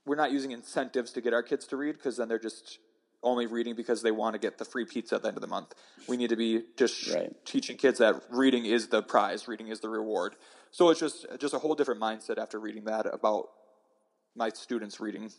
we're 0.06 0.16
not 0.16 0.30
using 0.30 0.52
incentives 0.52 1.12
to 1.12 1.20
get 1.20 1.34
our 1.34 1.42
kids 1.42 1.66
to 1.66 1.76
read 1.76 1.94
because 1.94 2.18
then 2.18 2.28
they're 2.28 2.38
just 2.38 2.78
only 3.24 3.46
reading 3.46 3.74
because 3.74 4.02
they 4.02 4.12
want 4.12 4.34
to 4.34 4.38
get 4.38 4.58
the 4.58 4.64
free 4.64 4.84
pizza 4.84 5.16
at 5.16 5.22
the 5.22 5.28
end 5.28 5.36
of 5.36 5.40
the 5.40 5.48
month. 5.48 5.74
We 6.08 6.16
need 6.16 6.30
to 6.30 6.36
be 6.36 6.62
just 6.76 7.12
right. 7.12 7.32
teaching 7.44 7.76
kids 7.76 7.98
that 7.98 8.22
reading 8.30 8.66
is 8.66 8.88
the 8.88 9.02
prize, 9.02 9.48
reading 9.48 9.68
is 9.68 9.80
the 9.80 9.88
reward. 9.88 10.36
So 10.70 10.90
it's 10.90 11.00
just 11.00 11.26
just 11.38 11.54
a 11.54 11.58
whole 11.58 11.74
different 11.74 12.00
mindset 12.00 12.38
after 12.38 12.60
reading 12.60 12.84
that 12.84 13.06
about 13.12 13.48
my 14.36 14.50
students 14.50 15.00
reading. 15.00 15.30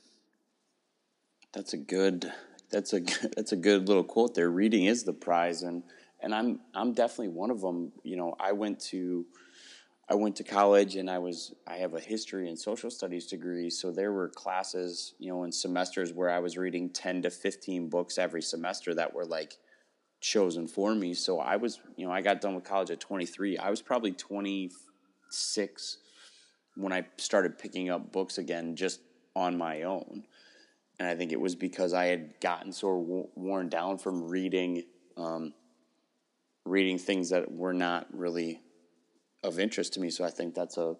That's 1.53 1.73
a 1.73 1.77
good 1.77 2.31
that's 2.71 2.93
a 2.93 3.01
that's 3.35 3.51
a 3.51 3.57
good 3.57 3.87
little 3.87 4.03
quote 4.03 4.35
there. 4.35 4.49
Reading 4.49 4.85
is 4.85 5.03
the 5.03 5.13
prize 5.13 5.61
and 5.61 5.83
and 6.21 6.33
I'm 6.33 6.59
I'm 6.73 6.93
definitely 6.93 7.29
one 7.29 7.51
of 7.51 7.61
them. 7.61 7.91
You 8.03 8.17
know, 8.17 8.35
I 8.39 8.53
went 8.53 8.79
to 8.91 9.25
I 10.07 10.13
went 10.13 10.35
to 10.35 10.43
college 10.43 10.95
and 10.95 11.09
I 11.09 11.17
was 11.17 11.53
I 11.67 11.77
have 11.77 11.95
a 11.95 11.99
history 11.99 12.47
and 12.47 12.59
social 12.59 12.91
studies 12.91 13.25
degree, 13.25 13.69
so 13.69 13.91
there 13.91 14.11
were 14.11 14.29
classes, 14.29 15.15
you 15.17 15.29
know, 15.29 15.43
in 15.43 15.51
semesters 15.51 16.13
where 16.13 16.29
I 16.29 16.39
was 16.39 16.57
reading 16.57 16.91
10 16.91 17.23
to 17.23 17.31
15 17.31 17.89
books 17.89 18.17
every 18.17 18.43
semester 18.43 18.93
that 18.93 19.13
were 19.13 19.25
like 19.25 19.55
chosen 20.21 20.67
for 20.67 20.93
me. 20.93 21.15
So 21.15 21.39
I 21.39 21.55
was, 21.55 21.79
you 21.97 22.05
know, 22.05 22.13
I 22.13 22.21
got 22.21 22.39
done 22.39 22.53
with 22.53 22.63
college 22.63 22.91
at 22.91 22.99
23. 22.99 23.57
I 23.57 23.71
was 23.71 23.81
probably 23.81 24.11
26 24.11 25.97
when 26.75 26.93
I 26.93 27.05
started 27.17 27.57
picking 27.57 27.89
up 27.89 28.11
books 28.11 28.37
again 28.37 28.75
just 28.75 28.99
on 29.35 29.57
my 29.57 29.83
own. 29.83 30.23
And 30.99 31.07
I 31.07 31.15
think 31.15 31.31
it 31.31 31.39
was 31.39 31.55
because 31.55 31.93
I 31.93 32.05
had 32.05 32.39
gotten 32.39 32.71
so 32.71 33.29
worn 33.35 33.69
down 33.69 33.97
from 33.97 34.23
reading 34.23 34.83
um, 35.17 35.53
reading 36.65 36.97
things 36.97 37.29
that 37.29 37.51
were 37.51 37.73
not 37.73 38.07
really 38.11 38.59
of 39.45 39.59
interest 39.59 39.93
to 39.93 39.99
me. 39.99 40.09
So 40.09 40.23
I 40.23 40.29
think 40.29 40.55
that's 40.55 40.77
a 40.77 40.95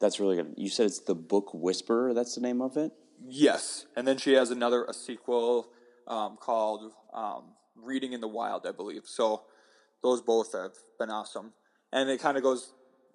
that's 0.00 0.18
really 0.18 0.36
good. 0.36 0.54
You 0.56 0.68
said 0.68 0.86
it's 0.86 1.00
the 1.00 1.14
book 1.14 1.50
Whisperer. 1.54 2.12
That's 2.12 2.34
the 2.34 2.40
name 2.40 2.60
of 2.60 2.76
it. 2.76 2.92
Yes, 3.24 3.86
and 3.96 4.06
then 4.06 4.18
she 4.18 4.32
has 4.32 4.50
another 4.50 4.84
a 4.84 4.92
sequel 4.92 5.68
um, 6.08 6.36
called 6.36 6.92
um, 7.14 7.52
Reading 7.76 8.12
in 8.12 8.20
the 8.20 8.28
Wild, 8.28 8.66
I 8.66 8.72
believe. 8.72 9.02
So 9.04 9.42
those 10.02 10.20
both 10.20 10.52
have 10.52 10.72
been 10.98 11.10
awesome. 11.10 11.52
And 11.92 12.10
it 12.10 12.20
kind 12.20 12.36
of 12.36 12.42
goes 12.42 12.72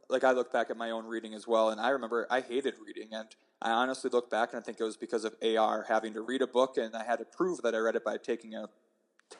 like 0.10 0.24
I 0.24 0.32
look 0.32 0.54
back 0.54 0.70
at 0.70 0.78
my 0.78 0.92
own 0.92 1.06
reading 1.06 1.34
as 1.34 1.46
well, 1.46 1.70
and 1.70 1.82
I 1.82 1.90
remember 1.90 2.26
I 2.30 2.42
hated 2.42 2.76
reading, 2.86 3.10
and 3.12 3.28
I 3.62 3.72
honestly 3.72 4.10
look 4.10 4.30
back 4.30 4.54
and 4.54 4.62
I 4.62 4.64
think 4.64 4.80
it 4.80 4.84
was 4.84 4.96
because 4.96 5.26
of 5.26 5.36
AR 5.44 5.86
having 5.90 6.14
to 6.14 6.22
read 6.22 6.42
a 6.42 6.48
book, 6.48 6.78
and 6.78 6.96
I 6.96 7.04
had 7.04 7.20
to 7.20 7.26
prove 7.26 7.62
that 7.64 7.76
I 7.76 7.80
read 7.80 7.96
it 7.96 8.06
by 8.06 8.18
taking 8.18 8.56
a 8.56 8.70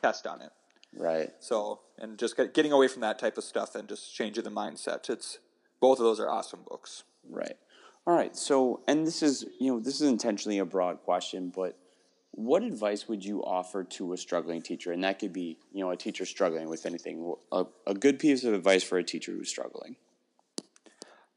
test 0.02 0.26
on 0.26 0.42
it. 0.42 0.50
Right. 0.96 1.30
So, 1.40 1.80
and 1.98 2.18
just 2.18 2.36
get, 2.36 2.54
getting 2.54 2.72
away 2.72 2.88
from 2.88 3.02
that 3.02 3.18
type 3.18 3.38
of 3.38 3.44
stuff 3.44 3.74
and 3.74 3.88
just 3.88 4.14
changing 4.14 4.44
the 4.44 4.50
mindset. 4.50 5.08
It's 5.10 5.38
both 5.80 5.98
of 5.98 6.04
those 6.04 6.20
are 6.20 6.30
awesome 6.30 6.60
books. 6.68 7.04
Right. 7.28 7.56
All 8.06 8.14
right. 8.14 8.34
So, 8.36 8.80
and 8.88 9.06
this 9.06 9.22
is 9.22 9.44
you 9.60 9.72
know 9.72 9.80
this 9.80 10.00
is 10.00 10.08
intentionally 10.08 10.58
a 10.58 10.64
broad 10.64 11.02
question, 11.02 11.52
but 11.54 11.76
what 12.32 12.62
advice 12.62 13.08
would 13.08 13.24
you 13.24 13.42
offer 13.42 13.84
to 13.84 14.12
a 14.12 14.16
struggling 14.16 14.62
teacher? 14.62 14.92
And 14.92 15.02
that 15.04 15.18
could 15.18 15.32
be, 15.32 15.58
you 15.72 15.82
know, 15.82 15.90
a 15.90 15.96
teacher 15.96 16.24
struggling 16.24 16.68
with 16.68 16.86
anything. 16.86 17.34
A, 17.50 17.64
a 17.86 17.94
good 17.94 18.18
piece 18.18 18.44
of 18.44 18.54
advice 18.54 18.84
for 18.84 18.98
a 18.98 19.04
teacher 19.04 19.32
who's 19.32 19.48
struggling. 19.48 19.96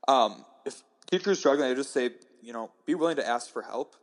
Um, 0.08 0.45
if 0.66 0.84
teachers 1.10 1.39
struggling, 1.39 1.72
I 1.72 1.74
just 1.74 1.91
say, 1.91 2.12
you 2.41 2.54
know, 2.54 2.72
be 2.86 2.95
willing 2.95 3.16
to 3.16 3.28
ask 3.28 3.52
for 3.52 3.64
help. 3.64 3.95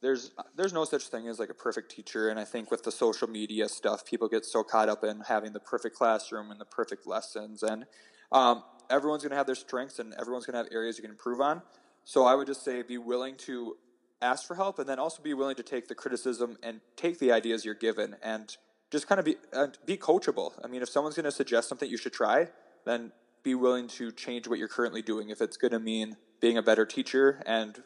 There's 0.00 0.32
there's 0.56 0.72
no 0.72 0.84
such 0.84 1.08
thing 1.08 1.28
as 1.28 1.38
like 1.38 1.50
a 1.50 1.54
perfect 1.54 1.90
teacher, 1.90 2.28
and 2.28 2.38
I 2.38 2.44
think 2.44 2.70
with 2.70 2.82
the 2.82 2.92
social 2.92 3.28
media 3.28 3.68
stuff, 3.68 4.04
people 4.04 4.28
get 4.28 4.44
so 4.44 4.62
caught 4.64 4.88
up 4.88 5.04
in 5.04 5.20
having 5.20 5.52
the 5.52 5.60
perfect 5.60 5.96
classroom 5.96 6.50
and 6.50 6.60
the 6.60 6.64
perfect 6.64 7.06
lessons, 7.06 7.62
and 7.62 7.86
um, 8.32 8.64
everyone's 8.90 9.22
going 9.22 9.30
to 9.30 9.36
have 9.36 9.46
their 9.46 9.54
strengths, 9.54 9.98
and 9.98 10.12
everyone's 10.20 10.44
going 10.44 10.54
to 10.54 10.58
have 10.58 10.72
areas 10.72 10.98
you 10.98 11.02
can 11.02 11.10
improve 11.10 11.40
on. 11.40 11.62
So 12.04 12.24
I 12.24 12.34
would 12.34 12.48
just 12.48 12.64
say, 12.64 12.82
be 12.82 12.98
willing 12.98 13.36
to 13.38 13.76
ask 14.20 14.46
for 14.46 14.56
help, 14.56 14.78
and 14.80 14.88
then 14.88 14.98
also 14.98 15.22
be 15.22 15.34
willing 15.34 15.56
to 15.56 15.62
take 15.62 15.86
the 15.86 15.94
criticism 15.94 16.58
and 16.62 16.80
take 16.96 17.18
the 17.20 17.30
ideas 17.30 17.64
you're 17.64 17.74
given, 17.74 18.16
and 18.22 18.56
just 18.90 19.06
kind 19.06 19.18
of 19.18 19.24
be 19.24 19.36
uh, 19.52 19.68
be 19.86 19.96
coachable. 19.96 20.52
I 20.64 20.68
mean, 20.68 20.82
if 20.82 20.88
someone's 20.88 21.16
going 21.16 21.24
to 21.24 21.32
suggest 21.32 21.68
something 21.68 21.88
you 21.88 21.96
should 21.96 22.12
try, 22.12 22.48
then 22.84 23.12
be 23.42 23.54
willing 23.54 23.88
to 23.88 24.12
change 24.12 24.48
what 24.48 24.58
you're 24.58 24.68
currently 24.68 25.02
doing 25.02 25.30
if 25.30 25.40
it's 25.40 25.56
going 25.56 25.72
to 25.72 25.80
mean 25.80 26.16
being 26.40 26.56
a 26.56 26.62
better 26.62 26.84
teacher 26.84 27.42
and 27.46 27.82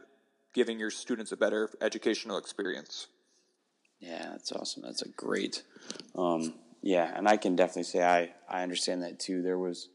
giving 0.56 0.80
your 0.80 0.90
students 0.90 1.32
a 1.32 1.36
better 1.36 1.68
educational 1.82 2.38
experience. 2.38 3.08
Yeah, 4.00 4.30
that's 4.30 4.50
awesome. 4.52 4.82
That's 4.82 5.02
a 5.02 5.08
great. 5.10 5.62
Um, 6.16 6.54
yeah, 6.82 7.12
and 7.14 7.28
I 7.28 7.36
can 7.36 7.56
definitely 7.56 7.84
say 7.84 8.02
I 8.02 8.32
I 8.48 8.62
understand 8.62 9.02
that 9.02 9.20
too. 9.20 9.42
There 9.42 9.58
was, 9.58 9.90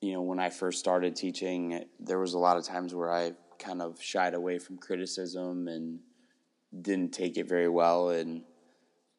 you 0.00 0.12
know, 0.12 0.22
when 0.22 0.38
I 0.38 0.50
first 0.50 0.78
started 0.78 1.16
teaching, 1.16 1.84
there 1.98 2.20
was 2.20 2.34
a 2.34 2.38
lot 2.38 2.56
of 2.56 2.64
times 2.64 2.94
where 2.94 3.12
I 3.12 3.32
kind 3.58 3.82
of 3.82 4.00
shied 4.00 4.34
away 4.34 4.58
from 4.58 4.78
criticism 4.78 5.66
and 5.66 5.98
didn't 6.80 7.12
take 7.12 7.36
it 7.36 7.48
very 7.48 7.68
well, 7.68 8.10
and 8.10 8.42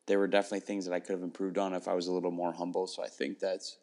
there 0.06 0.18
were 0.18 0.28
definitely 0.28 0.62
things 0.62 0.86
that 0.86 0.94
I 0.94 1.02
could 1.02 1.14
have 1.14 1.24
improved 1.24 1.58
on 1.58 1.74
if 1.74 1.90
I 1.90 1.94
was 1.94 2.08
a 2.08 2.14
little 2.14 2.32
more 2.32 2.54
humble. 2.54 2.88
So 2.88 3.04
I 3.04 3.10
think 3.10 3.40
that's 3.40 3.80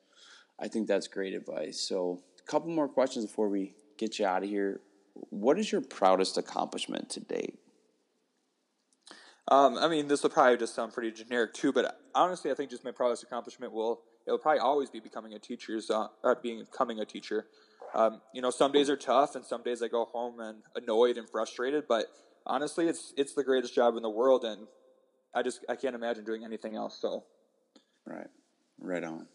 I 0.59 0.69
think 0.69 0.89
that's 0.89 1.09
great 1.09 1.35
advice. 1.35 1.79
So, 1.87 2.23
a 2.41 2.51
couple 2.51 2.71
more 2.71 2.89
questions 2.89 3.27
before 3.27 3.51
we 3.51 3.75
get 3.99 4.19
you 4.19 4.25
out 4.25 4.45
of 4.45 4.49
here. 4.49 4.81
What 5.15 5.59
is 5.59 5.71
your 5.71 5.81
proudest 5.81 6.37
accomplishment 6.37 7.11
to 7.11 7.21
date? 7.21 7.59
Um, 9.49 9.77
I 9.77 9.89
mean, 9.89 10.09
this 10.09 10.23
will 10.23 10.31
probably 10.31 10.57
just 10.57 10.75
sound 10.75 10.93
pretty 10.95 11.11
generic 11.11 11.53
too, 11.53 11.73
but 11.73 12.01
honestly, 12.15 12.51
I 12.51 12.55
think 12.55 12.71
just 12.71 12.85
my 12.85 12.91
proudest 12.91 13.23
accomplishment 13.23 13.73
will 13.73 14.01
it'll 14.27 14.39
probably 14.39 14.61
always 14.61 14.91
be 14.91 15.01
becoming 15.01 15.35
a 15.35 15.39
teacher's 15.39 15.91
uh, 15.91 16.09
being 16.43 16.61
becoming 16.61 17.01
a 17.01 17.05
teacher. 17.05 17.47
Um, 17.95 18.21
you 18.33 18.43
know, 18.43 18.51
some 18.51 18.73
days 18.73 18.89
are 18.89 18.97
tough, 18.97 19.35
and 19.37 19.45
some 19.45 19.63
days 19.63 19.83
I 19.83 19.89
go 19.89 20.07
home 20.07 20.41
and 20.41 20.63
annoyed 20.75 21.19
and 21.19 21.29
frustrated. 21.29 21.85
But 21.87 22.07
honestly, 22.47 22.89
it's 22.89 23.13
it's 23.17 23.35
the 23.35 23.45
greatest 23.45 23.75
job 23.75 23.97
in 23.97 24.03
the 24.03 24.11
world, 24.11 24.45
and 24.45 24.67
I 25.35 25.43
just 25.43 25.65
I 25.69 25.77
can't 25.77 25.95
imagine 25.95 26.25
doing 26.25 26.45
anything 26.45 26.75
else. 26.75 26.99
So, 26.99 27.25
right, 28.07 28.29
right 28.81 29.05
on. 29.05 29.27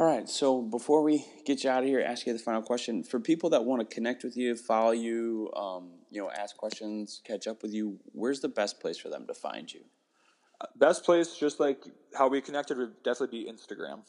All 0.00 0.06
right. 0.06 0.26
So 0.30 0.62
before 0.62 1.02
we 1.02 1.26
get 1.44 1.62
you 1.62 1.68
out 1.68 1.82
of 1.82 1.86
here, 1.86 2.00
ask 2.00 2.26
you 2.26 2.32
the 2.32 2.38
final 2.38 2.62
question 2.62 3.02
for 3.02 3.20
people 3.20 3.50
that 3.50 3.66
want 3.66 3.86
to 3.86 3.94
connect 3.94 4.24
with 4.24 4.34
you, 4.34 4.56
follow 4.56 4.92
you, 4.92 5.52
um, 5.54 5.90
you 6.10 6.22
know, 6.22 6.30
ask 6.30 6.56
questions, 6.56 7.20
catch 7.22 7.46
up 7.46 7.60
with 7.60 7.74
you. 7.74 7.98
Where's 8.12 8.40
the 8.40 8.48
best 8.48 8.80
place 8.80 8.96
for 8.96 9.10
them 9.10 9.26
to 9.26 9.34
find 9.34 9.70
you? 9.70 9.80
Best 10.74 11.04
place, 11.04 11.36
just 11.36 11.60
like 11.60 11.84
how 12.16 12.28
we 12.28 12.40
connected, 12.40 12.78
would 12.78 13.02
definitely 13.02 13.44
be 13.44 13.52
Instagram. 13.52 14.00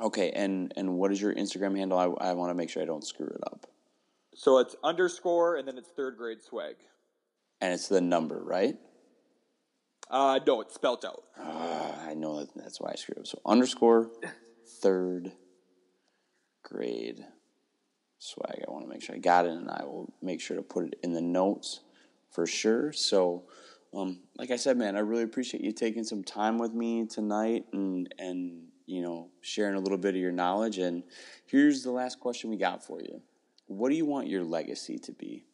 Okay, 0.00 0.30
and 0.30 0.72
and 0.78 0.94
what 0.94 1.12
is 1.12 1.20
your 1.20 1.34
Instagram 1.34 1.76
handle? 1.76 1.98
I, 1.98 2.30
I 2.30 2.32
want 2.32 2.48
to 2.48 2.54
make 2.54 2.70
sure 2.70 2.82
I 2.82 2.86
don't 2.86 3.06
screw 3.06 3.26
it 3.26 3.42
up. 3.46 3.66
So 4.34 4.56
it's 4.60 4.76
underscore 4.82 5.56
and 5.56 5.68
then 5.68 5.76
it's 5.76 5.90
third 5.90 6.16
grade 6.16 6.40
swag. 6.40 6.76
And 7.60 7.74
it's 7.74 7.88
the 7.88 8.00
number, 8.00 8.42
right? 8.42 8.78
Uh, 10.10 10.40
no, 10.46 10.62
it's 10.62 10.74
spelled 10.74 11.04
out. 11.04 11.24
Uh, 11.38 11.92
I 12.08 12.14
know 12.14 12.40
that, 12.40 12.48
that's 12.56 12.80
why 12.80 12.92
I 12.92 12.94
screwed 12.94 13.18
up. 13.18 13.26
So 13.26 13.42
underscore 13.44 14.10
third 14.66 15.32
grade 16.62 17.24
swag. 18.18 18.64
I 18.66 18.70
want 18.70 18.84
to 18.84 18.88
make 18.88 19.02
sure 19.02 19.14
I 19.14 19.18
got 19.18 19.46
it, 19.46 19.52
and 19.52 19.70
I 19.70 19.84
will 19.84 20.12
make 20.22 20.40
sure 20.40 20.56
to 20.56 20.62
put 20.62 20.86
it 20.86 20.98
in 21.02 21.12
the 21.12 21.20
notes 21.20 21.80
for 22.30 22.46
sure. 22.46 22.92
So, 22.92 23.44
um, 23.94 24.20
like 24.36 24.50
I 24.50 24.56
said, 24.56 24.76
man, 24.76 24.96
I 24.96 25.00
really 25.00 25.22
appreciate 25.22 25.62
you 25.62 25.72
taking 25.72 26.04
some 26.04 26.22
time 26.22 26.58
with 26.58 26.72
me 26.72 27.06
tonight 27.06 27.64
and 27.72 28.12
and 28.18 28.68
you 28.86 29.02
know 29.02 29.30
sharing 29.40 29.76
a 29.76 29.80
little 29.80 29.98
bit 29.98 30.14
of 30.14 30.20
your 30.20 30.32
knowledge. 30.32 30.78
And 30.78 31.02
here's 31.46 31.82
the 31.82 31.90
last 31.90 32.20
question 32.20 32.50
we 32.50 32.56
got 32.56 32.84
for 32.84 33.00
you: 33.00 33.22
What 33.66 33.90
do 33.90 33.96
you 33.96 34.04
want 34.04 34.28
your 34.28 34.44
legacy 34.44 34.98
to 34.98 35.12
be? 35.12 35.44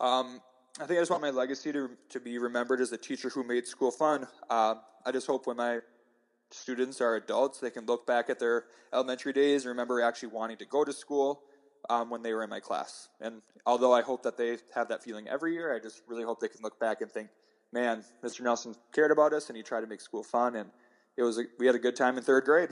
Um, 0.00 0.40
I 0.80 0.86
think 0.86 0.98
I 0.98 1.02
just 1.02 1.10
want 1.10 1.22
my 1.22 1.30
legacy 1.30 1.72
to 1.72 1.90
to 2.08 2.20
be 2.20 2.38
remembered 2.38 2.80
as 2.80 2.92
a 2.92 2.96
teacher 2.96 3.28
who 3.28 3.44
made 3.44 3.66
school 3.66 3.90
fun. 3.90 4.26
Uh, 4.48 4.76
I 5.04 5.12
just 5.12 5.26
hope 5.26 5.46
when 5.46 5.56
my 5.56 5.80
students 6.54 7.00
are 7.00 7.16
adults, 7.16 7.58
they 7.58 7.70
can 7.70 7.86
look 7.86 8.06
back 8.06 8.30
at 8.30 8.38
their 8.38 8.64
elementary 8.92 9.32
days 9.32 9.64
and 9.64 9.70
remember 9.70 10.00
actually 10.00 10.28
wanting 10.28 10.56
to 10.58 10.66
go 10.66 10.84
to 10.84 10.92
school 10.92 11.42
um, 11.90 12.10
when 12.10 12.22
they 12.22 12.32
were 12.32 12.44
in 12.44 12.50
my 12.50 12.60
class. 12.60 13.08
And 13.20 13.42
although 13.66 13.92
I 13.92 14.02
hope 14.02 14.22
that 14.22 14.36
they 14.36 14.58
have 14.74 14.88
that 14.88 15.02
feeling 15.02 15.28
every 15.28 15.54
year, 15.54 15.74
I 15.74 15.78
just 15.78 16.02
really 16.06 16.24
hope 16.24 16.40
they 16.40 16.48
can 16.48 16.62
look 16.62 16.78
back 16.78 17.00
and 17.00 17.10
think, 17.10 17.28
man, 17.72 18.04
Mr. 18.24 18.42
Nelson 18.42 18.74
cared 18.92 19.10
about 19.10 19.32
us 19.32 19.48
and 19.48 19.56
he 19.56 19.62
tried 19.62 19.80
to 19.80 19.86
make 19.86 20.00
school 20.00 20.22
fun, 20.22 20.56
and 20.56 20.70
it 21.16 21.22
was 21.22 21.38
a, 21.38 21.44
we 21.58 21.66
had 21.66 21.74
a 21.74 21.80
good 21.80 21.96
time 21.96 22.16
in 22.16 22.22
third 22.22 22.44
grade. 22.44 22.70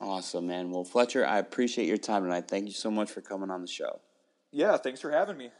Awesome, 0.00 0.48
man. 0.48 0.70
Well, 0.70 0.84
Fletcher, 0.84 1.24
I 1.26 1.38
appreciate 1.38 1.86
your 1.86 1.96
time 1.96 2.24
tonight. 2.24 2.48
Thank 2.48 2.66
you 2.66 2.72
so 2.72 2.90
much 2.90 3.10
for 3.10 3.20
coming 3.20 3.50
on 3.50 3.60
the 3.60 3.68
show. 3.68 4.00
Yeah, 4.50 4.76
thanks 4.76 5.00
for 5.00 5.10
having 5.10 5.36
me. 5.36 5.50